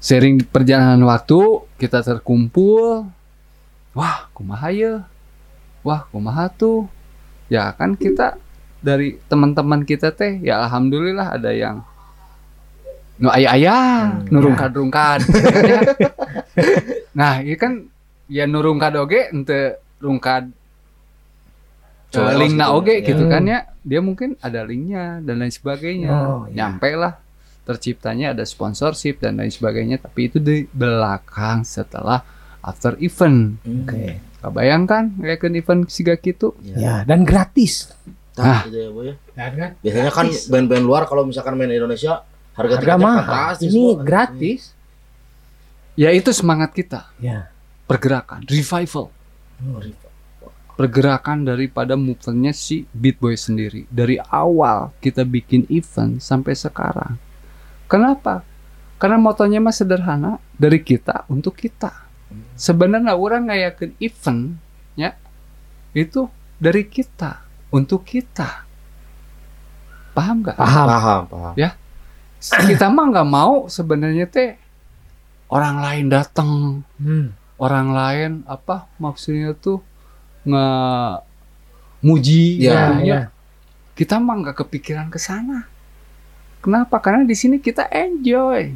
Sering 0.00 0.44
perjalanan 0.44 1.00
waktu 1.08 1.64
kita 1.76 2.04
terkumpul. 2.04 3.08
Wah 3.92 4.28
kumaha 4.32 4.72
ya 4.72 5.04
wah 5.82 6.06
kumaha 6.08 6.46
tuh 6.48 6.86
ya 7.52 7.76
kan 7.76 7.92
kita 7.94 8.40
dari 8.80 9.20
teman-teman 9.28 9.84
kita 9.84 10.08
teh 10.10 10.40
ya 10.40 10.64
alhamdulillah 10.64 11.36
ada 11.36 11.52
yang 11.52 11.84
nu 13.20 13.28
ayah 13.30 13.50
ayah 13.54 13.84
Hmm. 14.08 14.32
nurungkad 14.32 14.70
rungkad 14.72 15.20
nah 17.12 17.38
ini 17.38 17.54
kan 17.54 17.84
ya 18.26 18.44
nurungkad 18.44 18.96
oge 18.96 19.28
ente 19.28 19.60
rungkad 20.00 20.48
Coba 22.08 22.28
uh, 22.28 22.36
link 22.36 22.52
na 22.54 22.66
gitu, 22.66 22.76
oge 22.76 22.94
ya. 22.94 23.06
gitu 23.06 23.22
Hmm. 23.22 23.32
kan 23.32 23.42
ya 23.46 23.58
dia 23.82 24.00
mungkin 24.00 24.30
ada 24.38 24.60
linknya 24.62 25.20
dan 25.20 25.36
lain 25.38 25.50
sebagainya 25.50 26.10
Oh, 26.10 26.44
iya. 26.44 26.68
nyampe 26.68 26.90
lah 26.92 27.16
terciptanya 27.62 28.32
ada 28.32 28.42
sponsorship 28.42 29.18
dan 29.18 29.38
lain 29.38 29.48
sebagainya 29.48 29.96
tapi 29.96 30.26
itu 30.26 30.36
di 30.36 30.66
belakang 30.66 31.62
setelah 31.62 32.20
after 32.60 32.98
event 32.98 33.56
Oke. 33.62 34.18
Bayangkan 34.48 35.12
kayak 35.14 35.38
ke 35.38 35.46
event 35.52 35.86
siga 35.86 36.14
gitu 36.14 36.56
Ya, 36.58 37.04
dan 37.04 37.22
gratis. 37.22 37.92
Nah, 38.32 38.64
gitu 38.64 38.74
ya, 38.74 38.88
Bu, 38.88 39.00
ya. 39.04 39.14
Dan 39.30 39.50
kan 39.52 39.70
Biasanya 39.78 40.10
kan 40.10 40.26
band-band 40.48 40.82
luar 40.82 41.02
kalau 41.04 41.22
misalkan 41.22 41.52
main 41.52 41.68
di 41.68 41.76
Indonesia 41.76 42.24
harga, 42.52 42.74
harga 42.76 42.96
mahal. 42.96 43.50
Ini 43.60 43.84
Bu. 43.92 44.00
gratis. 44.00 44.72
ya 45.92 46.08
itu 46.08 46.32
semangat 46.32 46.72
kita 46.72 47.12
Ya. 47.18 47.52
pergerakan 47.84 48.42
revival 48.44 49.12
Oh, 49.62 49.78
pergerakan 50.72 51.44
daripada 51.44 51.94
movementnya 51.94 52.50
si 52.50 52.88
Beat 52.90 53.20
Boy 53.20 53.36
sendiri 53.36 53.86
dari 53.86 54.16
awal 54.18 54.90
kita 54.98 55.22
bikin 55.22 55.68
event 55.68 56.18
sampai 56.18 56.56
sekarang 56.56 57.14
kenapa 57.84 58.42
karena 58.96 59.20
motonya 59.20 59.60
mah 59.60 59.70
sederhana 59.70 60.40
dari 60.52 60.80
kita 60.80 61.28
untuk 61.28 61.54
kita 61.54 62.01
sebenarnya 62.62 63.18
orang 63.18 63.50
ngayakin 63.50 63.90
event 63.98 64.54
ya 64.94 65.18
itu 65.90 66.30
dari 66.56 66.86
kita 66.86 67.42
untuk 67.68 68.06
kita 68.06 68.62
paham 70.14 70.46
nggak 70.46 70.54
Paham. 70.54 70.86
Paham, 70.86 71.22
paham. 71.26 71.54
kita 72.62 72.86
mah 72.86 73.06
nggak 73.08 73.28
mau 73.28 73.66
sebenarnya 73.66 74.26
teh 74.26 74.54
orang 75.48 75.76
lain 75.80 76.06
datang 76.06 76.50
Hmm. 76.96 77.34
orang 77.56 77.88
lain 77.90 78.30
apa 78.46 78.86
maksudnya 78.96 79.52
tuh 79.52 79.82
nge 80.44 80.66
muji 82.00 82.58
Ya, 82.58 82.90
gitunya. 82.90 83.06
ya. 83.06 83.20
kita 83.94 84.16
mah 84.16 84.38
nggak 84.38 84.56
kepikiran 84.60 85.06
ke 85.06 85.16
sana 85.16 85.66
kenapa 86.58 86.98
karena 86.98 87.22
di 87.22 87.34
sini 87.34 87.56
kita 87.56 87.86
enjoy 87.86 88.74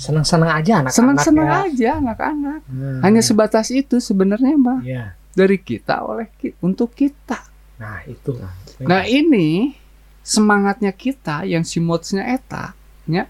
Senang-senang 0.00 0.50
aja 0.50 0.72
anak-anak 0.78 0.96
senang-senang 0.96 1.46
ya. 1.46 1.58
aja 1.62 1.90
anak-anak 1.98 2.60
Hmm. 2.64 3.00
hanya 3.00 3.20
sebatas 3.20 3.68
itu 3.68 4.00
sebenarnya 4.00 4.56
mah 4.56 4.80
Ya. 4.80 5.12
dari 5.30 5.56
kita 5.56 6.00
oleh 6.00 6.32
ki- 6.32 6.56
untuk 6.58 6.90
kita 6.92 7.44
Nah, 7.76 8.00
itu. 8.04 8.32
nah 8.80 9.04
ini 9.04 9.76
semangatnya 10.22 10.90
kita 10.90 11.44
yang 11.44 11.60
si 11.62 11.78
modsnya 11.78 12.24
eta 12.26 12.72
ya 13.04 13.28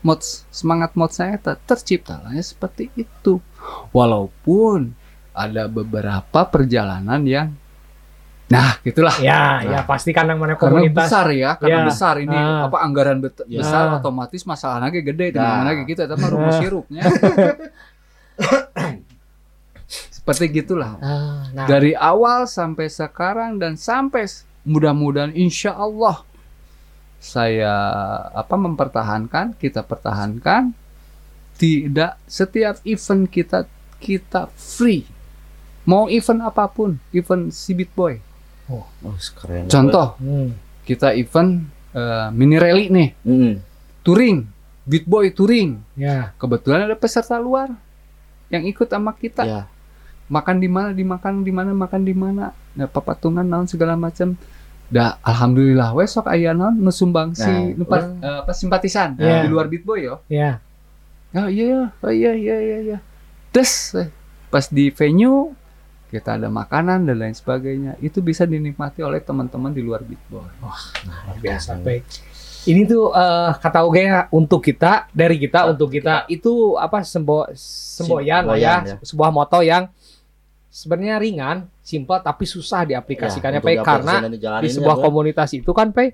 mods 0.00 0.46
semangat 0.48 0.94
modsnya 0.94 1.32
eta 1.32 1.54
terciptanya 1.56 2.38
seperti 2.40 2.90
itu 2.94 3.38
walaupun 3.92 4.94
ada 5.30 5.66
beberapa 5.66 6.40
perjalanan 6.44 7.22
yang 7.22 7.54
nah 8.48 8.80
gitulah 8.80 9.12
Ya, 9.20 9.60
ya 9.60 9.80
pasti 9.84 10.08
kan 10.10 10.24
yang 10.24 10.40
mana 10.40 10.56
karena 10.56 10.80
komunitas. 10.80 11.04
besar 11.04 11.26
ya 11.30 11.50
karena 11.54 11.78
Ya. 11.78 11.86
besar 11.86 12.14
ini 12.16 12.32
Ah. 12.32 12.64
apa 12.64 12.80
anggaran 12.80 13.20
bet- 13.20 13.44
Ya. 13.44 13.60
besar 13.60 13.92
otomatis 13.94 14.40
masalahnya 14.42 14.88
ge 14.90 15.04
gede 15.04 15.26
Nah. 15.32 15.60
mana 15.62 15.84
gitu 15.84 16.00
tapi 16.00 16.24
rumus 16.24 16.56
Ah. 16.56 16.58
sirupnya 16.58 17.02
seperti 20.10 20.44
gitulah 20.54 20.96
Ah, 20.98 21.48
nah, 21.50 21.66
dari 21.66 21.92
awal 21.92 22.44
sampai 22.46 22.86
sekarang 22.86 23.56
dan 23.56 23.76
sampai 23.76 24.28
mudah-mudahan 24.62 25.32
insya 25.32 25.72
Allah 25.72 26.24
saya 27.18 27.72
apa 28.32 28.54
mempertahankan 28.54 29.56
kita 29.56 29.80
pertahankan 29.80 30.70
tidak 31.54 32.14
setiap 32.24 32.78
event 32.82 33.26
kita 33.26 33.64
kita 33.98 34.46
free 34.54 35.02
mau 35.82 36.06
event 36.06 36.44
apa 36.44 36.64
pun 36.64 37.00
event 37.10 37.48
si 37.50 37.72
Beat 37.72 37.90
Boy 37.90 38.20
Oh, 38.68 38.84
keren. 39.34 39.64
contoh 39.66 40.12
hmm. 40.16 40.52
kita 40.84 41.12
event 41.12 41.64
eh, 41.90 42.28
mini 42.30 42.56
rally 42.56 42.86
nih 42.88 43.08
Mm. 43.20 43.54
touring 44.02 44.44
Beat 44.84 45.04
Boy 45.04 45.28
touring 45.30 45.80
ya. 45.94 46.32
kebetulan 46.36 46.82
ada 46.82 46.92
peserta 46.92 47.36
luar 47.36 47.72
yang 48.48 48.62
ikut 48.62 48.84
sama 48.84 49.12
kita 49.12 49.42
Ya. 49.42 49.62
makan 50.26 50.56
di 50.56 50.66
mana 50.66 50.88
dimakan 50.90 51.40
di 51.40 51.50
mana 51.50 51.72
makan 51.72 52.00
di 52.02 52.12
mana 52.12 52.52
nah 52.72 52.86
papatungan 52.86 53.42
naon 53.42 53.64
segala 53.64 53.94
macam 53.94 54.36
dah 54.86 55.20
alhamdulillah 55.20 55.92
we 55.92 56.04
sok 56.04 56.26
aya 56.26 56.52
naon 56.52 56.72
nu 56.74 56.88
sumbang 56.88 57.32
si 57.32 57.48
Nah, 57.74 57.84
pas- 57.84 58.08
eh, 58.14 58.36
apa 58.38 58.52
simpatisan 58.52 59.16
Iya. 59.16 59.44
di 59.44 59.48
luar 59.48 59.66
Beat 59.66 59.82
Boy 59.82 60.04
yo 60.04 60.20
Ya. 60.26 60.60
oh 61.30 61.44
iya 61.46 61.64
ya 61.66 61.82
oh 61.98 62.08
iya 62.10 62.32
iya 62.34 62.56
iya 62.58 62.78
iya 62.82 62.98
terus 63.48 63.92
eh, 63.94 64.08
pas 64.46 64.64
di 64.66 64.88
venue 64.88 65.52
kita 66.08 66.40
ada 66.40 66.48
makanan 66.48 67.04
dan 67.04 67.16
lain 67.20 67.36
sebagainya 67.36 68.00
itu 68.00 68.24
bisa 68.24 68.48
dinikmati 68.48 69.04
oleh 69.04 69.20
teman-teman 69.20 69.70
di 69.70 69.84
luar 69.84 70.00
Beat 70.02 70.22
Boy 70.32 70.40
Luar 70.40 71.36
biasa 71.38 71.76
baik. 71.84 72.04
Ini 72.68 72.84
tuh 72.84 73.12
eh, 73.12 73.50
kata 73.60 73.84
Oge 73.86 74.02
ya, 74.04 74.28
untuk 74.32 74.60
kita 74.60 75.08
dari 75.12 75.36
kita 75.40 75.72
untuk 75.72 75.88
kita 75.88 76.28
itu 76.28 76.76
apa 76.76 77.00
sembo 77.00 77.48
semboyan 77.56 78.44
lah 78.44 78.58
ya, 78.60 78.74
ya. 78.84 78.96
sebuah 79.00 79.30
moto 79.32 79.60
yang 79.64 79.88
sebenarnya 80.68 81.16
ringan, 81.16 81.56
simpel 81.80 82.20
tapi 82.20 82.44
susah 82.44 82.84
diaplikasikannya 82.84 83.60
Ya, 83.60 83.64
untuk 83.64 83.80
Pe 83.80 83.88
karena 83.88 84.14
dan 84.20 84.32
di 84.36 84.68
ya, 84.68 84.74
sebuah 84.74 84.96
Bu. 85.00 85.02
komunitas 85.08 85.48
itu 85.56 85.70
kan 85.72 85.96
Pe 85.96 86.12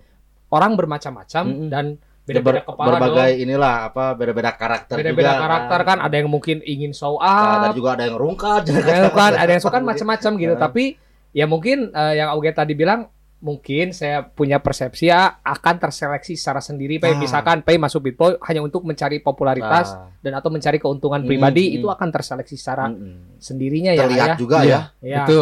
orang 0.55 0.79
bermacam-macam 0.79 1.45
Mm-mm. 1.47 1.71
dan 1.71 1.87
Ya, 1.97 2.14
beda-beda 2.25 2.57
ber- 2.57 2.67
kepala 2.67 2.89
berbagai 2.91 3.31
dong. 3.31 3.43
inilah 3.43 3.75
apa 3.85 4.05
beda-beda 4.13 4.51
karakter 4.53 4.97
Beda-beda 4.97 5.31
juga, 5.31 5.41
karakter 5.41 5.81
kan 5.83 5.99
ada 6.01 6.15
yang 6.15 6.27
mungkin 6.27 6.57
ingin 6.61 6.91
show 6.91 7.17
Nah, 7.17 7.61
dan 7.61 7.71
up, 7.71 7.77
juga 7.77 7.91
ada 7.95 8.05
yang 8.05 8.17
rungkat 8.17 8.61
ada 8.65 9.09
kan 9.11 9.33
ada 9.43 9.51
yang 9.51 9.61
suka 9.61 9.73
kan 9.73 9.83
macam-macam 9.83 10.33
gitu 10.35 10.55
Nah. 10.55 10.63
tapi 10.63 10.97
ya 11.31 11.45
mungkin 11.45 11.91
eh, 11.91 12.15
yang 12.17 12.33
Oge 12.33 12.51
tadi 12.51 12.73
bilang 12.73 13.13
mungkin 13.39 13.93
saya 13.93 14.25
punya 14.25 14.57
persepsi 14.57 15.05
ya 15.05 15.37
akan 15.39 15.77
terseleksi 15.79 16.33
secara 16.33 16.59
sendiri 16.59 16.97
Pe 16.97 17.07
Ah. 17.07 17.15
misalkan 17.15 17.61
Pe 17.61 17.77
masuk 17.77 18.01
Bitboy 18.03 18.41
hanya 18.43 18.61
untuk 18.61 18.83
mencari 18.83 19.21
popularitas 19.21 19.93
Nah, 19.93 20.09
dan 20.19 20.33
atau 20.35 20.49
mencari 20.49 20.79
keuntungan 20.79 21.21
Mm, 21.21 21.29
pribadi 21.29 21.65
mm. 21.67 21.77
itu 21.77 21.87
akan 21.87 22.09
terseleksi 22.09 22.57
secara 22.57 22.89
mm-mm. 22.89 23.37
sendirinya 23.37 23.93
ya 23.93 24.01
terlihat 24.01 24.29
ya. 24.31 24.35
juga 24.35 24.59
Iya. 24.59 24.73
ya 24.73 24.81
ya. 25.05 25.21
itu 25.23 25.39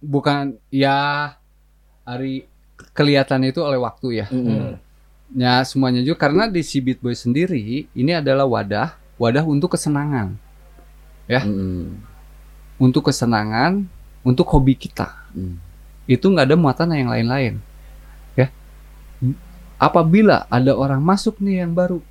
bukan 0.00 0.56
ya 0.70 0.96
hari 2.02 2.48
kelihatan 2.90 3.44
itu 3.44 3.60
oleh 3.60 3.76
waktu 3.76 4.08
ya 4.16 4.26
Mm-mm. 4.28 4.80
Ya 5.32 5.62
semuanya 5.62 6.00
juga 6.00 6.28
karena 6.28 6.44
di 6.46 6.60
si 6.60 6.78
Beat 6.78 6.98
Boy 6.98 7.12
sendiri 7.12 7.88
ini 7.88 8.12
adalah 8.12 8.44
wadah 8.44 8.92
wadah 9.16 9.44
untuk 9.44 9.72
kesenangan 9.72 10.36
Ya. 11.24 11.46
Mm-mm. 11.46 12.02
untuk 12.76 13.08
kesenangan 13.08 13.86
untuk 14.20 14.44
hobi 14.48 14.74
kita 14.74 15.22
Mm. 15.32 15.56
itu 16.04 16.26
nggak 16.28 16.44
ada 16.44 16.56
muatan 16.56 16.92
yang 16.92 17.08
lain-lain 17.08 17.56
ya 18.34 18.52
apabila 19.78 20.44
ada 20.46 20.72
orang 20.74 21.00
masuk 21.00 21.40
nih 21.40 21.64
yang 21.64 21.72
baru 21.72 22.04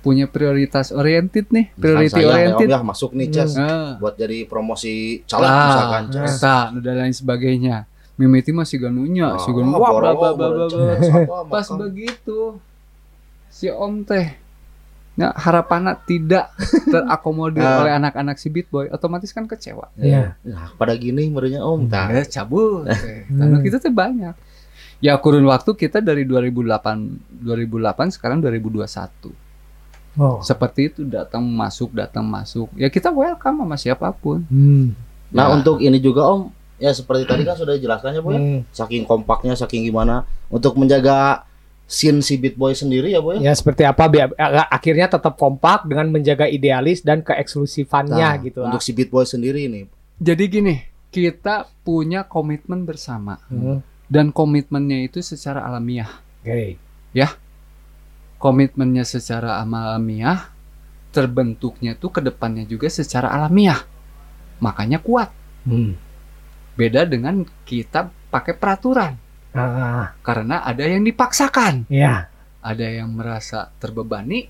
punya 0.00 0.24
prioritas 0.24 0.88
oriented 0.88 1.48
nih 1.48 1.72
priority 1.74 2.12
saya, 2.12 2.28
oriented 2.28 2.68
ya, 2.68 2.80
masuk 2.80 3.12
nih 3.12 3.28
Ces 3.28 3.56
Eh, 3.56 3.96
buat 3.96 4.14
jadi 4.14 4.44
promosi 4.44 5.20
caleg 5.24 5.48
lah, 5.48 5.64
misalkan 5.64 6.04
Ces. 6.12 6.32
eta, 6.36 6.56
dan 6.76 6.94
lain 7.00 7.14
sebagainya 7.14 7.76
mimiti 8.14 8.50
masih 8.50 8.78
ganunya 8.78 9.34
si 9.38 9.50
ganu 9.50 9.74
wah 9.74 9.90
bla 9.92 10.12
bla 10.12 10.30
bla 10.32 10.48
bla 10.66 10.94
pas 11.44 11.66
begitu 11.70 12.58
si 13.48 13.66
om 13.68 14.02
teh 14.02 14.40
Nah, 15.14 15.30
harapannya 15.30 15.94
tidak 16.02 16.50
terakomodir 16.90 17.62
Ah. 17.62 17.86
oleh 17.86 17.94
anak-anak 17.94 18.34
si 18.34 18.50
Beat 18.50 18.66
Boy, 18.66 18.90
otomatis 18.90 19.30
kan 19.30 19.46
kecewa. 19.46 19.86
Iya. 19.94 20.34
Nah, 20.42 20.74
pada 20.74 20.90
gini 20.98 21.30
merenya 21.30 21.62
Om 21.62 21.86
tah. 21.86 22.10
Ya, 22.10 22.26
cabut. 22.26 22.82
teh. 22.90 23.22
Karena 23.30 23.62
kita 23.62 23.78
tuh 23.78 23.94
banyak. 23.94 24.34
Ya 24.98 25.14
kurun 25.14 25.46
waktu 25.46 25.70
kita 25.70 26.02
dari 26.02 26.26
2008 26.26 27.46
2008 27.46 28.10
sekarang 28.10 28.42
2021. 28.42 29.30
Oh. 30.18 30.42
Seperti 30.42 30.90
itu 30.90 31.06
datang 31.06 31.46
masuk 31.46 31.94
datang 31.94 32.26
masuk. 32.26 32.74
Ya 32.74 32.90
kita 32.90 33.14
welcome 33.14 33.62
sama 33.62 33.78
siapa 33.78 34.10
pun. 34.10 34.42
Hmm. 34.50 34.98
Nah, 35.30 35.46
Ya. 35.46 35.54
untuk 35.54 35.78
ini 35.78 35.98
juga 35.98 36.26
Om, 36.26 36.50
ya 36.76 36.90
seperti 36.90 37.22
tadi 37.24 37.42
kan 37.42 37.54
sudah 37.54 37.74
dijelaskan 37.76 38.10
ya, 38.14 38.20
Bu 38.20 38.30
ya. 38.30 38.40
Hmm. 38.40 38.60
Saking 38.70 39.02
kompaknya, 39.04 39.54
saking 39.54 39.86
gimana 39.86 40.26
untuk 40.48 40.74
menjaga 40.74 41.46
scene 41.84 42.24
si 42.24 42.40
Beat 42.40 42.56
Boy 42.56 42.72
sendiri 42.72 43.12
ya, 43.12 43.20
Bu 43.20 43.36
ya. 43.38 43.50
Ya 43.50 43.52
seperti 43.52 43.84
apa 43.84 44.04
biar 44.08 44.32
akhirnya 44.70 45.06
tetap 45.06 45.36
kompak 45.36 45.84
dengan 45.86 46.10
menjaga 46.10 46.48
idealis 46.48 47.04
dan 47.04 47.20
keeksklusifannya 47.20 48.18
Nah, 48.18 48.34
gitu. 48.42 48.60
Untuk 48.64 48.80
si 48.80 48.90
Beat 48.92 49.12
Boy 49.12 49.24
sendiri 49.24 49.68
ini. 49.68 49.86
Jadi 50.18 50.44
gini, 50.46 50.74
kita 51.10 51.68
punya 51.82 52.26
komitmen 52.26 52.82
bersama 52.82 53.38
Hmm. 53.46 53.82
dan 54.10 54.30
komitmennya 54.30 55.06
itu 55.06 55.22
secara 55.22 55.62
alamiah. 55.62 56.10
Oke. 56.42 56.78
Komitmennya 58.36 59.08
secara 59.08 59.56
alamiah 59.64 60.52
terbentuknya 61.14 61.96
tuh 61.96 62.12
ke 62.12 62.20
depannya 62.20 62.68
juga 62.68 62.92
secara 62.92 63.32
alamiah. 63.32 63.80
Makanya 64.60 65.00
kuat. 65.00 65.32
Hmm. 65.64 65.96
Beda 66.74 67.06
dengan 67.06 67.46
kita 67.64 68.10
pakai 68.28 68.54
peraturan 68.54 69.14
Ah, 69.54 70.10
karena 70.26 70.66
ada 70.66 70.82
yang 70.82 71.06
dipaksakan. 71.06 71.86
ya. 71.86 72.26
ada 72.58 72.86
yang 72.88 73.12
merasa 73.12 73.68
terbebani, 73.76 74.48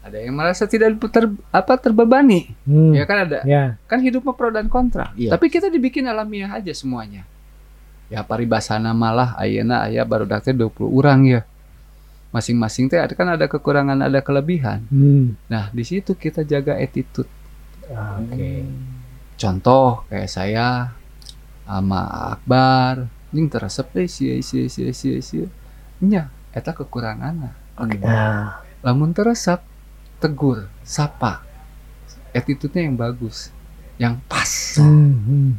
ada 0.00 0.14
yang 0.22 0.32
merasa 0.38 0.64
tidak 0.64 0.94
ter, 1.10 1.26
apa 1.50 1.74
terbebani. 1.76 2.54
Hmm. 2.62 2.94
Ya 2.94 3.02
kan 3.04 3.28
ada. 3.28 3.42
Ya. 3.42 3.74
Kan 3.90 3.98
hidup 3.98 4.24
pro 4.32 4.48
dan 4.48 4.70
kontra. 4.70 5.10
Iya. 5.18 5.34
Tapi 5.34 5.50
kita 5.50 5.66
dibikin 5.68 6.06
alamiah 6.06 6.54
aja 6.54 6.70
semuanya. 6.70 7.26
Ya 8.08 8.22
paribasana 8.22 8.94
malah 8.94 9.34
ayeuna 9.36 9.84
aya 9.84 10.06
barudak 10.06 10.46
teh 10.46 10.54
20 10.54 10.70
orang 10.86 11.20
ya. 11.28 11.40
Masing-masing 12.30 12.88
teh 12.88 13.02
ada 13.02 13.12
kan 13.12 13.26
ada 13.26 13.50
kekurangan, 13.50 14.06
ada 14.06 14.22
kelebihan. 14.22 14.86
Hmm. 14.88 15.34
Nah, 15.50 15.68
di 15.74 15.82
situ 15.82 16.14
kita 16.14 16.46
jaga 16.46 16.78
attitude. 16.78 17.28
Ah, 17.90 18.22
Oke. 18.22 18.64
Contoh 19.34 20.06
kayak 20.06 20.30
saya 20.30 20.94
sama 21.68 22.00
Akbar, 22.32 23.04
ning 23.28 23.46
teresep 23.46 23.92
deh 23.92 24.08
sia 24.08 24.40
sia 24.40 24.64
sia 24.66 24.88
sia 24.90 25.20
sia. 25.20 25.44
Nya, 26.00 26.32
eta 26.50 26.72
kekuranganna. 26.72 27.52
Nah. 27.78 28.58
lamun 28.82 29.14
teresap 29.14 29.62
tegur 30.18 30.66
sapa 30.82 31.46
attitude-nya 32.30 32.90
yang 32.90 32.94
bagus 32.94 33.54
yang 33.98 34.18
pas 34.26 34.74
Hmm. 34.78 35.14
hmm. 35.14 35.50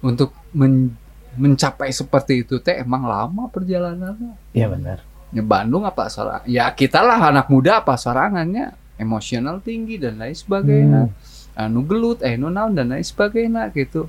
untuk 0.00 0.32
men- 0.52 0.96
mencapai 1.36 1.92
seperti 1.92 2.44
itu 2.44 2.56
teh 2.56 2.80
emang 2.80 3.04
lama 3.04 3.48
perjalanannya 3.48 4.56
Iya 4.56 4.72
benar. 4.72 4.98
ya 5.32 5.44
Bandung 5.44 5.84
apa 5.84 6.08
sorang 6.08 6.40
ya 6.48 6.72
kita 6.72 7.04
lah 7.04 7.28
anak 7.28 7.52
muda 7.52 7.84
apa 7.84 7.92
sorangannya 8.00 8.72
emosional 8.96 9.60
tinggi 9.60 10.00
dan 10.00 10.16
lain 10.16 10.32
sebagainya 10.32 11.12
anu 11.52 11.84
gelut 11.84 12.24
eh 12.24 12.40
nu 12.40 12.48
naon 12.48 12.72
dan 12.72 12.88
lain 12.88 13.04
sebagainya 13.04 13.68
gitu 13.72 14.08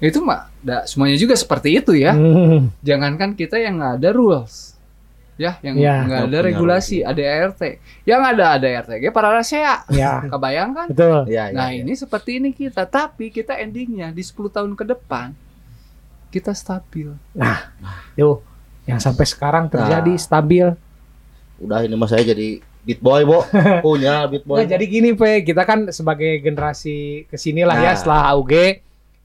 itu 0.00 0.18
mah 0.20 0.46
da, 0.58 0.82
semuanya 0.84 1.14
juga 1.14 1.34
seperti 1.34 1.74
itu 1.74 1.92
ya 1.92 2.14
Hmm. 2.14 2.70
jangankan 2.80 3.34
kita 3.34 3.58
yang 3.58 3.76
nggak 3.76 3.94
ada 3.98 4.10
rules 4.10 4.78
ya 5.34 5.54
yang 5.58 5.74
Ya. 5.74 6.02
nggak 6.02 6.22
ada 6.26 6.38
regulasi 6.40 7.02
ada 7.02 7.18
ART 7.18 7.62
yang 8.02 8.20
ada 8.20 8.54
ada 8.54 8.66
ART 8.68 8.90
para 9.08 9.30
rasea 9.32 9.86
Ya. 9.88 10.22
kebayang 10.24 10.70
kan 10.72 10.86
Betul. 10.90 11.26
Ya, 11.26 11.50
Nah 11.50 11.70
ya, 11.70 11.78
ya. 11.78 11.82
ini 11.82 11.94
seperti 11.94 12.38
ini 12.38 12.50
kita, 12.50 12.82
tapi 12.84 13.28
kita 13.28 13.54
endingnya 13.54 14.10
di 14.10 14.20
10 14.20 14.34
tahun 14.48 14.74
ke 14.74 14.84
depan 14.88 15.30
kita 16.28 16.50
stabil. 16.52 17.08
Tuh. 18.14 18.38
Yang 18.84 19.00
sampai 19.00 19.24
sekarang 19.24 19.64
terjadi 19.66 20.10
Nah. 20.10 20.20
stabil. 20.20 20.66
udah 21.58 21.82
ini 21.82 21.94
mas 21.94 22.08
saya 22.08 22.22
jadi 22.24 22.62
Beat 22.80 22.98
Boy, 22.98 23.22
Bo. 23.22 23.42
Punya 23.80 24.24
Beat 24.26 24.42
Boy. 24.42 24.62
Nah, 24.62 24.68
jadi 24.68 24.84
gini, 24.84 25.10
Pe, 25.12 25.42
kita 25.42 25.62
kan 25.62 25.90
sebagai 25.90 26.38
generasi 26.38 27.26
ke 27.26 27.34
sini 27.34 27.60
lah 27.60 27.76
ya 27.76 27.92
Nah. 27.92 27.94
setelah 27.94 28.22
AUG 28.30 28.54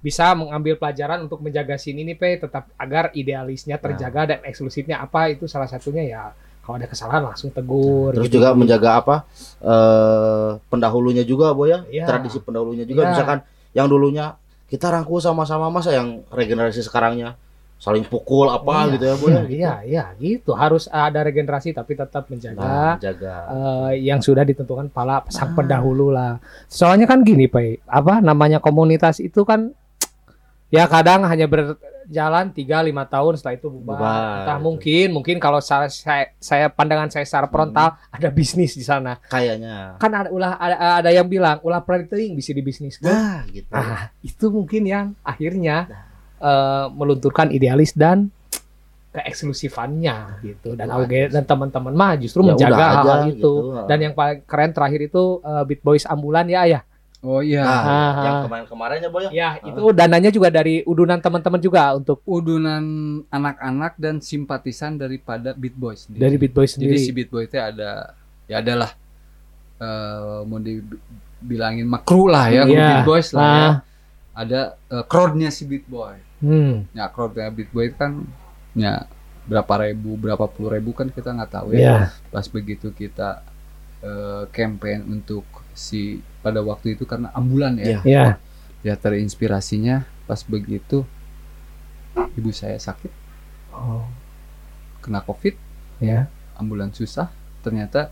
bisa 0.03 0.35
mengambil 0.35 0.75
pelajaran 0.75 1.23
untuk 1.23 1.39
menjaga 1.39 1.79
sini 1.79 2.03
nih, 2.03 2.17
Pe, 2.19 2.35
tetap 2.37 2.67
agar 2.75 3.15
idealisnya 3.15 3.79
Nah. 3.79 3.83
terjaga 3.87 4.21
dan 4.27 4.39
eksklusifnya 4.43 4.99
apa 4.99 5.31
itu 5.31 5.47
salah 5.47 5.65
satunya 5.65 6.03
ya 6.03 6.21
kalau 6.59 6.75
ada 6.75 6.87
kesalahan 6.87 7.23
langsung 7.23 7.49
tegur. 7.49 8.11
Terus 8.11 8.27
gitu. 8.27 8.37
juga 8.37 8.51
menjaga 8.51 8.89
apa? 8.99 9.15
eh 9.63 10.49
pendahulunya 10.67 11.23
juga, 11.23 11.51
Bo 11.51 11.65
ya. 11.65 11.87
Iya. 11.87 12.03
Tradisi 12.05 12.37
pendahulunya 12.37 12.83
juga 12.83 13.03
Iya. 13.03 13.09
misalkan 13.11 13.39
yang 13.71 13.87
dulunya 13.87 14.35
kita 14.67 14.89
rangkul 14.89 15.17
sama-sama 15.17 15.69
masa 15.69 15.93
yang 15.93 16.19
regenerasi 16.29 16.81
sekarangnya 16.81 17.35
saling 17.77 18.07
pukul 18.07 18.47
apa 18.47 18.87
Iya. 18.87 18.91
gitu 18.95 19.03
ya, 19.03 19.15
Bo 19.15 19.25
ya. 19.27 19.41
Iya, 19.59 19.73
iya, 19.83 20.03
gitu. 20.17 20.51
Harus 20.51 20.87
ada 20.87 21.19
regenerasi 21.19 21.71
tapi 21.71 21.95
tetap 21.95 22.27
menjaga 22.27 22.59
Nah, 22.59 22.95
jaga. 22.97 23.35
eh, 23.51 24.03
yang 24.03 24.19
sudah 24.19 24.43
ditentukan 24.43 24.87
pala 24.87 25.23
sang 25.27 25.51
pendahulu 25.53 26.11
lah. 26.11 26.39
Soalnya 26.67 27.03
kan 27.03 27.23
gini, 27.23 27.47
Pak, 27.47 27.83
apa 27.85 28.19
namanya 28.19 28.59
komunitas 28.59 29.19
itu 29.19 29.43
kan 29.43 29.75
ya 30.73 30.89
kadang 30.89 31.21
hanya 31.29 31.45
berjalan 31.45 32.49
3 32.49 32.89
5 32.89 33.13
tahun 33.13 33.33
setelah 33.37 33.55
itu 33.55 33.67
bubar. 33.69 33.93
Bubar, 33.93 34.37
Entah 34.41 34.57
mungkin 34.57 35.07
mungkin 35.13 35.37
kalau 35.37 35.61
saya, 35.61 35.85
saya 35.93 36.33
saya 36.41 36.65
pandangan 36.73 37.13
saya 37.13 37.29
secara 37.29 37.45
frontal 37.45 37.93
ada 38.09 38.29
bisnis 38.33 38.73
di 38.73 38.81
sana. 38.81 39.21
Kayaknya. 39.29 40.01
Kan 40.01 40.11
ada 40.17 40.33
ulah 40.33 40.57
ada, 40.57 40.75
ada 41.05 41.09
yang 41.13 41.29
bilang 41.29 41.61
ulah 41.61 41.85
planting 41.85 42.33
bisa 42.33 42.49
dibisniskan. 42.57 43.05
Nah, 43.05 43.45
gitu. 43.53 43.69
Ah, 43.69 44.09
itu 44.25 44.45
mungkin 44.49 44.81
yang 44.89 45.05
akhirnya 45.21 45.85
eh, 46.41 46.85
melunturkan 46.89 47.53
idealis 47.53 47.93
dan 47.93 48.33
keeksklusifannya 49.13 50.41
gitu 50.41 50.73
dan 50.73 50.89
aja 50.89 51.29
dan 51.29 51.45
teman-teman 51.45 51.93
mah 51.93 52.17
justru 52.17 52.41
Ya 52.41 52.47
menjaga 52.49 52.73
aja 52.75 52.87
hal-hal 52.97 53.21
itu 53.29 53.37
gitu. 53.37 53.51
dan 53.85 53.97
yang 54.01 54.13
paling 54.17 54.41
keren 54.41 54.73
terakhir 54.73 55.01
itu 55.05 55.23
eh, 55.45 55.63
Beat 55.69 55.81
Boys 55.85 56.05
ambulan 56.09 56.49
ya 56.49 56.65
ya 56.65 56.81
Oh 57.23 57.39
iya. 57.39 57.63
Nah, 57.63 57.79
Ah, 57.79 58.11
yang 58.19 58.35
ah. 58.35 58.41
kemarin-kemarinnya, 58.43 59.07
Bo 59.07 59.19
ya. 59.21 59.31
ya 59.31 59.49
itu 59.57 59.79
dananya 59.91 60.27
juga 60.27 60.51
dari 60.51 60.83
udunan 60.83 61.15
teman-teman 61.17 61.55
juga 61.57 61.95
untuk 61.95 62.19
Udunan 62.23 62.83
anak-anak 63.27 63.95
dan 63.95 64.19
simpatisan 64.19 64.95
daripada 64.95 65.51
Beat 65.53 65.71
Boys 65.73 66.03
sendiri. 66.03 66.19
dari 66.21 66.35
Beat 66.35 66.51
Boys 66.51 66.69
Jadi 66.69 66.83
sendiri 66.83 66.97
si 66.99 67.11
Beat 67.11 67.29
Boy 67.29 67.43
itu 67.43 67.55
ada 67.55 68.11
ya 68.43 68.59
adalah 68.59 68.91
eh 69.77 70.39
mau 70.43 70.59
dibilangin 70.59 71.85
makru 71.85 72.27
lah 72.27 72.47
ya, 72.49 72.63
Iya. 72.63 72.87
Beat 72.93 73.07
Boys 73.07 73.29
lah 73.31 73.47
ya. 73.47 73.63
Ah. 73.63 73.75
Ada 74.35 74.59
eh, 74.89 75.05
crowdnya 75.05 75.47
si 75.47 75.63
Beat 75.63 75.87
Boy. 75.87 76.19
hmm, 76.39 76.91
Ya 76.91 77.07
crowdnya 77.07 77.47
Beat 77.49 77.71
Boy 77.71 77.87
itu 77.87 77.95
kan 77.95 78.19
ya 78.73 79.07
berapa 79.43 79.73
ribu, 79.81 80.15
berapa 80.17 80.43
puluh 80.45 80.71
ribu 80.71 80.91
kan 80.91 81.07
kita 81.07 81.31
nggak 81.31 81.51
tahu 81.53 81.71
ya 81.71 81.79
ya. 81.79 81.97
Pas 82.27 82.43
begitu 82.45 82.91
kita 82.91 83.39
eh, 84.01 84.43
campaign 84.49 85.07
untuk 85.09 85.47
si 85.73 86.01
pada 86.39 86.59
waktu 86.59 86.93
itu 86.93 87.03
karena 87.03 87.29
ambulan 87.31 87.75
ya. 87.75 87.99
Iya. 87.99 87.99
ya 88.03 88.25
Ya 88.83 88.93
terinspirasinya 88.93 90.03
pas 90.23 90.43
begitu 90.43 91.07
ibu 92.33 92.51
saya 92.51 92.75
sakit 92.75 93.09
oh, 93.71 94.03
kena 94.99 95.19
covid 95.19 95.55
ya 95.97 96.27
ambulan 96.53 96.91
susah 96.91 97.31
ternyata 97.59 98.11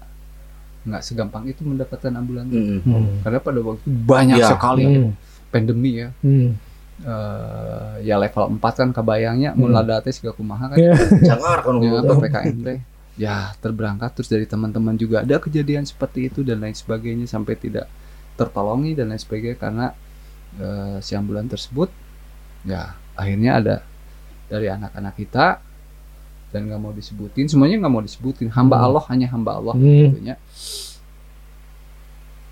nggak 0.82 1.04
segampang 1.04 1.46
itu 1.46 1.62
mendapatkan 1.62 2.10
ambulan 2.12 2.48
Mm-mm. 2.48 2.80
hmm. 2.82 3.08
karena 3.22 3.38
pada 3.38 3.60
waktu 3.60 3.84
itu 3.84 3.90
banyak 4.02 4.38
Iya. 4.38 4.48
sekali 4.50 4.84
Hmm. 4.88 5.12
pandemi 5.48 5.92
ya 6.00 6.10
Hmm. 6.20 6.56
Eh, 7.02 7.94
ya 8.04 8.16
level 8.16 8.56
4 8.56 8.62
kan 8.62 8.90
kebayangnya 8.92 9.52
Hmm. 9.52 9.60
mun 9.60 9.72
lada 9.72 10.00
teh 10.00 10.10
siga 10.10 10.32
kumaha 10.32 10.70
kan 10.70 10.78
Iya. 10.78 10.94
Jangan 11.20 11.60
kan 11.60 11.74
ya 11.78 12.00
dulu. 12.00 12.10
PPKM 12.16 12.58
teh 12.62 12.78
ya 13.14 13.52
terberangkat 13.58 14.12
terus 14.14 14.28
dari 14.28 14.44
teman-teman 14.44 14.96
juga 14.96 15.22
ada 15.22 15.36
kejadian 15.36 15.84
seperti 15.84 16.28
itu 16.28 16.42
dan 16.42 16.60
lain 16.60 16.74
sebagainya 16.74 17.26
sampai 17.26 17.56
tidak 17.56 17.86
tertolongi 18.34 18.94
dan 18.94 19.12
lain 19.12 19.20
sebagainya 19.20 19.58
karena 19.58 19.88
eh, 20.56 20.98
si 21.00 21.12
ambulan 21.14 21.46
tersebut 21.46 21.92
ya 22.64 22.96
akhirnya 23.14 23.52
ada 23.56 23.76
dari 24.48 24.68
anak-anak 24.68 25.14
kita 25.16 25.60
dan 26.50 26.68
nggak 26.68 26.82
mau 26.82 26.92
disebutin 26.92 27.48
semuanya 27.48 27.80
nggak 27.80 27.94
mau 27.94 28.02
disebutin 28.02 28.48
hamba 28.50 28.76
Hmm. 28.76 28.86
Allah 28.86 29.04
hanya 29.08 29.28
hamba 29.28 29.52
Allah 29.54 29.76
Hmm. 29.76 29.88
gitu 30.10 30.20
nya. 30.22 30.36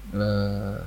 Eh, 0.10 0.80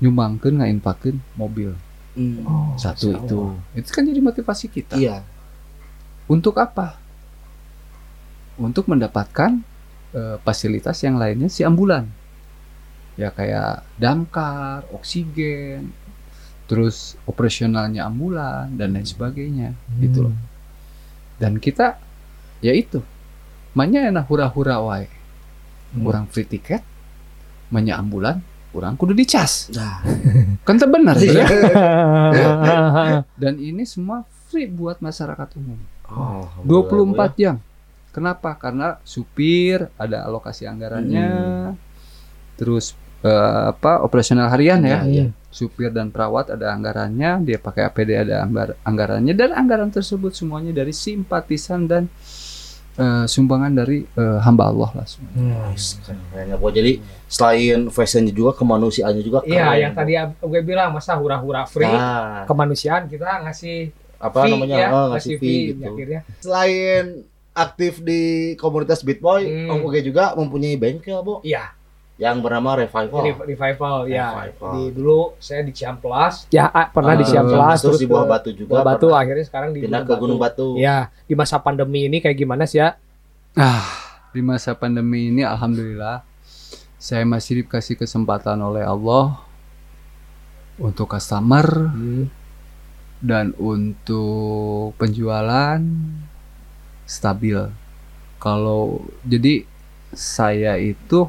nyumbangkeun 0.00 0.54
ngainpakeun 0.56 1.16
mobil 1.34 1.74
Mm. 2.14 2.42
Oh, 2.42 2.74
satu 2.74 3.14
Masya 3.14 3.20
itu 3.20 3.38
Allah. 3.38 3.78
itu 3.78 3.90
kan 3.94 4.02
jadi 4.02 4.18
motivasi 4.18 4.66
kita 4.66 4.98
Iya. 4.98 5.22
untuk 6.26 6.58
apa 6.58 6.98
untuk 8.58 8.90
mendapatkan 8.90 9.62
eh, 10.12 10.36
fasilitas 10.42 10.98
yang 11.00 11.16
lainnya 11.16 11.46
si 11.46 11.62
ambulan 11.62 12.06
ya 13.14 13.30
kayak 13.30 13.82
damkar 13.98 14.86
oksigen 14.94 15.90
terus 16.68 17.16
operasionalnya 17.24 18.04
ambulan 18.04 18.70
dan 18.76 18.92
lain 18.92 19.02
sebagainya 19.02 19.72
gitu 19.98 20.28
loh. 20.28 20.36
Dan 21.40 21.56
kita 21.56 21.96
ya 22.60 22.76
itu, 22.76 23.00
manya 23.72 24.04
enak 24.04 24.28
hura-hura 24.28 24.76
wae. 24.78 25.08
Kurang 25.96 26.28
free 26.28 26.44
tiket, 26.44 26.84
manya 27.72 27.96
ambulan, 27.96 28.44
kurang 28.68 29.00
kudu 29.00 29.16
dicas. 29.16 29.72
Nah, 29.72 30.04
Kan 30.68 30.76
teu 30.76 30.92
bener 30.92 31.16
Iya. 31.16 31.40
ya. 31.40 31.46
Dan 33.40 33.56
ini 33.56 33.88
semua 33.88 34.28
free 34.46 34.68
buat 34.68 35.00
masyarakat 35.00 35.48
umum. 35.56 35.80
oh, 36.12 36.44
24 36.68 37.32
jam. 37.40 37.56
Kenapa? 38.10 38.56
Karena 38.56 38.96
supir 39.02 39.86
ada 39.94 40.24
alokasi 40.24 40.64
anggarannya. 40.64 41.28
Terus 42.54 42.92
eh, 43.20 43.62
apa 43.70 44.02
operasional 44.02 44.48
harian 44.48 44.80
ya. 44.80 45.02
Iya, 45.04 45.06
iya. 45.06 45.26
Supir 45.48 45.88
dan 45.88 46.12
perawat 46.12 46.52
ada 46.52 46.70
anggarannya, 46.70 47.40
dia 47.42 47.56
pakai 47.56 47.88
APD 47.88 48.10
ada 48.20 48.44
anggar- 48.44 48.76
anggarannya 48.82 49.32
dan 49.32 49.50
anggaran 49.50 49.88
tersebut 49.88 50.30
semuanya 50.30 50.70
dari 50.72 50.92
simpatisan 50.92 51.88
dan 51.88 52.04
eh, 52.94 53.24
sumbangan 53.24 53.72
dari 53.72 54.04
eh, 54.04 54.38
hamba 54.42 54.68
Allah 54.68 54.90
lah 54.92 55.06
semuanya. 55.08 55.72
Kayaknya 56.34 56.56
buat 56.58 56.72
jadi 56.74 56.92
selain 57.26 57.88
fashionnya 57.88 58.30
juga 58.30 58.52
kemanusiaannya 58.54 59.22
juga 59.22 59.40
Iya, 59.44 59.68
yang 59.78 59.92
tadi 59.92 60.12
gue 60.18 60.60
bilang 60.62 60.92
masa 60.92 61.16
hura-hura 61.16 61.64
free 61.64 61.88
Nah, 61.88 62.44
kemanusiaan 62.44 63.06
kita 63.06 63.44
ngasih 63.44 63.88
apa 64.18 64.42
fee 64.42 64.52
namanya? 64.52 64.76
ya, 64.76 64.88
oh, 64.90 65.06
ngasih 65.14 65.32
fee 65.38 65.62
gitu. 65.72 65.84
akhirnya. 65.86 66.20
Selain 66.42 67.04
aktif 67.58 67.98
di 67.98 68.20
komunitas 68.54 69.00
Bitboy, 69.00 69.42
Hmm. 69.44 69.70
Om 69.72 69.80
Uge 69.84 70.00
juga 70.02 70.32
mempunyai 70.32 70.74
bengkel, 70.74 71.18
Bu, 71.18 71.42
Iya, 71.42 71.74
yang 72.16 72.38
bernama 72.38 72.74
Revival. 72.76 73.20
Re- 73.20 73.46
revival 73.48 74.06
ya. 74.06 74.26
Revival. 74.32 74.70
Di 74.72 74.82
dulu 74.90 75.20
saya 75.36 75.60
di 75.60 75.70
Ciamplas. 75.70 76.46
Ya, 76.48 76.66
ah, 76.68 76.86
pernah 76.86 77.12
di 77.12 77.22
Ah, 77.22 77.28
Ciamplas 77.28 77.78
terus 77.80 77.98
di 77.98 78.06
Bawah 78.06 78.24
ke- 78.24 78.32
Batu 78.32 78.50
juga. 78.52 78.70
Bawah 78.72 78.86
Batu 78.88 79.06
pernah 79.06 79.18
akhirnya 79.18 79.44
sekarang 79.44 79.70
di 79.70 79.78
pindah 79.82 80.02
ke 80.02 80.14
Gunung 80.14 80.38
Batu. 80.38 80.74
Ya, 80.76 80.96
di 81.24 81.34
masa 81.34 81.58
pandemi 81.58 82.04
ini 82.04 82.18
kayak 82.18 82.34
gimana 82.36 82.62
sih 82.64 82.78
ya? 82.78 82.94
Ah, 83.52 83.86
di 84.28 84.40
masa 84.40 84.72
pandemi 84.72 85.28
ini 85.28 85.42
alhamdulillah 85.42 86.22
saya 86.96 87.22
masih 87.22 87.62
dikasih 87.62 87.94
kesempatan 87.94 88.54
oleh 88.56 88.82
Allah 88.82 89.38
untuk 90.76 91.06
customer 91.08 91.90
dan 93.18 93.50
untuk 93.56 94.94
penjualan 94.94 95.78
stabil. 97.08 97.56
Kalau 98.36 99.00
jadi 99.24 99.64
saya 100.12 100.76
itu 100.76 101.26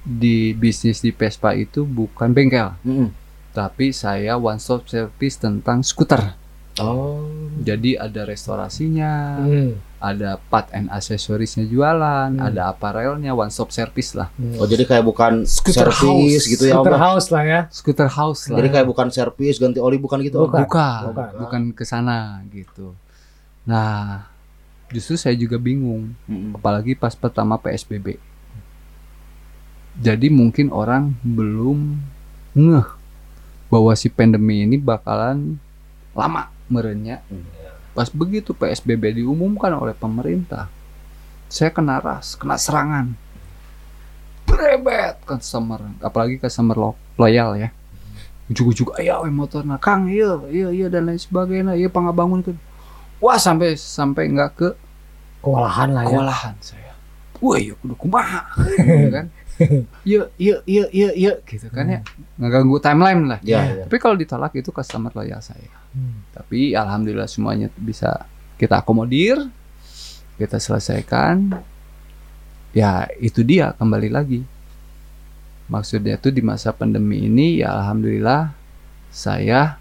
di 0.00 0.52
bisnis 0.52 0.98
di 0.98 1.12
Vespa 1.12 1.52
itu 1.52 1.84
bukan 1.84 2.30
bengkel, 2.30 2.72
Mm-mm. 2.82 3.08
tapi 3.50 3.92
saya 3.92 4.34
one 4.34 4.56
stop 4.56 4.84
service 4.84 5.36
tentang 5.36 5.80
skuter. 5.80 6.34
Oh. 6.78 7.28
Jadi 7.60 7.92
ada 7.94 8.24
restorasinya, 8.24 9.36
Hmm. 9.38 9.76
ada 10.00 10.40
part 10.40 10.72
and 10.72 10.88
aksesorisnya 10.88 11.66
jualan, 11.66 12.32
Hmm. 12.32 12.40
ada 12.42 12.72
aparelnya, 12.72 13.36
one 13.36 13.52
stop 13.52 13.68
service 13.68 14.16
lah. 14.16 14.32
Oh, 14.56 14.64
jadi 14.64 14.88
kayak 14.88 15.04
bukan 15.04 15.44
Scooter 15.44 15.92
servis 15.92 16.00
house. 16.40 16.48
gitu 16.48 16.64
ya. 16.64 16.74
Scooter 16.74 16.96
house 16.96 17.26
lah 17.28 17.42
ya. 17.44 17.60
Skuter 17.68 18.08
house 18.08 18.42
lah. 18.48 18.56
Jadi 18.56 18.68
kayak 18.70 18.86
bukan 18.86 19.06
servis 19.10 19.60
ganti 19.60 19.76
oli 19.76 20.00
bukan 20.00 20.24
gitu. 20.24 20.40
Om? 20.40 20.48
Bukan. 20.48 20.64
bukan, 20.64 21.00
Bukan. 21.12 21.28
bukan 21.36 21.62
ke 21.76 21.84
sana 21.84 22.40
gitu. 22.48 22.96
Nah, 23.68 24.24
justru 24.90 25.14
saya 25.14 25.38
juga 25.38 25.56
bingung, 25.56 26.12
Mm-mm. 26.26 26.58
apalagi 26.58 26.98
pas 26.98 27.14
pertama 27.14 27.56
PSBB. 27.56 28.18
Jadi 30.00 30.30
mungkin 30.30 30.70
orang 30.70 31.14
belum 31.22 31.98
ngeh 32.54 32.88
bahwa 33.70 33.92
si 33.94 34.10
pandemi 34.10 34.66
ini 34.66 34.76
bakalan 34.78 35.58
lama 36.14 36.50
merenya. 36.66 37.22
Hmm. 37.30 37.46
Pas 37.94 38.10
begitu 38.10 38.54
PSBB 38.54 39.22
diumumkan 39.22 39.70
oleh 39.74 39.94
pemerintah, 39.94 40.70
saya 41.50 41.70
kena 41.74 41.98
ras, 41.98 42.38
kena 42.38 42.54
serangan. 42.54 43.14
Berebet 44.46 45.18
customer, 45.26 45.82
apalagi 46.02 46.38
customer 46.38 46.74
lo 46.74 46.90
loyal 47.18 47.58
ya. 47.58 47.70
Ujuk-ujuk, 48.50 48.98
ayo 48.98 49.22
motor 49.30 49.62
nah 49.62 49.78
Kang, 49.78 50.10
iya, 50.10 50.34
iya, 50.50 50.74
iya 50.74 50.86
dan 50.90 51.06
lain 51.06 51.18
sebagainya, 51.22 51.78
iya 51.78 51.86
pangabangun 51.86 52.42
kan. 52.42 52.58
Wah 53.20 53.36
sampai 53.36 53.76
sampai 53.76 54.32
nggak 54.32 54.50
ke 54.56 54.68
Kewalahan 55.40 55.88
lah 55.96 56.04
ya. 56.04 56.08
kewalahan 56.12 56.54
saya. 56.60 56.92
Wah, 57.40 57.56
iya 57.56 57.72
kudu 57.80 57.96
kumaha, 57.96 58.44
gitu 58.76 59.08
kan. 59.08 59.26
Iya, 60.04 60.28
iya, 60.36 60.56
iya, 60.68 60.84
iya, 60.92 61.10
iya, 61.16 61.32
gitu 61.44 61.68
kan 61.72 61.88
ya. 61.88 62.00
Ngeganggu 62.36 62.76
timeline 62.80 63.24
lah. 63.24 63.40
Ya, 63.40 63.64
ya. 63.64 63.84
Tapi 63.88 63.96
kalau 63.96 64.16
ditolak 64.16 64.52
itu 64.56 64.68
customer 64.68 65.12
loyal 65.16 65.40
saya. 65.40 65.72
Hmm. 65.96 66.24
Tapi 66.32 66.76
alhamdulillah 66.76 67.28
semuanya 67.28 67.72
bisa 67.76 68.28
kita 68.60 68.84
akomodir, 68.84 69.40
kita 70.36 70.60
selesaikan. 70.60 71.56
Ya 72.76 73.08
itu 73.16 73.40
dia 73.40 73.72
kembali 73.76 74.12
lagi. 74.12 74.40
Maksudnya 75.72 76.20
itu 76.20 76.28
di 76.28 76.44
masa 76.44 76.76
pandemi 76.76 77.24
ini 77.24 77.64
ya 77.64 77.72
alhamdulillah 77.80 78.52
saya 79.08 79.80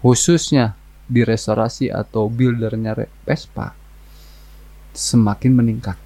khususnya 0.00 0.74
di 1.04 1.22
restorasi 1.22 1.88
atau 1.88 2.26
buildernya 2.26 2.94
Vespa 3.22 3.74
semakin 4.92 5.52
meningkat, 5.56 5.96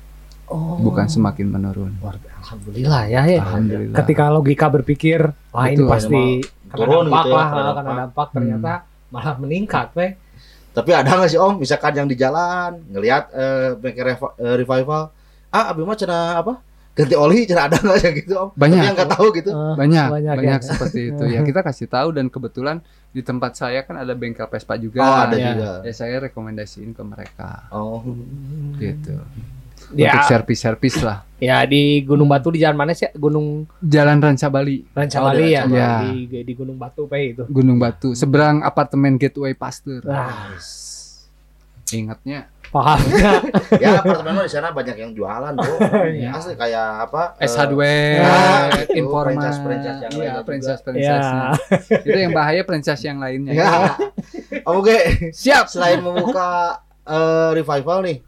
Oh. 0.46 0.78
bukan 0.78 1.10
semakin 1.10 1.50
menurun. 1.50 1.92
Alhamdulillah 1.98 3.10
ya, 3.10 3.26
ya. 3.26 3.42
Alhamdulillah. 3.42 3.96
Ketika 3.98 4.30
logika 4.30 4.66
berpikir, 4.70 5.20
wah 5.50 5.66
ini 5.66 5.82
Betul. 5.82 5.90
pasti 5.90 6.22
kena 6.70 6.78
Turun 6.86 7.04
dampak 7.10 7.18
gitu 7.18 7.30
ya, 7.30 7.34
lah, 7.34 7.46
kena 7.50 7.62
dampak. 7.66 7.94
dampak, 7.98 8.26
ternyata 8.30 8.72
malah 9.10 9.34
meningkat, 9.42 9.88
weh. 9.98 10.12
Tapi 10.70 10.90
ada 10.92 11.08
nggak 11.08 11.30
sih 11.32 11.40
Om, 11.40 11.54
misalkan 11.58 11.92
yang 11.96 12.06
di 12.06 12.14
jalan 12.14 12.78
ngelihat 12.92 13.32
eh, 13.32 13.74
eh, 13.80 14.54
revival, 14.54 15.10
ah 15.50 15.64
abi 15.72 15.82
mah 15.82 15.96
cina 15.96 16.38
apa? 16.38 16.60
Ganti 16.96 17.12
oli 17.12 17.44
cina 17.44 17.68
ada 17.68 17.76
nggak 17.76 17.98
ya 18.00 18.10
gitu 18.10 18.32
Om? 18.34 18.48
Banyak. 18.56 18.72
Tapi 18.72 18.86
yang 18.88 18.96
nggak 18.96 19.10
tahu 19.12 19.26
gitu. 19.30 19.50
Eh, 19.52 19.74
banyak 19.76 20.06
banyak 20.08 20.34
banyak, 20.34 20.58
ya. 20.58 20.64
seperti 20.64 21.00
itu 21.12 21.24
ya 21.28 21.40
kita 21.44 21.60
kasih 21.60 21.86
tahu 21.86 22.08
dan 22.10 22.26
kebetulan 22.26 22.80
di 23.12 23.20
tempat 23.20 23.52
saya 23.52 23.84
kan 23.84 23.96
ada 23.96 24.12
bengkel 24.12 24.44
Vespa 24.46 24.74
juga 24.76 24.98
Oh, 24.98 25.16
ada 25.22 25.36
ya. 25.36 25.52
juga. 25.52 25.70
ya 25.84 25.92
saya 25.92 26.16
rekomendasiin 26.22 26.90
ke 26.90 27.02
mereka 27.02 27.68
Oh. 27.68 28.00
gitu 28.74 29.20
Ya, 29.88 30.10
untuk 30.10 30.26
servis-servis 30.26 30.98
lah 30.98 31.22
ya 31.36 31.62
di 31.62 32.00
Gunung 32.02 32.26
Batu 32.26 32.48
di 32.48 32.58
jalan 32.58 32.74
mana 32.74 32.90
sih? 32.90 33.06
Gunung 33.12 33.68
Jalan 33.78 34.18
Ranca 34.18 34.48
Bali 34.48 34.82
Rancabali 34.88 35.36
Oh, 35.38 35.46
ya, 35.46 35.62
Rancabali. 35.62 36.26
di, 36.26 36.38
di 36.42 36.52
Gunung 36.56 36.74
Batu 36.74 37.04
pe 37.04 37.20
itu. 37.28 37.44
Gunung 37.46 37.76
Batu 37.76 38.10
seberang 38.10 38.64
apartemen 38.64 39.14
Gateway 39.14 39.52
Pasteur 39.52 40.00
Nah, 40.02 40.56
ingatnya 41.86 42.50
paham. 42.76 43.00
ya 43.82 43.98
apartemen 43.98 44.36
di 44.38 44.52
sana 44.52 44.68
banyak 44.70 44.96
yang 44.96 45.12
jualan 45.12 45.52
tuh. 45.52 45.76
Iya. 46.16 46.30
Asli 46.32 46.54
kayak 46.54 46.86
apa? 47.06 47.22
eh, 47.36 47.44
S 47.44 47.54
hardware 47.54 48.20
Nah, 48.20 48.68
itu, 48.78 48.92
informan 48.96 49.34
franchise-franchise 49.34 49.98
yang 49.98 50.12
lainnya 50.12 50.32
juga. 50.34 50.44
franchise 50.44 50.82
ya. 50.94 51.98
itu 52.00 52.18
yang 52.18 52.32
bahaya 52.32 52.62
franchise 52.62 53.02
yang 53.02 53.18
lainnya 53.18 53.52
Ya. 53.52 53.70
Om 54.68 54.76
Uge, 54.76 54.98
siap 55.32 55.66
selain 55.66 55.98
membuka 55.98 56.78
eh, 57.02 57.50
revival 57.52 58.02
nih, 58.02 58.18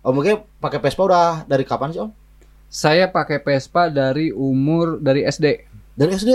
Om 0.00 0.16
Uge 0.16 0.32
pakai 0.56 0.78
Vespa 0.78 1.02
udah 1.02 1.28
dari 1.42 1.62
kapan 1.62 1.90
sih 1.90 2.00
Om? 2.00 2.10
saya 2.66 3.04
pakai 3.04 3.36
Vespa 3.38 3.86
dari 3.86 4.30
umur 4.30 4.96
dari 4.96 5.22
SD 5.22 5.46
Dari 5.92 6.12
SD. 6.12 6.30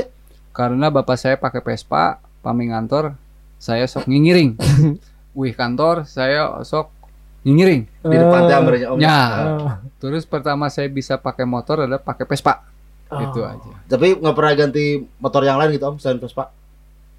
karena 0.51 0.87
bapak 0.87 1.15
saya 1.15 1.33
pakai 1.33 1.59
Vespa 1.59 2.17
paming 2.39 2.69
kantor 2.69 3.17
saya 3.57 3.83
sok 3.83 4.05
ngingiring 4.05 4.53
wih 5.33 5.49
kantor 5.51 6.05
saya 6.05 6.61
sok 6.61 6.93
ngingiring 7.47 7.87
Di 8.03 8.15
depan 8.19 8.41
ambernya 8.51 8.87
Om. 8.91 8.97
Ya. 8.99 9.19
Eh, 9.55 9.71
terus 9.97 10.27
pertama 10.27 10.67
saya 10.67 10.91
bisa 10.91 11.15
pakai 11.15 11.47
motor 11.47 11.87
adalah 11.87 11.97
pakai 11.97 12.27
Vespa 12.27 12.67
oh. 13.07 13.23
itu 13.23 13.39
aja 13.39 13.71
Tapi 13.87 14.19
nggak 14.19 14.35
pernah 14.35 14.53
ganti 14.53 14.85
motor 15.17 15.41
yang 15.41 15.55
lain 15.55 15.71
gitu 15.71 15.87
Om 15.87 15.95
selain 15.97 16.19
Vespa? 16.19 16.51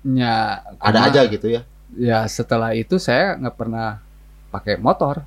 ya 0.05 0.61
Ada 0.77 0.85
karena- 0.85 1.09
aja 1.09 1.21
gitu 1.27 1.47
ya. 1.49 1.61
ya 1.97 2.19
setelah 2.29 2.77
itu 2.77 3.01
saya 3.01 3.35
nggak 3.35 3.57
pernah 3.57 4.05
pakai 4.49 4.77
motor 4.77 5.25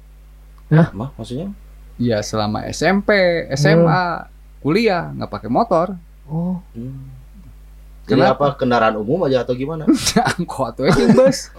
Mah 0.70 1.10
maksudnya? 1.18 1.50
ya 1.98 2.22
selama 2.22 2.64
SMP 2.70 3.12
SMA 3.54 4.30
kuliah 4.62 5.10
nggak 5.12 5.32
pakai 5.32 5.50
motor 5.50 5.98
Oh. 6.32 6.64
Hmm. 6.72 7.12
Jadi 8.08 8.24
Kenapa? 8.24 8.56
apa 8.56 8.56
kendaraan 8.56 8.96
umum 8.98 9.20
aja 9.28 9.44
atau 9.44 9.52
gimana? 9.52 9.84
angkot 10.40 10.80
aja 10.80 11.04
bos 11.12 11.52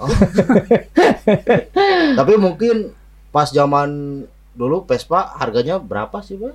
Tapi 2.19 2.33
mungkin 2.37 2.97
pas 3.33 3.49
zaman 3.49 4.23
dulu 4.53 4.85
Vespa 4.85 5.33
harganya 5.35 5.81
berapa 5.81 6.21
sih, 6.21 6.37
Pak? 6.37 6.55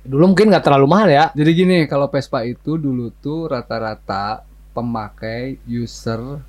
Dulu 0.00 0.32
mungkin 0.32 0.48
nggak 0.48 0.62
terlalu 0.62 0.86
mahal 0.86 1.08
ya. 1.08 1.24
jadi 1.30 1.50
gini 1.50 1.76
kalau 1.84 2.06
Vespa 2.06 2.40
itu 2.42 2.76
dulu 2.76 3.12
tuh 3.14 3.48
rata-rata 3.48 4.44
pemakai 4.70 5.60
user 5.66 6.40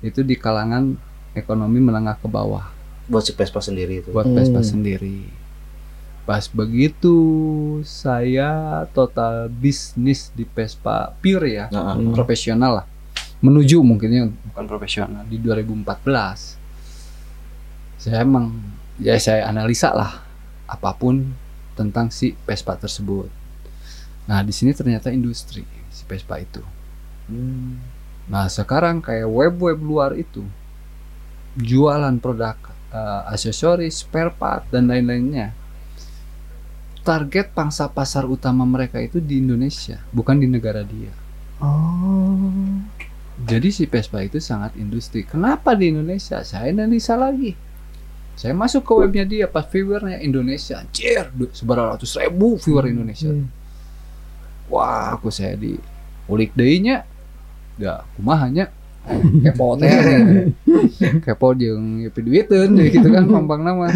itu 0.00 0.20
di 0.20 0.34
kalangan 0.34 0.96
ekonomi 1.32 1.78
menengah 1.78 2.14
ke 2.14 2.26
bawah 2.26 2.68
Buat 3.04 3.24
si 3.24 3.32
Vespa 3.32 3.58
sendiri 3.58 4.00
itu. 4.00 4.08
buat 4.10 4.24
Hmm. 4.24 4.36
Vespa 4.36 4.60
sendiri. 4.62 5.26
Pas 6.22 6.46
begitu 6.46 7.16
saya 7.82 8.48
total 8.88 9.50
bisnis 9.50 10.30
di 10.30 10.44
Vespa 10.44 11.12
pure 11.18 11.50
ya, 11.50 11.66
Nah, 11.68 11.92
Hmm. 11.94 12.12
profesional 12.12 12.72
lah. 12.74 12.86
menuju 13.38 13.82
mungkinnya 13.82 14.30
bukan 14.48 14.64
profesional 14.64 15.26
di 15.26 15.34
2014 15.36 16.54
saya 17.96 18.22
emang 18.22 18.54
ya 19.00 19.16
saya 19.16 19.48
analisa 19.48 19.92
lah 19.92 20.20
apa 20.68 20.90
pun 20.96 21.32
tentang 21.76 22.12
si 22.12 22.36
Vespa 22.44 22.76
tersebut 22.76 23.28
nah 24.28 24.40
di 24.44 24.52
sini 24.52 24.72
ternyata 24.76 25.08
industri 25.12 25.64
si 25.88 26.02
Vespa 26.04 26.40
itu 26.40 26.60
nah 28.28 28.46
sekarang 28.48 29.00
kayak 29.00 29.28
web-web 29.28 29.78
luar 29.80 30.12
itu 30.16 30.44
jualan 31.56 32.16
produk 32.20 32.56
eh, 32.92 33.22
aksesoris 33.32 34.04
spare 34.04 34.32
part 34.32 34.68
dan 34.72 34.88
lain-lainnya 34.88 35.52
target 37.02 37.50
pangsa 37.50 37.90
pasar 37.90 38.24
utama 38.30 38.62
mereka 38.62 39.02
itu 39.02 39.18
di 39.18 39.42
Indonesia 39.42 39.98
bukan 40.14 40.38
di 40.38 40.46
negara 40.48 40.84
dia 40.86 41.12
Oh. 41.62 42.82
jadi 43.38 43.70
si 43.70 43.86
Vespa 43.86 44.18
itu 44.26 44.42
sangat 44.42 44.74
industri. 44.74 45.22
Kenapa 45.22 45.78
di 45.78 45.94
Indonesia? 45.94 46.42
Saya 46.42 46.74
analisa 46.74 47.14
lagi. 47.14 47.54
Saya 48.32 48.56
masuk 48.56 48.82
ke 48.82 48.92
webnya 48.96 49.24
dia 49.28 49.46
pas 49.46 49.62
viewernya 49.68 50.18
Indonesia, 50.24 50.80
anjir, 50.80 51.28
seberapa 51.52 51.94
ratus 51.94 52.16
ribu 52.16 52.56
viewer 52.58 52.88
Indonesia. 52.88 53.28
Hmm. 53.30 53.52
Wah, 54.72 55.14
aku 55.14 55.28
saya 55.28 55.54
di 55.54 55.76
ulik 56.26 56.56
deui-nya. 56.56 57.04
Ya, 57.76 58.04
kumahanya 58.16 58.72
kepo 59.44 59.76
teh. 59.76 59.92
kepo 61.24 61.52
jeung 61.58 62.04
nyepi 62.04 62.20
duiteun 62.24 62.70
jadi 62.78 62.88
gitu 62.88 63.08
kan 63.12 63.28
pampang 63.28 63.62
nama. 63.62 63.92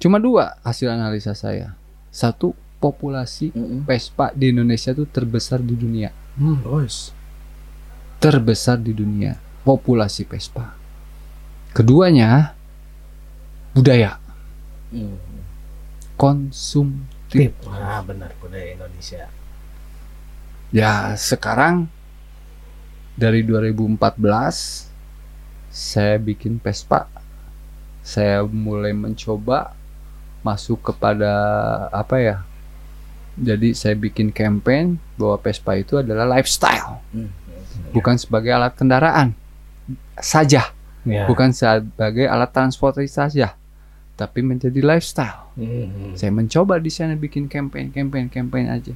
Cuma 0.00 0.16
dua 0.16 0.56
hasil 0.64 0.88
analisa 0.88 1.36
saya. 1.36 1.76
Satu, 2.08 2.56
populasi. 2.80 3.52
Vespa 3.84 4.32
di 4.32 4.52
Indonesia 4.52 4.96
tuh 4.96 5.04
terbesar 5.04 5.60
di 5.60 5.76
dunia. 5.76 6.08
Hmm. 6.40 6.60
Terus. 6.64 7.12
terbesar 8.16 8.80
di 8.80 8.96
dunia 8.96 9.36
populasi 9.60 10.24
Vespa. 10.24 10.72
Keduanya 11.76 12.55
budaya 13.76 14.16
Mm. 14.88 15.20
konsumtif. 16.16 17.52
Ah 17.68 18.00
benar 18.00 18.32
budaya 18.40 18.72
Indonesia. 18.72 19.28
Ya 20.72 21.12
sekarang 21.12 21.90
dari 23.12 23.44
2014 23.44 24.88
saya 25.68 26.16
bikin 26.16 26.56
Vespa. 26.56 27.04
Saya 28.00 28.46
mulai 28.46 28.96
mencoba 28.96 29.74
masuk 30.40 30.80
kepada 30.80 31.28
apa 31.92 32.16
ya? 32.16 32.36
Jadi 33.36 33.76
saya 33.76 33.92
bikin 33.92 34.32
campaign 34.32 34.96
bahwa 35.20 35.36
Vespa 35.42 35.76
itu 35.76 36.00
adalah 36.00 36.24
lifestyle, 36.24 37.04
Mm. 37.12 37.28
bukan 37.92 38.16
sebagai 38.16 38.54
alat 38.56 38.72
kendaraan 38.72 39.36
saja. 40.16 40.72
Ya. 41.06 41.22
bukan 41.30 41.54
sebagai 41.54 42.26
alat 42.26 42.50
transportasi 42.50 43.06
saja, 43.06 43.54
tapi 44.16 44.40
menjadi 44.40 44.80
lifestyle. 44.80 45.52
Hmm. 45.54 46.16
Saya 46.16 46.32
mencoba 46.32 46.80
di 46.80 46.88
sana 46.88 47.12
bikin 47.14 47.46
campaign, 47.46 47.92
campaign, 47.92 48.32
campaign 48.32 48.66
aja. 48.66 48.94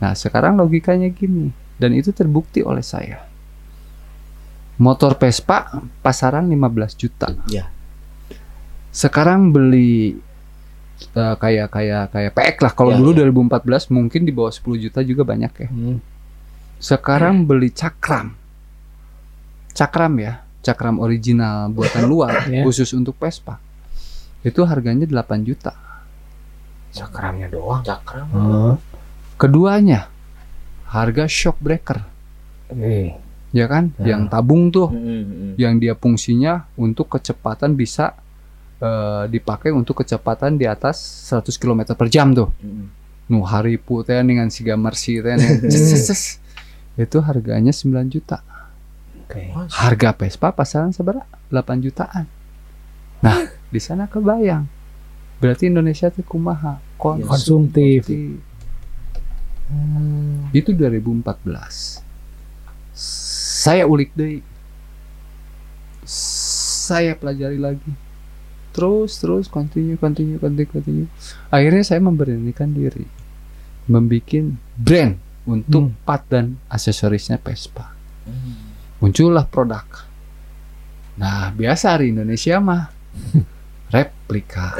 Nah, 0.00 0.16
sekarang 0.16 0.56
logikanya 0.56 1.12
gini, 1.12 1.52
dan 1.76 1.92
itu 1.92 2.08
terbukti 2.10 2.64
oleh 2.64 2.80
saya. 2.80 3.20
Motor 4.80 5.20
Vespa 5.20 5.68
pasaran 6.00 6.48
15 6.48 6.96
juta. 6.96 7.28
Ya. 7.52 7.68
Sekarang 8.88 9.52
beli 9.52 10.16
eh, 11.12 11.34
kayak 11.36 11.68
kayak 11.68 12.04
kayak 12.10 12.32
PX 12.32 12.56
lah. 12.64 12.72
Kalau 12.72 12.92
Ya, 12.92 12.96
dulu 12.96 13.12
ya. 13.12 13.28
2014 13.28 13.92
mungkin 13.92 14.24
di 14.24 14.32
bawah 14.32 14.48
10 14.48 14.80
juta 14.80 15.04
juga 15.04 15.22
banyak 15.22 15.52
ya. 15.52 15.68
Hmm. 15.68 16.00
Sekarang 16.80 17.44
beli 17.44 17.68
cakram. 17.68 18.32
Cakram 19.70 20.16
ya, 20.16 20.40
cakram 20.64 20.96
original 20.98 21.68
buatan 21.68 22.08
luar 22.08 22.48
Ya. 22.48 22.64
khusus 22.64 22.88
untuk 22.96 23.20
Vespa. 23.20 23.60
Itu 24.40 24.64
harganya 24.64 25.04
8 25.04 25.44
juta. 25.44 25.76
Cakramnya 26.90 27.46
doang. 27.52 27.84
Cakram. 27.86 28.26
Hmm. 28.32 28.74
Keduanya 29.36 30.10
harga 30.90 31.24
shock 31.30 31.56
breaker, 31.62 32.02
Eh. 32.74 33.14
ya 33.54 33.66
kan? 33.70 33.94
Ya. 34.02 34.14
Yang 34.18 34.22
tabung 34.26 34.74
tuh, 34.74 34.90
mm-mm. 34.90 35.54
yang 35.54 35.78
dia 35.78 35.94
fungsinya 35.94 36.66
untuk 36.74 37.06
kecepatan 37.14 37.78
bisa 37.78 38.18
eh, 38.82 39.24
dipakai 39.30 39.70
untuk 39.70 40.02
kecepatan 40.02 40.58
di 40.58 40.66
atas 40.66 40.98
100 41.30 41.46
km 41.62 41.94
per 41.94 42.10
jam 42.10 42.34
tuh. 42.34 42.50
Mm-mm. 42.58 42.86
Nu 43.30 43.46
haripu 43.46 44.02
teh 44.02 44.18
dengan. 44.18 44.50
Ces, 44.50 45.82
ces, 45.94 46.02
ces. 46.10 46.22
Itu 46.98 47.22
harganya 47.22 47.70
9 47.70 48.10
juta. 48.10 48.42
Oke. 49.30 49.46
harga 49.54 50.10
Vespa 50.18 50.50
pasaran 50.50 50.90
seberapa? 50.90 51.22
8 51.54 51.86
jutaan. 51.86 52.26
Nah, 53.22 53.46
di 53.70 53.80
sana 53.80 54.06
kebayang. 54.06 54.66
Berarti 55.40 55.70
Indonesia 55.72 56.12
tuh 56.12 56.26
kumaha? 56.26 56.76
Konsumtif. 57.00 57.30
Konsumtif. 57.30 58.02
Hmm. 59.70 60.50
Itu 60.52 60.74
2014. 60.76 62.02
Saya 63.62 63.86
ulik 63.86 64.12
deh. 64.12 64.42
Saya 66.04 67.14
pelajari 67.14 67.56
lagi. 67.56 67.92
Terus 68.70 69.18
terus 69.18 69.46
continue 69.50 69.96
continue 69.96 70.38
continue 70.38 70.68
continue. 70.68 71.08
Akhirnya 71.50 71.82
saya 71.82 71.98
memberanikan 72.02 72.70
diri 72.70 73.06
membikin 73.90 74.54
brand 74.78 75.18
untuk 75.42 75.90
Hmm. 75.90 75.98
part 76.06 76.22
dan 76.30 76.60
aksesorisnya 76.70 77.40
Vespa. 77.40 77.90
Mm. 78.28 78.68
muncullah 79.00 79.48
produk. 79.48 79.82
Nah, 81.16 81.48
biasa 81.50 81.96
di 81.98 82.12
Indonesia 82.12 82.60
mah 82.60 82.92
replika. 83.90 84.74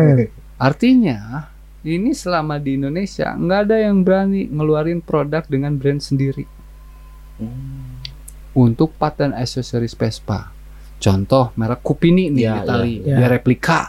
Artinya, 0.66 1.48
ini 1.82 2.10
selama 2.10 2.56
di 2.56 2.74
Indonesia 2.74 3.30
nggak 3.30 3.60
ada 3.62 3.76
yang 3.78 4.00
berani 4.00 4.48
ngeluarin 4.48 5.00
produk 5.00 5.44
dengan 5.46 5.76
brand 5.76 6.00
sendiri 6.00 6.44
Mm. 7.36 8.00
untuk 8.56 8.96
part 8.96 9.20
dan 9.20 9.36
aksesoris 9.36 9.92
Vespa. 9.92 10.48
Contoh 10.96 11.52
merek 11.52 11.84
Kupini 11.84 12.32
nih 12.32 12.42
Ya, 12.42 12.52
di 12.56 12.60
Itali, 12.64 12.94
ya, 12.96 13.04
ya. 13.04 13.16
dia 13.20 13.28
replika, 13.28 13.80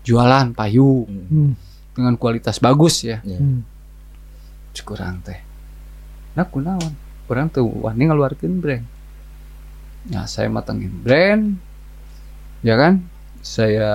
jualan 0.00 0.56
payu 0.56 1.04
Mm. 1.04 1.24
Hmm. 1.28 1.52
dengan 1.92 2.16
kualitas 2.16 2.56
bagus 2.56 3.04
ya. 3.04 3.20
Ya. 3.20 3.36
Hmm. 3.36 3.68
kurang 4.80 5.20
teh 5.20 5.36
nah 6.32 6.46
kunaon 6.48 6.94
kurang 7.28 7.52
tuh 7.52 7.68
wani 7.68 8.08
ngeluarkan 8.08 8.64
brand 8.64 8.86
nah 10.08 10.24
saya 10.24 10.48
matengin 10.48 10.88
brand 11.04 11.60
ya 12.64 12.80
kan 12.80 13.04
saya 13.40 13.90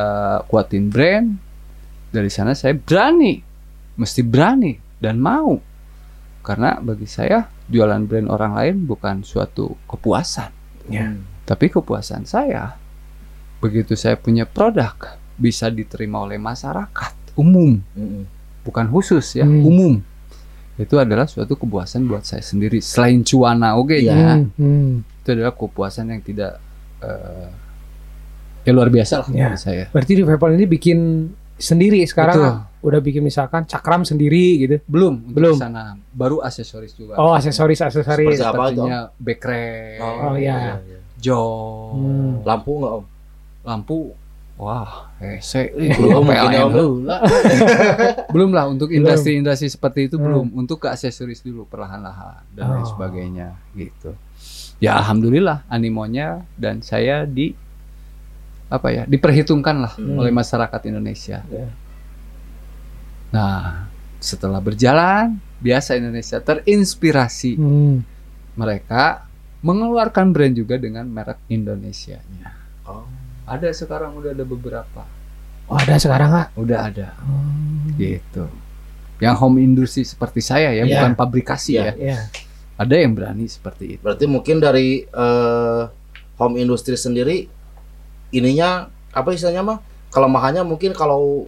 kuatin 0.45 0.89
brand 0.89 1.37
dari 2.09 2.27
sana 2.27 2.51
saya 2.51 2.73
berani 2.73 3.39
mesti 3.95 4.21
berani 4.21 4.73
dan 4.97 5.17
mau 5.17 5.59
karena 6.41 6.77
bagi 6.77 7.05
saya 7.05 7.45
jualan 7.65 8.03
brand 8.03 8.27
orang 8.27 8.53
lain 8.53 8.75
bukan 8.83 9.21
suatu 9.21 9.73
kepuasan 9.85 10.51
Ya. 10.85 11.09
Mm. 11.09 11.25
tapi 11.43 11.65
kepuasan 11.67 12.23
saya 12.23 12.77
begitu 13.57 13.93
saya 13.93 14.13
punya 14.13 14.45
produk 14.45 14.93
bisa 15.33 15.65
diterima 15.67 16.21
oleh 16.21 16.37
masyarakat 16.37 17.13
umum 17.33 17.81
Mm-mm. 17.91 18.23
bukan 18.61 18.85
khusus 18.87 19.33
ya 19.33 19.43
Hmm. 19.43 19.65
umum 19.65 19.93
itu 20.75 20.93
adalah 20.95 21.25
suatu 21.25 21.55
kepuasan 21.55 22.05
buat 22.05 22.21
saya 22.21 22.39
sendiri 22.39 22.77
selain 22.79 23.21
cuana 23.21 23.73
oke 23.73 23.97
Iya. 23.97 24.13
ya 24.13 24.31
Hmm. 24.37 24.47
Hmm. 24.55 24.91
itu 25.01 25.29
adalah 25.31 25.51
kepuasan 25.51 26.05
yang 26.07 26.21
tidak 26.21 26.61
eh, 27.01 27.49
ya 28.65 28.71
luar 28.71 28.89
biasa 28.89 29.13
lah 29.19 29.27
Ya. 29.29 29.49
saya 29.55 29.87
Berarti 29.87 30.11
di 30.11 30.21
PayPal 30.21 30.51
ini 30.51 30.65
bikin 30.65 30.99
sendiri 31.55 32.03
sekarang 32.03 32.35
Betul. 32.35 32.83
udah 32.83 32.99
bikin 32.99 33.21
misalkan 33.21 33.63
cakram 33.63 34.01
sendiri 34.01 34.45
gitu. 34.59 34.75
belum 34.83 35.31
Belum. 35.31 35.55
sana 35.55 35.95
baru 36.11 36.41
aksesoris 36.41 36.91
juga 36.93 37.15
Oh, 37.15 37.31
aksesoris 37.31 37.79
aksesoris. 37.79 38.35
Seperti 38.35 38.43
apa? 38.43 38.63
sepertinya 38.67 38.99
backrest 39.15 40.01
Oh, 40.01 40.35
iya. 40.35 40.81
jok 41.15 41.91
Hmm. 41.93 42.33
Lampu 42.43 42.71
nggak 42.75 42.93
om? 42.93 43.05
lampu 43.63 43.97
wah 44.55 45.09
hese 45.17 45.71
Belum 45.73 46.27
ya, 46.27 46.69
heula. 46.69 47.17
belum 48.33 48.51
lah 48.51 48.65
untuk 48.65 48.87
industri-industri 48.89 49.67
seperti 49.67 50.05
itu 50.05 50.15
Hmm. 50.15 50.25
belum 50.25 50.45
untuk 50.55 50.79
ke 50.79 50.87
aksesoris 50.87 51.39
dulu 51.39 51.65
perlahan-lahan 51.65 52.43
dan 52.51 52.65
lain 52.69 52.81
Oh. 52.81 52.89
sebagainya 52.89 53.47
gitu 53.73 54.11
ya 54.77 54.95
alhamdulillah 54.97 55.63
animonya 55.65 56.43
dan 56.53 56.79
saya 56.79 57.23
di 57.23 57.55
apa 58.67 58.87
ya 58.89 59.03
diperhitungkan 59.05 59.75
lah 59.77 59.93
Hmm. 59.93 60.17
oleh 60.17 60.31
masyarakat 60.31 60.81
Indonesia 60.85 61.45
Ya. 61.45 61.67
nah 63.29 63.85
setelah 64.17 64.57
berjalan 64.57 65.37
biasa 65.59 65.95
Indonesia 65.95 66.39
terinspirasi 66.39 67.55
Hmm. 67.55 68.01
mereka 68.55 69.27
mengeluarkan 69.61 70.29
brand 70.29 70.53
juga 70.53 70.77
dengan 70.77 71.05
merek 71.05 71.37
Indonesia 71.47 72.21
Oh. 72.83 73.05
ada 73.45 73.69
sekarang 73.69 74.15
udah 74.15 74.31
ada 74.31 74.43
beberapa 74.43 75.03
Oh, 75.65 75.77
ada 75.77 75.97
sekarang 75.97 76.29
nggak? 76.29 76.49
udah 76.55 76.79
ada 76.83 77.07
Hmm. 77.19 77.97
gitu 77.97 78.45
yang 79.17 79.33
home 79.33 79.57
industry 79.57 80.03
seperti 80.03 80.41
saya 80.41 80.69
ya 80.69 80.83
Ya. 80.83 80.91
bukan 80.91 81.11
pabrikasi 81.13 81.71
Ya. 81.75 81.91
ya 81.91 81.93
Ya. 81.95 82.19
Ada 82.75 82.99
yang 82.99 83.15
berani 83.15 83.47
seperti 83.47 83.95
itu. 83.95 84.01
Berarti 84.03 84.27
mungkin 84.27 84.59
dari 84.59 85.07
eh, 85.07 85.83
home 86.35 86.55
industry 86.57 86.99
sendiri 86.99 87.47
ininya 88.35 88.69
apa 89.09 89.31
istilahnya 89.31 89.63
mah 89.63 89.77
kelemahannya 90.09 90.61
mungkin 90.61 90.91
kalau 90.91 91.47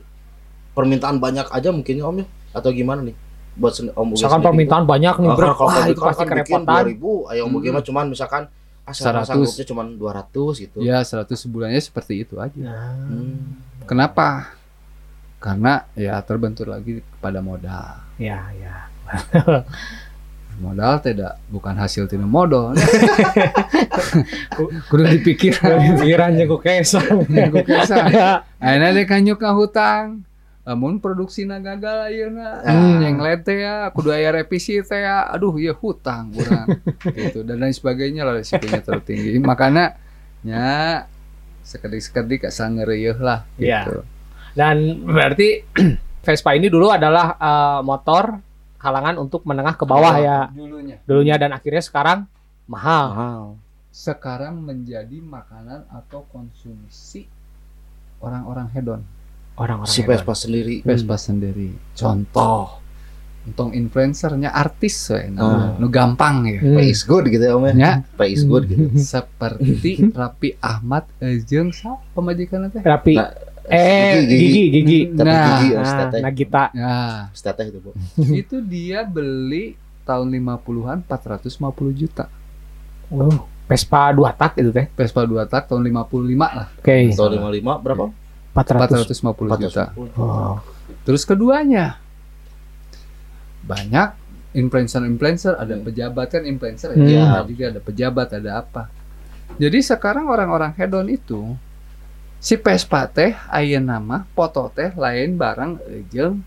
permintaan 0.71 1.17
banyak 1.17 1.47
aja 1.47 1.69
mungkin 1.69 1.95
ya 1.95 2.05
Om 2.05 2.17
ya 2.19 2.25
atau 2.53 2.69
gimana 2.69 3.03
nih 3.03 3.15
buat 3.53 3.73
sen- 3.73 3.91
Om 3.91 4.13
Misalkan 4.13 4.37
sendiri? 4.37 4.47
permintaan 4.47 4.83
banyak 4.85 5.15
nih, 5.17 5.27
Ah, 5.27 5.35
bro. 5.35 5.49
kalau 5.51 5.69
pabrik 5.71 5.91
itu 5.91 6.01
pasti 6.03 6.21
kan 6.21 6.27
kerepotan. 6.29 6.83
2000, 6.85 7.11
ayo 7.27 7.41
Om 7.43 7.53
Hmm. 7.55 7.73
mah 7.73 7.83
cuman 7.83 8.05
misalkan 8.07 8.43
ah, 8.85 8.93
100. 8.93 9.25
sanggupnya 9.25 9.65
cuman 9.65 9.85
200 9.95 10.53
gitu. 10.57 10.77
Ya 10.79 10.97
100 11.01 11.35
sebulannya 11.35 11.81
seperti 11.81 12.21
itu 12.21 12.37
aja. 12.37 12.69
Hmm. 13.03 13.57
Kenapa? 13.83 14.53
Karena 15.37 15.85
ya 15.93 16.17
terbentur 16.21 16.67
lagi 16.67 17.01
kepada 17.03 17.41
modal. 17.41 17.97
Ya, 18.15 18.47
ya. 18.53 18.75
Modal 20.57 20.99
tidak 20.99 21.37
bukan 21.47 21.73
hasil 21.73 22.05
tidak 22.05 22.25
modal. 22.25 22.73
Kudu 24.89 25.03
dipikir. 25.07 25.53
Pikirannya 25.57 26.43
kok 26.45 26.61
kesang. 26.61 27.23
Ku 27.25 27.57
kesang. 27.61 28.05
Akhirnya 28.57 28.89
deh 28.91 29.05
kanyuk 29.05 29.37
ka 29.37 29.53
hutang. 29.53 30.21
Lamun 30.63 30.97
produksi 30.97 31.43
na 31.43 31.57
gagal 31.57 32.11
ayeuna 32.11 32.59
Hmm. 32.59 32.99
yang 32.99 33.15
lete 33.17 33.55
ya 33.55 33.87
kudu 33.87 34.11
aya 34.11 34.29
revisi 34.33 34.77
teh 34.81 34.99
ya 34.99 35.23
aduh 35.25 35.55
ya 35.55 35.71
hutang 35.71 36.29
kurang 36.29 36.67
gitu 37.07 37.41
dan 37.41 37.57
lain 37.57 37.71
sebagainya 37.71 38.21
lah 38.21 38.35
risikonya 38.35 38.83
terlalu 38.83 39.03
tinggi 39.07 39.31
makanya 39.39 39.95
nya 40.43 41.07
sekedik-sekedik 41.63 42.43
asal 42.43 42.67
ngereyeuh 42.73 43.15
lah 43.15 43.47
Iya. 43.55 43.87
gitu. 43.87 44.03
Dan 44.51 45.07
berarti 45.07 45.63
Vespa 46.27 46.51
ini 46.51 46.67
dulu 46.67 46.91
adalah 46.91 47.31
eh, 47.33 47.79
motor 47.79 48.35
kalangan 48.87 49.19
untuk 49.19 49.43
menengah 49.43 49.75
ke 49.75 49.83
bawah 49.83 50.15
ya 50.15 50.47
dulunya 50.49 50.95
dulunya 51.03 51.35
dan 51.35 51.51
akhirnya 51.51 51.83
sekarang 51.83 52.23
mahal. 52.65 53.05
Mahal. 53.11 53.41
sekarang 53.89 54.61
menjadi 54.61 55.17
makanan 55.19 55.83
atau 55.91 56.23
konsumsi 56.29 57.27
orang-orang 58.19 58.67
hedon 58.71 59.01
Orang-orang 59.57 59.89
Si 59.89 59.99
hedon. 59.99 60.13
Vespa 60.13 60.33
sendiri. 60.33 60.75
Vespa 60.81 61.15
sendiri 61.17 61.69
contoh 61.93 62.77
untung 63.43 63.71
influencernya 63.71 64.51
artis 64.51 65.07
we, 65.07 65.31
Ah. 65.33 65.71
nu 65.75 65.87
gampang 65.87 66.43
ya 66.45 66.59
Hmm. 66.59 66.75
Pay 66.75 66.87
is 66.87 67.01
good 67.01 67.25
gitu 67.25 67.39
ya 67.41 67.55
Om 67.55 67.65
ya. 67.65 67.73
Ya. 67.73 67.91
Pay 68.13 68.29
is 68.29 68.43
good 68.43 68.67
gitu. 68.67 68.91
seperti 69.15 70.11
Rapi 70.11 70.59
Ahmad 70.59 71.07
eh, 71.17 71.39
jeung 71.39 71.71
sa 71.71 71.95
pemajikan 72.11 72.67
teh 72.67 72.83
Rapi. 72.83 73.15
Nah, 73.15 73.31
eh, 73.69 74.23
gigi, 74.23 74.37
gigi, 74.39 74.63
gigi. 74.73 74.99
Tapi 75.09 75.27
Nah, 75.27 75.45
gigi 75.53 75.67
Nah. 75.73 76.21
Nagita. 76.21 76.63
nah 76.71 77.19
Teteh 77.31 77.65
itu, 77.67 77.79
Bu. 77.79 77.91
itu 78.33 78.55
dia 78.61 79.03
beli 79.03 79.75
tahun 80.01 80.31
50-an 80.31 81.03
450 81.03 81.51
juta 81.93 82.25
Oh, 83.07 83.31
Vespa 83.65 84.11
dua 84.11 84.31
tak 84.31 84.55
itu 84.55 84.67
teh. 84.69 84.87
Vespa 84.89 85.23
2 85.23 85.43
tak 85.43 85.67
tahun 85.67 85.83
55 85.85 86.07
lah 86.49 86.67
Oke. 86.73 87.11
Tahun 87.11 87.31
55 87.33 87.75
berapa? 87.77 88.05
400. 88.53 89.15
450 89.15 89.61
juta 89.61 89.83
450. 89.91 90.15
Oh. 90.17 90.55
terus 91.03 91.23
keduanya 91.23 91.99
banyak 93.61 94.15
influencer-influencer 94.53 95.53
ada 95.53 95.75
Hmm. 95.75 95.83
pejabat 95.83 96.27
kan 96.29 96.43
influencer 96.43 96.89
Hmm. 96.89 97.03
ya 97.05 97.43
juga 97.43 97.63
ada 97.69 97.79
pejabat 97.79 98.27
ada 98.33 98.51
apa 98.57 98.87
jadi 99.55 99.77
sekarang 99.77 100.25
orang-orang 100.25 100.71
hedon 100.73 101.07
itu 101.07 101.53
si 102.37 102.55
Vespa 102.55 103.05
teh 103.05 103.33
aya 103.47 103.77
nama 103.77 104.23
foto 104.31 104.69
teh 104.69 104.93
lain 104.93 105.35
barang 105.35 105.71
jeung 106.07 106.41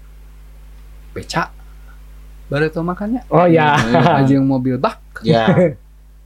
beca 1.10 1.50
bareto 2.46 2.80
makannya 2.80 3.26
Oh 3.28 3.46
ya. 3.46 3.74
jeung 4.24 4.42
mobil 4.44 4.74
bak 4.74 4.98
Ya. 5.26 5.46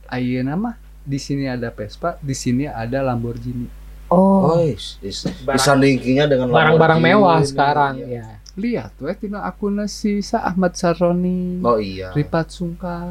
aya 0.06 0.40
nama 0.40 0.76
di 1.02 1.16
sini 1.16 1.44
ada 1.44 1.68
Vespa 1.68 2.16
di 2.20 2.32
sini 2.32 2.64
ada 2.64 3.00
Lamborghini 3.02 3.82
Oh. 4.04 4.52
Oh, 4.52 4.60
is, 4.60 5.00
is, 5.00 5.24
dengan 5.24 6.46
Barang-barang 6.46 7.00
mewah 7.00 7.40
sekarang 7.42 7.98
Iya. 7.98 8.06
ya. 8.06 8.26
lihat 8.54 8.92
we 9.00 9.10
tina 9.16 9.42
akuna 9.42 9.88
si 9.90 10.20
Sa 10.20 10.44
Ahmad 10.44 10.76
Saroni 10.76 11.58
Oh 11.60 11.80
iya. 11.80 12.12
Ripat 12.12 12.52
Sungkar 12.52 13.10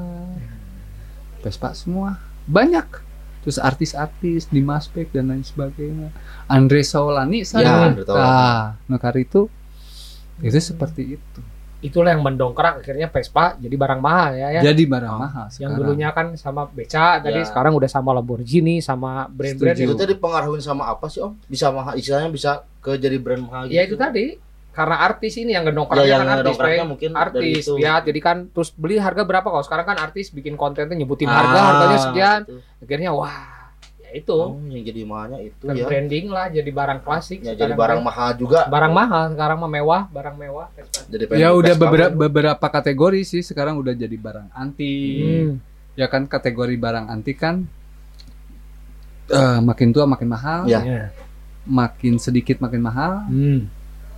Vespa 1.44 1.76
semua 1.76 2.22
banyak 2.46 3.03
terus 3.44 3.60
artis-artis 3.60 4.48
Dimas 4.48 4.88
Beck 4.88 5.12
dan 5.12 5.28
lain 5.28 5.44
sebagainya 5.44 6.10
Andre 6.46 6.82
Saulani 6.82 7.40
Ya, 7.40 7.46
sana 7.46 7.92
Andre 7.92 8.02
Taulani. 8.02 8.24
ah 8.26 8.64
nekar 8.88 9.16
itu 9.16 9.52
itu 10.40 10.58
seperti 10.58 11.14
itu 11.14 11.42
Itulah 11.84 12.16
yang 12.16 12.24
mendongkrak 12.24 12.80
akhirnya 12.80 13.06
Vespa 13.06 13.60
jadi 13.60 13.76
barang 13.76 14.00
mahal 14.00 14.32
ya 14.34 14.48
ya. 14.50 14.62
jadi 14.64 14.84
barang 14.88 15.12
Oh, 15.12 15.20
mahal 15.20 15.46
Yang 15.46 15.56
sekarang. 15.60 15.76
dulunya 15.78 16.10
kan 16.10 16.28
sama 16.34 16.64
beca 16.66 17.20
tadi 17.20 17.36
Ya. 17.36 17.44
sekarang 17.44 17.76
udah 17.76 17.90
sama 17.92 18.10
Lamborghini 18.14 18.80
sama 18.80 19.28
brand-brand. 19.28 19.76
Itu 19.78 19.92
tadi 19.94 20.16
pengaruhin 20.16 20.64
sama 20.64 20.88
apa 20.88 21.06
sih 21.06 21.20
Om? 21.20 21.36
Bisa 21.44 21.68
mahal, 21.70 21.94
istilahnya 21.94 22.32
bisa 22.32 22.52
ke 22.80 22.96
jadi 22.96 23.20
brand 23.20 23.44
mahal 23.44 23.68
Ya 23.68 23.84
gitu. 23.84 23.94
itu 23.94 23.96
tadi 24.00 24.26
karena 24.74 24.98
artis 25.00 25.34
ini 25.36 25.52
yang 25.52 25.64
Ya, 25.64 25.70
ngedongkraknya 25.70 26.10
yang 26.10 26.26
kan 26.26 26.38
artis, 26.42 26.58
mungkin 26.84 27.10
dari 27.12 27.22
artis 27.24 27.64
itu. 27.64 27.74
ya 27.78 27.94
jadi 28.00 28.20
kan 28.20 28.38
terus 28.50 28.70
beli 28.72 28.98
harga 28.98 29.22
berapa 29.22 29.46
kalau 29.46 29.62
sekarang 29.62 29.86
kan 29.86 29.98
artis 30.00 30.30
bikin 30.30 30.54
kontennya 30.54 30.92
nyebutin 30.92 31.26
Ah, 31.26 31.38
harga 31.38 31.60
harganya 31.62 32.00
sekian 32.00 32.40
gitu. 32.42 32.58
akhirnya 32.80 33.12
wah 33.12 33.38
ya 34.00 34.10
itu 34.12 34.34
Oh, 34.34 34.58
yang 34.66 34.82
jadi 34.84 35.02
mahalnya 35.04 35.40
itu 35.40 35.62
kan 35.64 35.74
ya. 35.74 35.86
branding 35.86 36.26
lah 36.28 36.46
jadi 36.48 36.70
barang 36.70 37.00
klasik 37.00 37.40
Ya, 37.40 37.54
jadi 37.54 37.72
barang 37.72 38.02
kan. 38.02 38.08
mahal 38.08 38.30
juga. 38.34 38.60
barang 38.66 38.92
mahal 38.92 39.24
sekarang 39.30 39.58
mah 39.58 39.72
mewah 39.72 40.02
barang 40.08 40.36
mewah 40.36 40.68
Jadi 41.06 41.24
ya 41.36 41.50
udah 41.52 41.74
beberapa 41.76 42.12
beberapa 42.12 42.66
kategori 42.68 43.22
sih 43.24 43.42
sekarang 43.42 43.78
udah 43.78 43.94
jadi 43.94 44.18
barang 44.18 44.50
anti 44.52 44.94
Hmm. 45.20 45.52
ya 45.94 46.06
kan 46.08 46.26
kategori 46.26 46.74
barang 46.76 47.06
anti 47.08 47.32
kan 47.32 47.70
eh, 49.30 49.60
makin 49.60 49.90
tua 49.90 50.06
makin 50.06 50.28
mahal 50.28 50.66
Ya. 50.66 50.82
Ya. 50.82 51.06
makin 51.64 52.18
sedikit 52.18 52.58
makin 52.58 52.82
mahal 52.82 53.24
Hmm. 53.26 53.70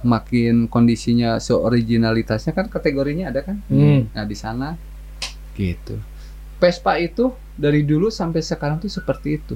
Makin 0.06 0.70
kondisinya 0.70 1.42
seoriginalitasnya 1.42 2.54
kan 2.54 2.70
kategorinya 2.70 3.34
ada 3.34 3.42
kan 3.42 3.58
Hmm. 3.66 4.06
Nah 4.14 4.24
di 4.24 4.38
sana 4.38 4.78
gitu. 5.58 5.98
Vespa 6.62 6.96
itu 6.96 7.34
dari 7.58 7.82
dulu 7.82 8.08
sampai 8.08 8.40
sekarang 8.40 8.78
tuh 8.78 8.88
seperti 8.88 9.30
itu. 9.36 9.56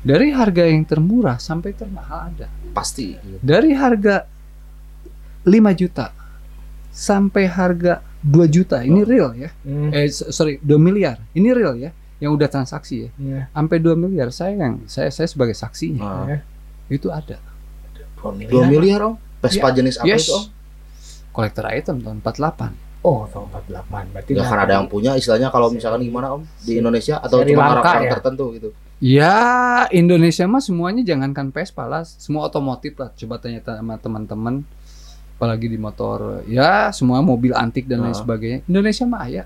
Dari 0.00 0.32
harga 0.32 0.64
yang 0.64 0.82
termurah 0.82 1.36
sampai 1.36 1.76
termahal 1.76 2.32
ada. 2.32 2.48
pasti. 2.72 3.12
Dari 3.42 3.74
harga 3.76 4.24
5 5.44 5.52
juta 5.76 6.14
sampai 6.90 7.44
harga 7.46 8.00
2 8.20 8.46
juta. 8.48 8.80
Ini 8.80 9.00
real 9.04 9.30
ya. 9.36 9.50
Hmm. 9.64 9.92
Eh 9.92 10.08
sorry 10.08 10.56
2 10.60 10.76
miliar. 10.76 11.20
Ini 11.32 11.48
real 11.52 11.76
ya. 11.76 11.90
Yang 12.20 12.30
udah 12.36 12.48
transaksi 12.48 12.94
ya. 13.04 13.10
Ya. 13.16 13.42
Sampai 13.52 13.76
2 13.80 13.96
miliar 13.96 14.28
saya 14.30 14.56
yang 14.56 14.84
saya 14.84 15.08
saya 15.08 15.28
sebagai 15.28 15.56
saksinya. 15.56 16.00
Nah, 16.04 16.24
Ya. 16.28 16.38
Itu 16.88 17.08
ada. 17.08 17.38
2 18.20 18.68
miliar 18.68 19.00
Om. 19.08 19.14
Vespa 19.40 19.68
jenis 19.70 19.96
apa 19.96 20.06
Yes. 20.06 20.22
itu 20.22 20.32
Om? 20.32 20.44
Kolektor 21.30 21.64
item 21.66 21.96
tahun 22.00 22.18
48. 22.20 22.72
Oh, 23.00 23.24
tahun 23.26 23.48
48. 23.50 24.12
Berarti 24.12 24.30
Ya 24.30 24.44
kan 24.44 24.58
ada 24.60 24.72
yang 24.74 24.86
punya 24.86 25.12
istilahnya 25.14 25.48
kalau 25.48 25.68
misalkan 25.68 26.00
gimana 26.00 26.32
Om 26.32 26.44
di 26.60 26.76
Indonesia 26.76 27.16
atau 27.16 27.40
Sri 27.40 27.50
cuma 27.50 27.64
orang-orang 27.70 28.02
ya? 28.02 28.12
tertentu 28.14 28.44
gitu. 28.52 28.68
Ya 29.00 29.36
Indonesia 29.90 30.44
mah 30.44 30.60
semuanya 30.60 31.00
jangankan 31.02 31.48
Vespa 31.48 31.84
lah, 31.84 32.04
semua 32.04 32.46
otomotif 32.46 32.94
lah. 32.94 33.10
Coba 33.14 33.36
tanya 33.36 33.64
sama 33.64 33.96
teman-teman, 33.96 34.60
apalagi 35.34 35.66
di 35.66 35.76
motor. 35.76 36.44
Ya 36.44 36.88
semua 36.90 37.18
mobil 37.20 37.50
antik 37.52 37.84
dan 37.84 38.04
lain 38.04 38.12
Ah. 38.12 38.20
sebagainya. 38.20 38.60
Indonesia 38.62 39.04
mah 39.04 39.26
ya. 39.26 39.44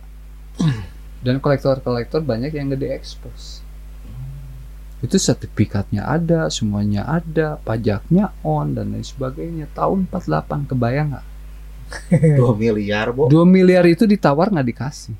Dan 1.21 1.39
kolektor-kolektor 1.39 2.21
banyak 2.21 2.53
yang 2.53 2.69
gede 2.69 2.93
ekspos. 2.93 3.64
Itu 5.05 5.15
sertifikatnya 5.15 6.01
ada, 6.03 6.49
semuanya 6.49 7.05
ada, 7.05 7.61
pajaknya 7.61 8.33
on 8.41 8.73
dan 8.73 8.91
lain 8.91 9.05
sebagainya. 9.05 9.69
Tahun 9.71 10.09
48 10.09 10.65
kebayang 10.67 11.13
nggak? 11.13 11.27
2 12.41 12.57
miliar, 12.57 13.13
Bo. 13.13 13.29
2 13.29 13.45
miliar 13.45 13.85
itu 13.85 14.05
ditawar 14.05 14.49
nggak 14.49 14.67
dikasih, 14.67 15.13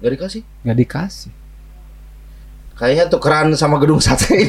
Gak 0.00 0.10
dikasih. 0.10 0.40
nggak 0.64 0.76
dikasih. 0.78 1.30
Kayaknya 2.72 3.04
tukeran 3.08 3.46
sama 3.52 3.76
gedung 3.76 4.00
sate. 4.00 4.32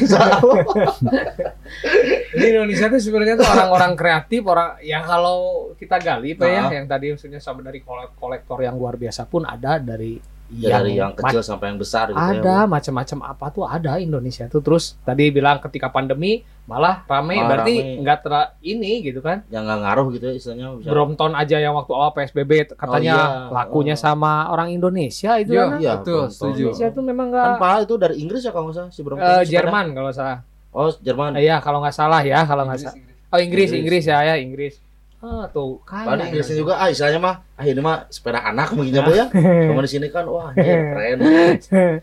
Di 2.30 2.44
Indonesia 2.46 2.86
tuh 2.86 3.00
sebenarnya 3.00 3.34
tuh 3.36 3.46
orang-orang 3.46 3.92
kreatif, 3.94 4.40
orang 4.44 4.78
yang 4.80 5.02
kalau 5.02 5.70
kita 5.74 5.96
gali 5.96 6.32
Pak 6.32 6.44
ya, 6.44 6.60
Nah. 6.62 6.70
yang 6.70 6.86
tadi 6.86 7.10
maksudnya 7.10 7.40
sama 7.40 7.60
dari 7.60 7.80
kolek- 7.80 8.14
kolektor 8.14 8.56
yang 8.58 8.76
luar 8.76 8.94
biasa 8.94 9.24
pun 9.24 9.42
ada 9.44 9.76
dari 9.78 10.16
Ya, 10.50 10.80
dari 10.80 10.96
yang 10.96 11.12
kecil 11.12 11.44
sampai 11.44 11.68
yang 11.68 11.76
besar 11.76 12.08
gitu 12.08 12.16
ya, 12.16 12.40
ada 12.40 12.64
Bo. 12.64 12.72
macam-macam 12.72 13.18
apa 13.22 13.46
tuh 13.50 13.64
ada 13.64 13.96
Indonesia 13.98 14.44
tuh 14.44 14.58
terus 14.58 14.96
tadi 14.98 15.28
bilang 15.28 15.60
ketika 15.60 15.88
pandemi 15.88 16.40
malah 16.64 17.04
rame 17.04 17.36
Malah 17.36 17.44
berarti 17.46 17.74
nggak 17.96 18.18
ter 18.18 18.32
ini 18.62 18.92
gitu 19.02 19.20
kan 19.20 19.44
Yang 19.46 19.62
nggak 19.62 19.78
ngaruh 19.78 20.06
gitu 20.10 20.24
ya 20.24 20.34
istilahnya 20.34 20.66
bisa. 20.74 20.88
Brompton 20.88 21.32
aja 21.32 21.56
yang 21.58 21.74
waktu 21.74 21.92
awal 21.92 22.10
PSBB 22.12 22.50
katanya 22.70 23.14
Oh, 23.14 23.28
iya. 23.44 23.52
lakunya 23.54 23.92
Oh. 23.92 24.00
sama 24.02 24.48
orang 24.48 24.68
Indonesia 24.70 25.36
itu 25.36 25.52
Iya, 25.52 25.64
kan 25.66 25.78
Iya, 25.78 25.92
betul, 26.00 26.22
setuju. 26.28 26.64
Indonesia 26.66 26.88
tuh 26.90 27.04
memang 27.04 27.26
nggak 27.28 27.46
padahal 27.54 27.80
itu 27.82 27.94
dari 27.94 28.14
Inggris 28.16 28.40
ya 28.40 28.50
kalau 28.50 28.64
nggak 28.66 28.76
salah 28.78 28.90
si 28.90 29.00
Brompton. 29.02 29.24
eh, 29.26 29.32
sepeda. 29.38 29.52
Jerman 29.52 29.86
kalau 29.92 30.10
salah 30.10 30.38
Oh, 30.70 30.88
Jerman. 30.94 31.30
Eh, 31.34 31.44
iya 31.44 31.56
kalau 31.58 31.78
nggak 31.78 31.92
salah 31.94 32.20
ya 32.20 32.40
kalau 32.42 32.64
nggak 32.64 32.78
salah 32.78 32.96
oh 33.28 33.36
Inggris 33.36 33.68
Inggris. 33.68 34.00
Inggris 34.00 34.04
ya 34.06 34.18
ya 34.22 34.34
Inggris 34.38 34.74
Ah, 35.18 35.50
tuh 35.50 35.82
Paling 35.82 36.14
kan. 36.14 36.30
Inggrisnya 36.30 36.56
juga 36.62 36.78
ah 36.78 36.86
istilahnya 36.94 37.18
mah 37.18 37.42
ah 37.58 37.66
ini 37.66 37.82
mah 37.82 38.06
sepeda 38.06 38.38
anak 38.38 38.70
mungkin 38.70 38.94
ya, 38.94 39.02
Bu 39.02 39.12
ya. 39.18 39.26
Cuma 39.66 39.82
di 39.82 39.90
sini 39.90 40.06
kan 40.14 40.22
wah 40.30 40.54
ini 40.54 40.62
keren. 40.94 41.16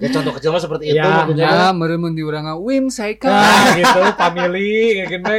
Ya 0.04 0.08
contoh 0.12 0.32
kecil 0.36 0.52
mah 0.52 0.60
seperti 0.60 0.92
itu 0.92 1.00
Ya, 1.00 1.24
mungkin 1.24 1.40
ya. 1.40 1.48
Ya, 1.48 1.68
meremun 1.72 2.12
di 2.12 2.28
urang 2.28 2.44
Wim 2.60 2.92
Saika. 2.92 3.32
Nah, 3.32 3.72
gitu, 3.80 4.02
family 4.20 5.00
kayak 5.00 5.10
gitu. 5.16 5.36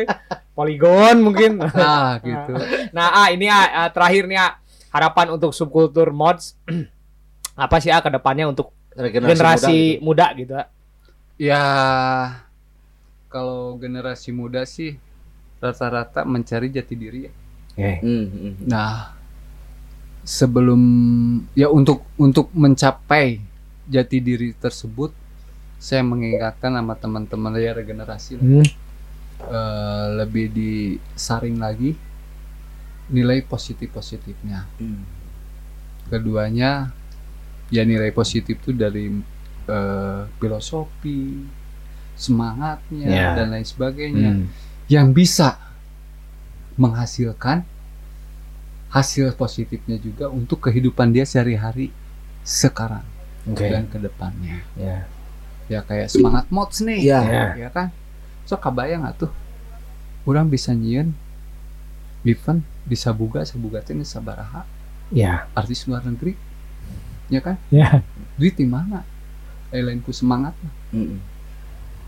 Poligon 0.57 1.21
mungkin. 1.21 1.61
Nah, 1.61 2.17
gitu. 2.25 2.57
Nah, 2.97 3.13
ah 3.13 3.29
ini 3.29 3.45
ah, 3.53 3.85
ah, 3.85 3.89
terakhir 3.93 4.25
nih 4.25 4.41
ah, 4.41 4.57
harapan 4.97 5.37
untuk 5.37 5.53
subkultur 5.53 6.17
mods 6.17 6.57
apa 7.61 7.77
sih 7.77 7.93
ah 7.93 8.01
ke 8.01 8.09
depannya 8.09 8.49
untuk 8.49 8.73
generasi, 8.97 10.01
muda, 10.01 10.33
gitu. 10.33 10.57
ah? 10.57 10.73
Ya, 11.37 11.61
kalau 13.29 13.77
generasi 13.77 14.33
muda 14.33 14.65
sih 14.65 14.97
rata-rata 15.61 16.25
mencari 16.25 16.73
jati 16.73 16.97
diri 16.97 17.29
ya. 17.29 17.33
Hmm, 17.77 18.25
hmm. 18.27 18.53
Nah, 18.65 19.13
sebelum 20.25 20.81
ya 21.53 21.69
untuk 21.69 22.03
untuk 22.17 22.49
mencapai 22.51 23.39
jati 23.87 24.19
diri 24.19 24.51
tersebut, 24.57 25.13
saya 25.79 26.01
mengingatkan 26.01 26.73
sama 26.73 26.97
teman-teman 26.97 27.53
ya 27.61 27.77
regenerasi 27.77 28.41
lah, 28.41 28.45
Hmm. 28.45 28.67
eh, 29.47 30.07
lebih 30.25 30.47
disaring 30.51 31.61
lagi 31.61 31.95
nilai 33.07 33.45
positif 33.45 33.93
positifnya. 33.93 34.67
Hmm. 34.81 35.05
Keduanya 36.09 36.91
ya 37.69 37.83
nilai 37.85 38.11
positif 38.11 38.59
itu 38.59 38.73
dari 38.73 39.11
eh, 39.67 40.21
filosofi, 40.39 41.43
semangatnya 42.15 43.11
Ya. 43.11 43.35
dan 43.35 43.51
lain 43.51 43.67
sebagainya 43.67 44.31
Hmm. 44.39 44.47
yang 44.87 45.11
bisa 45.11 45.59
menghasilkan 46.77 47.65
hasil 48.89 49.35
positifnya 49.35 49.99
juga 49.99 50.29
untuk 50.29 50.63
kehidupan 50.63 51.11
dia 51.11 51.25
sehari-hari 51.25 51.91
sekarang 52.47 53.03
Oke. 53.45 53.67
dan 53.67 53.85
ke 53.87 53.99
depannya 53.99 54.63
Ya. 54.79 55.05
ya 55.67 55.81
kayak 55.83 56.09
semangat 56.09 56.47
mods 56.49 56.81
nih 56.81 57.03
Iya. 57.03 57.21
Ya. 57.23 57.45
ya 57.59 57.69
kan 57.69 57.91
so 58.47 58.55
kabayang 58.55 59.03
atuh 59.03 59.29
orang 60.25 60.47
bisa 60.47 60.71
nyieun 60.71 61.13
event 62.23 62.63
Sabuga 62.89 63.43
Sabuga 63.43 63.83
teh 63.83 63.93
geus 63.93 64.15
sabaraha 64.15 64.63
Ya. 65.11 65.51
artis 65.53 65.83
luar 65.87 66.07
negeri 66.07 66.39
ya 67.27 67.43
kan 67.43 67.59
Ya. 67.69 68.01
duit 68.39 68.55
di 68.55 68.65
mana 68.65 69.03
Eh, 69.75 69.83
lain 69.83 69.99
ku 69.99 70.15
semangat 70.15 70.55
Hmm. 70.95 71.19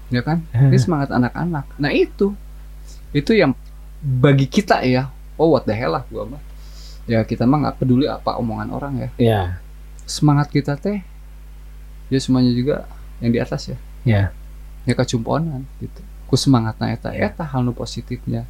ya 0.08 0.22
kan 0.22 0.46
ini 0.54 0.78
semangat 0.84 1.10
anak-anak 1.10 1.66
nah 1.74 1.90
itu 1.90 2.32
itu 3.10 3.34
yang 3.34 3.52
bagi 4.00 4.46
kita 4.46 4.82
ya 4.82 5.10
oh 5.34 5.50
what 5.50 5.64
the 5.64 5.72
hell 5.72 5.92
lah 5.92 6.04
gua 6.06 6.24
mah 6.28 6.42
ya 7.04 7.22
kita 7.22 7.42
mah 7.42 7.58
nggak 7.62 7.76
peduli 7.78 8.04
apa 8.04 8.36
omongan 8.36 8.68
orang 8.70 8.94
ya 8.96 9.08
Ya. 9.16 9.42
semangat 10.04 10.48
kita 10.48 10.74
teh 10.74 11.00
ya 12.08 12.18
semuanya 12.18 12.52
juga 12.52 12.86
yang 13.18 13.32
di 13.32 13.40
atas 13.40 13.68
ya 13.68 13.78
Ya. 14.04 14.22
ya 14.84 14.94
kecumponan 14.94 15.66
gitu 15.78 16.00
ku 16.24 16.36
semangatnya 16.36 16.92
eta 16.92 17.10
eta 17.10 17.42
hal 17.42 17.62
nu 17.62 17.72
positifnya 17.72 18.44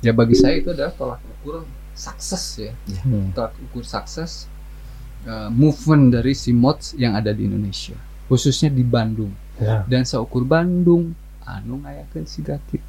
ya 0.00 0.10
bagi 0.10 0.32
saya 0.34 0.56
itu 0.56 0.72
adalah 0.72 0.90
tolak 0.90 1.20
ukur 1.38 1.62
sukses 1.92 2.44
ya 2.58 2.72
Hmm. 3.04 3.30
tolak 3.30 3.52
ukur 3.62 3.84
sukses 3.84 4.48
eh, 5.22 5.48
movement 5.48 6.10
dari 6.10 6.32
si 6.32 6.50
mods 6.50 6.96
yang 6.96 7.12
ada 7.12 7.30
di 7.30 7.44
Indonesia 7.44 7.94
khususnya 8.26 8.68
di 8.68 8.82
Bandung 8.82 9.30
Ya. 9.60 9.84
dan 9.84 10.02
seukur 10.02 10.40
Bandung 10.42 11.12
anu 11.44 11.84
ngayakeun 11.84 12.24
siga 12.24 12.56
kitu 12.66 12.88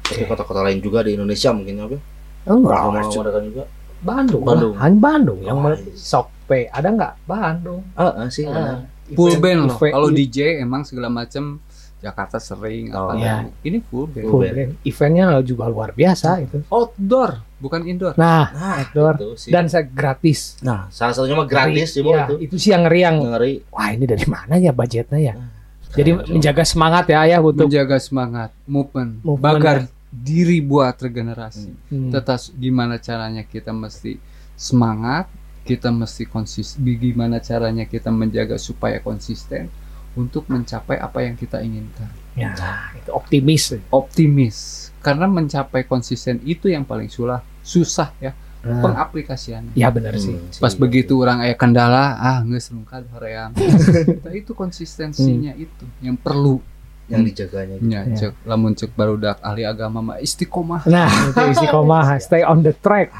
Tapi 0.00 0.24
kota-kota 0.24 0.60
lain 0.60 0.78
juga 0.78 1.00
di 1.00 1.14
Indonesia 1.14 1.50
mungkin 1.50 1.74
ya, 1.74 1.84
Bu. 1.86 1.96
Enggak, 2.44 2.78
mau 2.78 2.90
mengadakan 2.92 3.42
juga. 3.44 3.64
Bandung. 4.00 4.42
Bandung. 4.42 4.74
Hanya 4.76 4.98
Bandung 4.98 5.38
yang 5.40 5.56
Oh, 5.58 5.70
iya. 5.70 5.80
sok 5.94 6.28
P. 6.44 6.68
Ada 6.68 6.88
nggak? 6.90 7.12
Bandung. 7.24 7.80
Ah, 7.94 8.12
ah, 8.14 8.28
sih. 8.28 8.44
Benar. 8.44 8.92
full 9.04 9.36
band 9.36 9.68
loh 9.68 9.76
kalau 9.76 10.08
DJ 10.08 10.64
emang 10.64 10.80
segala 10.80 11.12
macam 11.12 11.60
Jakarta 12.00 12.36
sering 12.36 12.88
Oh, 12.90 13.08
apa 13.08 13.16
iya. 13.16 13.44
ini 13.60 13.76
full 13.82 14.08
band 14.08 14.24
full 14.26 14.40
band. 14.40 14.56
band. 14.56 14.70
Eventnya 14.80 15.24
juga 15.40 15.68
luar 15.68 15.92
biasa 15.92 16.40
itu. 16.40 16.64
outdoor 16.68 17.36
bukan 17.58 17.84
indoor 17.84 18.12
Nah, 18.14 18.48
Nah, 18.50 18.80
outdoor. 18.80 19.12
itu 19.14 19.28
sih. 19.38 19.50
dan 19.50 19.68
saya 19.68 19.84
gratis. 19.84 20.56
nah, 20.60 20.88
salah 20.88 21.12
satunya 21.12 21.32
mah 21.34 21.44
gratis 21.44 21.88
sih, 21.90 22.00
Iya, 22.00 22.24
itu. 22.26 22.34
itu 22.42 22.54
sih 22.58 22.72
yang 22.72 22.84
ngeri 22.84 23.00
yang 23.02 23.16
Ngeri. 23.22 23.52
wah 23.68 23.88
ini 23.88 24.04
dari 24.04 24.24
mana 24.24 24.54
ya 24.56 24.72
budgetnya 24.72 25.16
ya. 25.18 25.34
Nah, 25.34 25.48
Jadi 25.94 26.10
menjaga 26.34 26.64
semangat 26.66 27.04
ya 27.06 27.22
ayah 27.22 27.40
untuk 27.40 27.70
menjaga 27.70 27.98
semangat 28.02 28.50
movement, 28.66 29.22
Movement, 29.22 29.42
bagar 29.42 29.76
diri 30.10 30.58
buat 30.58 30.94
regenerasi. 30.98 31.70
Hmm. 31.90 32.10
Tetas 32.10 32.50
gimana 32.54 32.98
caranya 32.98 33.46
kita 33.46 33.70
mesti 33.70 34.18
semangat 34.54 35.26
kita 35.64 35.88
mesti 35.88 36.28
konsisten 36.28 36.84
gimana 36.84 37.40
caranya 37.40 37.88
kita 37.88 38.12
menjaga 38.12 38.60
supaya 38.60 39.00
konsisten 39.00 39.72
untuk 40.14 40.46
mencapai 40.46 41.00
apa 41.00 41.24
yang 41.24 41.34
kita 41.34 41.58
inginkan. 41.64 42.06
Ya 42.36 42.54
itu 42.94 43.10
optimis. 43.10 43.74
optimis. 43.90 44.56
Karena 45.00 45.26
mencapai 45.26 45.88
konsisten 45.88 46.38
itu 46.44 46.70
yang 46.70 46.86
paling 46.86 47.10
sulah 47.10 47.42
susah 47.64 48.12
ya 48.20 48.36
Nah, 48.64 48.80
pengaplikasiannya. 48.80 49.76
Ya 49.76 49.92
benar 49.92 50.16
sih. 50.16 50.32
Hmm, 50.32 50.48
pas 50.56 50.72
sih, 50.72 50.80
begitu 50.80 51.20
orang 51.20 51.40
aya 51.40 51.52
kendala 51.52 52.16
ah 52.16 52.40
nggak 52.40 52.58
serungkat 52.58 53.04
hoream 53.12 53.52
nah, 54.24 54.32
itu 54.32 54.52
konsistensinya 54.52 55.52
itu 55.54 55.84
yang 56.00 56.16
perlu. 56.16 56.64
Yang 57.04 57.20
dijaganya 57.28 57.76
gitu. 57.76 57.92
Ya. 57.92 58.02
cek. 58.08 58.32
Lamun 58.48 58.72
cek 58.72 58.96
barudak 58.96 59.36
ahli 59.38 59.60
agama 59.62 60.00
mah 60.00 60.16
istiqomah. 60.16 60.88
Nah, 60.88 61.12
istiqomah, 61.52 62.16
stay 62.16 62.40
on 62.40 62.64
the 62.64 62.72
track. 62.72 63.12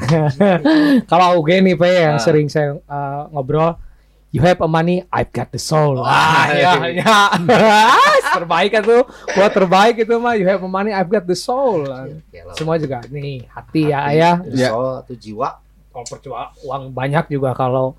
Kalau 1.10 1.36
UG 1.36 1.60
nih, 1.60 1.76
Pe, 1.76 1.90
yang 1.92 2.16
Ah. 2.16 2.22
sering 2.22 2.48
saya 2.48 2.80
uh, 2.80 3.28
ngobrol, 3.28 3.76
you 4.34 4.42
have 4.42 4.58
a 4.58 4.66
money, 4.66 5.06
I've 5.08 5.30
got 5.30 5.48
the 5.48 5.62
soul. 5.62 5.96
Wah, 5.96 6.10
Wah, 6.10 6.50
ya, 6.50 6.72
ya. 6.90 7.16
terbaik 8.36 8.70
kan 8.72 8.82
tuh, 8.82 9.02
buat 9.30 9.48
terbaik 9.48 9.94
itu 10.00 10.14
mah, 10.16 10.34
you 10.34 10.42
have 10.42 10.58
a 10.58 10.66
money, 10.66 10.90
I've 10.90 11.06
got 11.06 11.22
the 11.22 11.38
soul. 11.38 11.86
Semua 12.52 12.74
juga 12.74 12.98
nih, 13.06 13.46
hati 13.46 13.88
ya, 13.88 13.98
ayah. 14.04 14.36
Ya. 14.48 14.68
Soal 14.68 15.06
tuh 15.06 15.14
jiwa 15.14 15.62
Kalau 15.86 16.06
percuma 16.10 16.50
uang 16.60 16.90
banyak 16.90 17.30
juga 17.30 17.54
kalau 17.54 17.94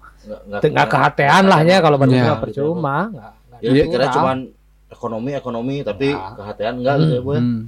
nggak 0.51 0.87
kehatian 0.91 1.47
lah 1.47 1.63
ya, 1.63 1.79
kalau 1.79 1.95
banyak 1.95 2.19
Ya. 2.19 2.25
nggak 2.27 2.41
percuma. 2.43 2.97
Jadi 3.55 3.71
Iya, 3.71 3.83
pikirnya 3.87 3.95
kurang. 4.05 4.15
cuman 4.19 4.37
ekonomi 4.85 5.31
ekonomi 5.31 5.75
tapi 5.79 6.11
Nah. 6.11 6.35
kehatian 6.35 6.73
enggak 6.75 6.95
gitu 6.99 7.13
ya, 7.13 7.21
Bu. 7.23 7.31
ya. 7.31 7.39
Hmm. 7.39 7.61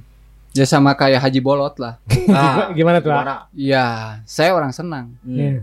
ya 0.50 0.64
sama 0.64 0.92
kayak 0.92 1.20
haji 1.22 1.40
bolot 1.40 1.76
lah 1.76 1.96
Nah, 2.24 2.68
Gimana 2.76 2.98
tuh? 2.98 3.08
gimana? 3.08 3.34
ya 3.52 3.86
saya 4.24 4.52
orang 4.52 4.68
senang 4.70 5.16
Hmm. 5.20 5.32
Nih. 5.32 5.56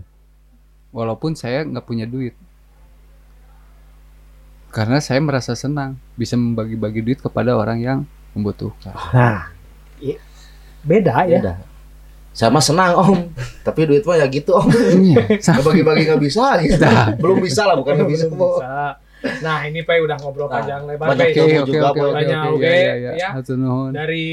walaupun 0.90 1.34
saya 1.34 1.62
nggak 1.62 1.82
punya 1.82 2.02
duit 2.04 2.34
karena 4.76 5.00
saya 5.00 5.16
merasa 5.18 5.56
senang 5.56 5.96
bisa 6.12 6.36
membagi-bagi 6.36 7.00
duit 7.00 7.16
kepada 7.16 7.56
orang 7.56 7.80
yang 7.80 7.98
membutuhkan 8.30 8.92
Nah, 9.08 9.48
i- 9.98 10.20
beda 10.82 11.24
ya. 11.24 11.40
Beda. 11.40 11.54
Sama 12.30 12.60
senang 12.60 12.92
om, 12.94 13.18
tapi 13.64 13.88
duit 13.88 14.04
mah 14.04 14.20
ya 14.20 14.28
gitu 14.28 14.52
om. 14.52 14.68
Iya, 14.68 15.40
Nggak 15.40 15.64
bagi-bagi 15.64 16.02
nggak 16.04 16.20
bisa 16.20 16.60
gitu. 16.60 16.76
Nah. 16.78 17.16
Belum 17.16 17.40
bisa 17.40 17.64
lah, 17.64 17.80
bukan 17.80 17.96
nggak 17.96 18.10
bisa. 18.12 18.24
Belum 18.28 18.60
bisa. 18.60 19.00
Nah, 19.16 19.64
ini 19.64 19.80
Pe 19.80 19.96
udah 19.98 20.16
ngobrol 20.18 20.46
Nah, 20.46 20.60
panjang 20.60 20.82
lebar 20.84 21.06
banyak 21.08 21.26
Pe. 21.26 21.34
ilmu 21.34 21.46
Oke, 21.46 21.56
oke, 21.56 21.66
juga, 21.66 21.86
oke, 21.86 21.96
Bu. 21.96 22.04
oke, 22.04 22.14
Banyak, 22.14 22.38
oke, 22.38 22.52
oke, 22.52 22.66
ya, 22.66 22.76
ya, 22.76 22.94
ya. 22.94 23.12
ya. 23.16 23.28
Hatur 23.32 23.56
nuhun. 23.56 23.90
dari 23.90 24.26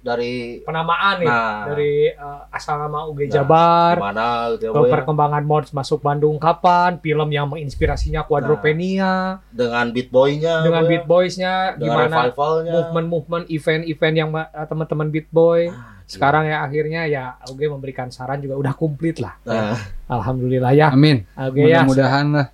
Dari 0.00 0.34
penamaan 0.60 1.14
nih 1.16 1.28
nah 1.28 1.56
dari 1.66 1.92
uh, 2.10 2.40
asal 2.50 2.74
nama 2.78 2.98
UG 3.04 3.20
Nah, 3.20 3.30
Jabar 3.32 3.94
gimana 3.96 4.26
gitu 4.52 4.64
ya, 4.64 4.70
Bu, 4.70 4.80
ya. 4.80 4.92
perkembangan 4.92 5.42
mods 5.42 5.70
masuk 5.70 5.98
Bandung 6.00 6.36
kapan 6.36 6.96
film 6.98 7.28
yang 7.28 7.46
menginspirasinya 7.46 8.22
Quadropenia 8.22 9.42
dengan 9.50 9.90
beat 9.90 10.08
boy-nya, 10.08 10.62
dengan 10.62 10.82
ya. 10.82 10.88
Beat 10.88 11.04
Boys-nya 11.04 11.52
gimana 11.74 12.30
movement-movement 12.64 13.44
event-event 13.48 14.14
yang 14.16 14.30
uh, 14.32 14.46
teman-teman 14.64 15.08
Beat 15.08 15.28
Boy 15.28 15.70
Ah, 15.70 16.02
sekarang 16.04 16.42
ya 16.44 16.60
akhirnya 16.60 17.06
ya 17.06 17.24
UG 17.46 17.70
memberikan 17.70 18.10
saran 18.10 18.38
juga 18.38 18.56
udah 18.56 18.74
komplit 18.74 19.18
lah 19.18 19.38
Nah, 19.42 19.78
alhamdulillah 20.08 20.72
ya 20.72 20.90
Amin. 20.90 21.22
UG 21.32 21.56
ya 21.60 21.82
Mudah-mudahan 21.82 22.26
lah 22.30 22.46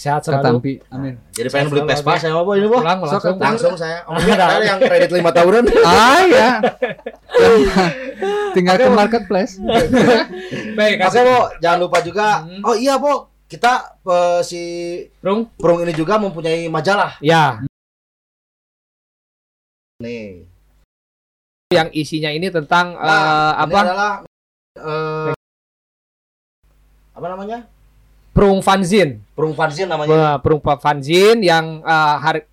sehat 0.00 0.24
selalu 0.24 0.40
katampi. 0.40 0.72
Amin. 0.88 1.20
jadi 1.28 1.52
pengen 1.52 1.68
beli 1.68 1.84
Vespa 1.84 2.16
saya 2.16 2.32
mau 2.32 2.48
Bu 2.48 2.56
ini 2.56 2.64
Bu. 2.64 2.80
pulang 2.80 3.04
langsung 3.04 3.36
Langsung 3.36 3.74
saya. 3.76 4.00
Om 4.08 4.16
ini 4.16 4.32
ada 4.32 4.56
yang 4.64 4.80
kredit 4.80 5.12
lima 5.12 5.28
tahunan. 5.28 5.68
Ah 5.84 6.24
ya. 6.24 6.50
Tinggal 8.56 8.80
ke 8.80 8.88
marketplace. 8.88 9.60
Baik, 10.80 11.04
kasih 11.04 11.20
Bu, 11.28 11.38
jangan 11.60 11.78
lupa 11.84 12.00
juga. 12.00 12.48
Hmm. 12.48 12.64
Oh 12.64 12.72
iya 12.72 12.96
Bu, 12.96 13.28
kita 13.44 14.00
eh, 14.00 14.40
si 14.40 14.60
Rung. 15.20 15.52
Prung 15.60 15.84
ini 15.84 15.92
juga 15.92 16.16
mempunyai 16.16 16.64
majalah. 16.72 17.20
Ya, 17.20 17.60
Nih. 20.00 20.48
yang 21.70 21.92
isinya 21.92 22.32
ini 22.32 22.48
tentang 22.48 22.96
Nah, 22.96 23.52
ini 23.52 23.62
apa? 23.68 23.78
adalah 23.84 24.12
eh, 24.80 25.32
apa 27.12 27.26
namanya? 27.36 27.68
Prung 28.30 28.62
Fanzine. 28.62 29.20
Prung 29.34 29.52
fanzine 29.56 29.88
namanya. 29.90 30.10
Wah, 30.12 30.36
perumpa 30.38 30.76
fanzine 30.78 31.40
yang 31.42 31.80
uh, 31.82 32.16
hari 32.20 32.44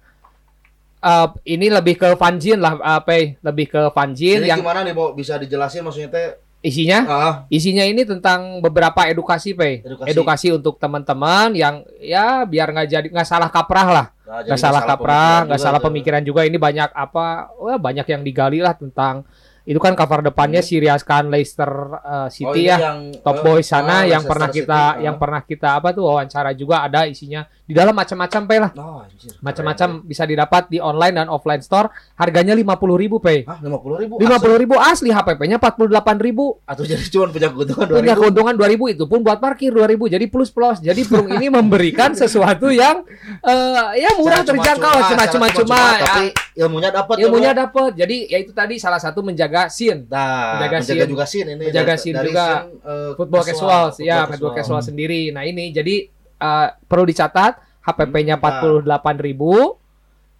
uh, 1.03 1.29
ini 1.45 1.67
lebih 1.69 1.99
ke 1.99 2.15
fanzine 2.17 2.57
lah 2.57 2.79
uh, 2.79 3.01
Pei. 3.03 3.37
lebih 3.43 3.69
ke 3.69 3.81
fanzine 3.93 4.47
Jadi 4.47 4.51
yang 4.51 4.61
gimana 4.63 4.81
nih, 4.81 4.93
Bu? 4.95 5.13
Bisa 5.13 5.37
dijelasin 5.37 5.83
maksudnya 5.85 6.09
teh 6.09 6.27
isinya 6.65 6.99
Ah, 7.05 7.33
isinya 7.53 7.85
ini 7.85 8.01
tentang 8.01 8.57
beberapa 8.65 9.05
edukasi 9.05 9.53
pe 9.53 9.85
Edukasi. 9.85 10.09
edukasi, 10.09 10.47
untuk 10.49 10.81
teman-teman 10.81 11.53
yang 11.53 11.85
ya 12.01 12.43
biar 12.49 12.73
nggak 12.73 12.87
jadi 12.89 13.07
nggak 13.13 13.29
salah 13.29 13.47
kaprah 13.53 13.87
lah 13.87 14.05
nah, 14.25 14.41
nggak 14.41 14.59
salah 14.59 14.81
kaprah 14.81 15.45
nggak 15.45 15.61
salah 15.61 15.77
pemikiran 15.77 16.25
juga 16.25 16.49
ini 16.49 16.57
banyak 16.57 16.89
apa 16.97 17.53
wah 17.61 17.77
banyak 17.77 18.09
yang 18.09 18.25
digali 18.25 18.57
lah 18.57 18.73
tentang 18.73 19.21
itu 19.67 19.77
kan 19.77 19.91
cover 19.93 20.23
depannya 20.23 20.59
Sirius 20.59 21.03
Khan 21.03 21.27
Leicester 21.27 21.67
uh, 21.93 21.99
Oh, 22.17 22.27
City 22.27 22.63
ini 22.63 22.71
ya 22.71 22.77
yang, 22.81 22.99
top 23.19 23.37
eh, 23.37 23.43
boy 23.43 23.59
sana 23.59 24.01
yang 24.01 24.23
Leicester 24.23 24.29
pernah 24.29 24.47
City. 24.47 24.57
kita 24.63 24.79
Ah. 24.79 24.91
yang 24.97 25.15
pernah 25.17 25.41
kita 25.43 25.69
apa 25.75 25.89
tuh 25.91 26.03
wawancara 26.03 26.51
juga 26.51 26.75
ada 26.81 27.03
isinya 27.03 27.43
di 27.61 27.75
dalam 27.75 27.91
macam-macam 27.91 28.41
pe 28.43 28.55
lah 28.57 28.71
Oh, 28.73 29.03
macam-macam 29.41 29.89
bisa 30.01 30.23
didapat 30.23 30.63
di 30.67 30.79
online 30.79 31.15
dan 31.15 31.27
offline 31.27 31.59
store 31.59 31.87
harganya 32.15 32.55
lima 32.55 32.79
puluh 32.79 32.95
ribu 32.95 33.19
Hah, 33.19 33.59
lima 33.59 33.75
puluh 33.75 33.97
ribu. 33.97 34.15
lima 34.17 34.39
puluh 34.39 34.55
ribu 34.55 34.75
asli 34.75 35.09
HPP-nya 35.09 35.57
empat 35.57 35.75
puluh 35.75 35.89
delapan 35.89 36.15
ribu 36.15 36.63
Atau 36.63 36.87
jadi 36.87 37.03
cuma 37.05 37.27
punya 37.27 37.51
keuntungan 37.51 37.85
dua 37.85 37.97
punya 37.97 38.13
ribu. 38.13 38.21
keuntungan 38.23 38.55
2000 38.55 38.95
itu 38.95 39.03
pun 39.03 39.19
buat 39.19 39.37
parkir 39.37 39.69
2000 39.69 40.07
jadi 40.09 40.25
plus 40.25 40.47
plus 40.47 40.79
jadi 40.79 41.01
Prung 41.03 41.27
ini 41.29 41.51
memberikan 41.57 42.15
sesuatu 42.15 42.71
yang 42.71 43.03
eh, 43.41 43.87
ya 43.97 44.15
murah 44.15 44.41
terjangkau 44.41 44.95
cuma-cuma 45.11 45.45
ya. 45.75 45.99
Tapi 45.99 46.25
ilmunya 46.57 46.89
dapat. 46.89 47.15
ilmunya 47.17 47.51
dapat 47.53 47.91
jadi 47.93 48.17
ya 48.25 48.37
itu 48.37 48.49
tadi 48.49 48.75
salah 48.75 48.97
satu 48.97 49.21
menjaga 49.21 49.67
scene 49.67 50.05
Nah, 50.05 50.57
menjaga 50.57 50.75
menjaga, 50.79 50.97
scene. 50.97 51.05
juga 51.07 51.25
scene 51.25 51.49
ini. 51.51 51.63
Menjaga 51.65 51.85
dari- 51.87 52.01
scene 52.01 52.15
dari 52.15 52.27
juga. 52.27 52.43
scene, 52.43 52.69
eh, 52.81 53.11
football 53.13 53.43
casual, 53.43 53.83
ya 53.95 54.15
football 54.19 54.27
football 54.27 54.53
casual 54.55 54.81
sendiri 54.81 55.21
nah 55.29 55.41
ini 55.41 55.69
jadi 55.69 55.95
eh, 56.35 56.67
perlu 56.83 57.03
dicatat 57.03 57.53
HPP-nya 57.79 58.35
Hmm, 58.35 58.43
nah. 58.43 58.99
48.000 58.99 59.79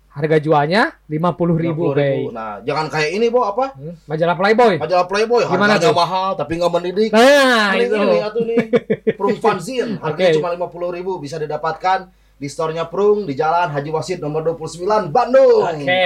harga 0.09 0.37
jualnya 0.37 0.83
50.000 1.05 1.93
bay 1.93 2.25
Nah, 2.27 2.57
jangan 2.59 2.89
kayak 2.89 3.09
ini, 3.13 3.29
Bo, 3.29 3.45
apa? 3.45 3.71
Hmm, 3.71 3.93
majalah 4.03 4.33
Playboy 4.33 4.73
Majalah 4.75 5.05
Playboy 5.05 5.45
Gimana 5.45 5.73
harganya 5.73 5.87
tuh? 5.87 5.95
mahal 5.95 6.29
tapi 6.33 6.57
nggak 6.57 6.73
mendidik. 6.73 7.09
nah 7.13 7.69
ini, 7.71 7.85
itu 7.85 7.95
ini 7.95 8.05
nih. 8.49 8.65
Prung 9.17 9.37
Fanzine 9.37 9.95
harganya 9.97 10.33
Oke. 10.33 10.37
cuma 10.37 10.49
50.000 10.51 11.21
bisa 11.21 11.35
didapatkan 11.37 11.99
di 12.37 12.45
store-nya 12.45 12.85
Prung 12.85 13.25
di 13.25 13.33
Jalan 13.33 13.69
Haji 13.69 13.89
Wasit 13.89 14.21
nomor 14.21 14.45
29 14.45 14.85
Bandung. 15.09 15.65
oke 15.65 16.01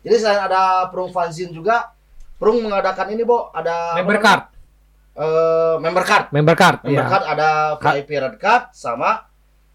Jadi 0.00 0.14
selain 0.16 0.40
ada 0.42 0.88
Prung 0.88 1.08
Fanzine 1.08 1.52
juga 1.52 1.92
Prung 2.34 2.60
mengadakan 2.60 3.08
ini, 3.08 3.22
Bo, 3.22 3.48
ada 3.50 3.94
member 3.94 4.18
card 4.18 4.42
Eh, 5.14 5.74
member 5.78 6.02
card. 6.02 6.26
member 6.28 6.56
card 6.58 6.78
Member 6.82 6.98
ya. 6.98 7.06
card 7.06 7.24
ada. 7.30 7.50
VIP 7.78 8.10
red 8.18 8.34
card 8.34 8.74
sama 8.74 9.22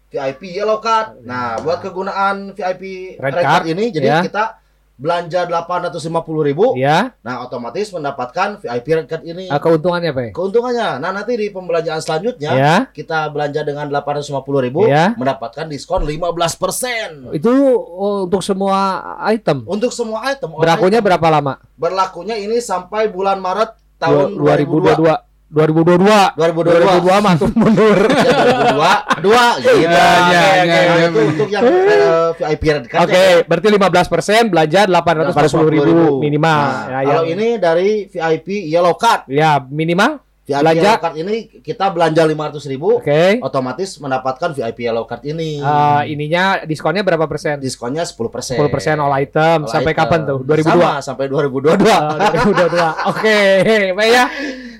VIP 0.06 0.52
yellow 0.52 0.76
card. 0.78 1.24
Nah, 1.24 1.56
buat 1.64 1.80
kegunaan 1.80 2.52
VIP 2.52 3.16
Red 3.16 3.24
red, 3.24 3.34
card, 3.40 3.64
card, 3.64 3.72
ini 3.72 3.88
jadi 3.88 4.08
ya. 4.10 4.20
kita 4.20 4.59
belanja 5.00 5.48
850.000. 5.48 6.76
ya 6.76 7.16
Nah, 7.24 7.40
otomatis 7.40 7.88
mendapatkan 7.88 8.60
VIP 8.60 8.86
red 8.92 9.08
card 9.08 9.24
ini. 9.24 9.48
Ah, 9.48 9.56
keuntungannya 9.56 10.12
apa 10.12 10.20
ya? 10.28 10.30
Keuntungannya, 10.36 11.00
nah 11.00 11.10
nanti 11.10 11.40
di 11.40 11.48
pembelanjaan 11.48 12.04
selanjutnya 12.04 12.50
ya 12.52 12.74
kita 12.92 13.32
belanja 13.32 13.64
dengan 13.64 13.88
850.000 13.88 14.84
Ya. 14.84 15.16
mendapatkan 15.16 15.64
diskon 15.66 16.04
15% 16.04 17.32
itu 17.32 17.48
oh, 17.78 18.28
untuk 18.28 18.44
semua 18.44 19.00
item 19.30 19.64
untuk 19.64 19.88
semua 19.88 20.20
item. 20.28 20.52
berlakunya 20.52 21.00
item. 21.00 21.06
berapa 21.08 21.26
lama 21.30 21.54
Berlakunya 21.80 22.36
ini 22.36 22.60
sampai 22.60 23.08
bulan 23.08 23.40
Maret 23.40 23.72
tahun 23.96 24.36
2022. 24.36 25.00
2022 25.00 25.29
2022 25.50 26.38
2022. 26.38 27.10
2022 27.10 27.10
mah 27.20 27.34
tuh 27.34 27.50
mundur 27.52 27.98
Ya, 28.06 28.38
2022 29.18 29.20
dua 29.20 29.44
gitu. 29.58 29.76
Ya, 29.82 29.90
ya, 29.90 30.42
ya, 30.62 30.62
ya, 30.62 30.80
itu 31.02 31.18
ya. 31.18 31.26
untuk 31.26 31.48
yang 31.50 31.64
eh, 31.66 32.30
VIP 32.32 32.62
red 32.70 32.86
card. 32.86 33.02
Oke, 33.04 33.24
berarti 33.44 33.68
15% 33.68 34.48
belanja 34.48 34.80
840 34.86 35.74
ribu 35.74 35.94
minimal. 36.18 36.60
Nah, 36.62 36.86
ya, 36.88 36.98
kalau 37.04 37.24
yang- 37.26 37.34
ini 37.34 37.46
dari 37.56 37.88
VIP 38.06 38.48
yellow 38.64 38.94
card. 38.94 39.26
ya 39.26 39.58
minimal. 39.60 40.22
VIP 40.40 40.56
Belanja. 40.56 40.82
yellow 40.82 40.98
card 40.98 41.14
ini 41.16 41.34
kita 41.60 41.86
belanja 41.90 42.22
500.000 42.24 42.98
Oke. 42.98 43.22
otomatis 43.38 43.90
mendapatkan 43.98 44.50
VIP 44.50 44.78
yellow 44.82 45.04
card 45.04 45.22
ini. 45.24 45.58
Eh, 45.58 46.02
ininya 46.08 46.62
diskonnya 46.62 47.02
berapa 47.02 47.26
persen? 47.26 47.58
Diskonnya 47.58 48.02
10%. 48.02 48.54
10% 48.54 48.66
all 48.98 49.14
item. 49.16 49.58
All 49.62 49.70
Sampai 49.70 49.92
item. 49.92 50.00
kapan 50.00 50.20
tuh? 50.24 50.38
2002. 50.42 50.74
Sama, 50.78 50.90
sampai 51.00 51.26
2022. 51.26 51.86
Eh, 51.86 52.30
2022. 52.34 53.10
Oke, 53.10 53.38
baik 53.98 54.12
ya. 54.12 54.26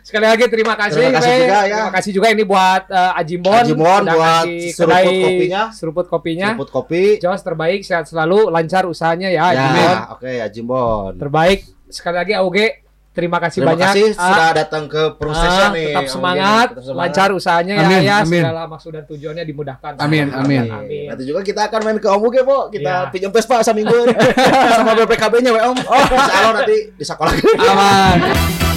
Sekali 0.00 0.26
lagi 0.26 0.44
terima 0.46 0.74
kasih, 0.74 1.00
Terima 1.02 1.16
kasih 1.16 1.32
juga, 1.36 1.58
ya. 1.60 1.76
Terima 1.76 1.92
kasih 1.92 2.10
juga 2.12 2.28
ini 2.28 2.42
buat 2.42 2.82
eh, 2.86 3.12
Ajimbon. 3.16 3.54
Ajimbon 3.60 4.02
buat 4.06 4.44
seruput 4.46 4.76
kedai 4.76 5.04
kopinya. 5.20 5.62
Seruput 5.70 6.06
kopinya. 6.06 6.48
Jemput 6.50 6.70
kopi. 6.70 7.02
Jos 7.16 7.40
terbaik, 7.40 7.80
sehat 7.80 8.04
selalu, 8.04 8.48
lancar 8.48 8.84
usahanya 8.84 9.28
ya, 9.28 9.44
Ya, 9.46 9.54
Ajimbon. 9.54 9.96
oke 10.10 10.30
ya 10.30 10.46
Jimbon. 10.46 11.12
Terbaik. 11.16 11.58
Sekali 11.86 12.16
lagi 12.16 12.32
Auge, 12.32 12.66
terima 13.10 13.36
kasih 13.36 13.60
Terima 13.60 13.74
banyak. 13.74 13.82
kasih 13.84 14.06
Ah, 14.14 14.24
sudah 14.24 14.50
datang 14.54 14.84
ke 14.86 15.02
proses 15.12 15.50
ah, 15.50 15.68
nih. 15.70 15.90
tetap 15.90 16.06
semangat. 16.06 16.66
Tetap 16.70 16.84
semangat. 16.84 17.00
lancar 17.02 17.28
usahanya 17.30 17.74
Amin, 17.76 17.90
ya, 17.92 18.00
ya 18.00 18.16
amin. 18.22 18.40
segala 18.40 18.62
maksud 18.64 18.90
dan 18.90 19.04
tujuannya 19.04 19.44
dimudahkan. 19.44 19.92
Amin, 19.98 20.30
amin. 20.30 20.64
Amin. 20.64 21.06
Nanti 21.06 21.26
juga 21.26 21.42
kita 21.42 21.66
akan 21.66 21.80
main 21.82 21.98
ke 21.98 22.06
Om 22.06 22.22
Uge, 22.22 22.40
Po. 22.40 22.58
Ya. 22.64 22.70
Kita 22.70 22.92
pinjam 23.10 23.30
Vespa 23.30 23.58
seminggu 23.60 23.98
sama 24.78 24.94
BPKB-nya, 24.94 25.50
Om. 25.50 25.78
Oh, 25.82 26.02
insya 26.06 26.32
Allah 26.40 26.52
nanti 26.56 26.78
di 26.94 27.04
sekolah. 27.04 27.34
Aman. 27.58 28.18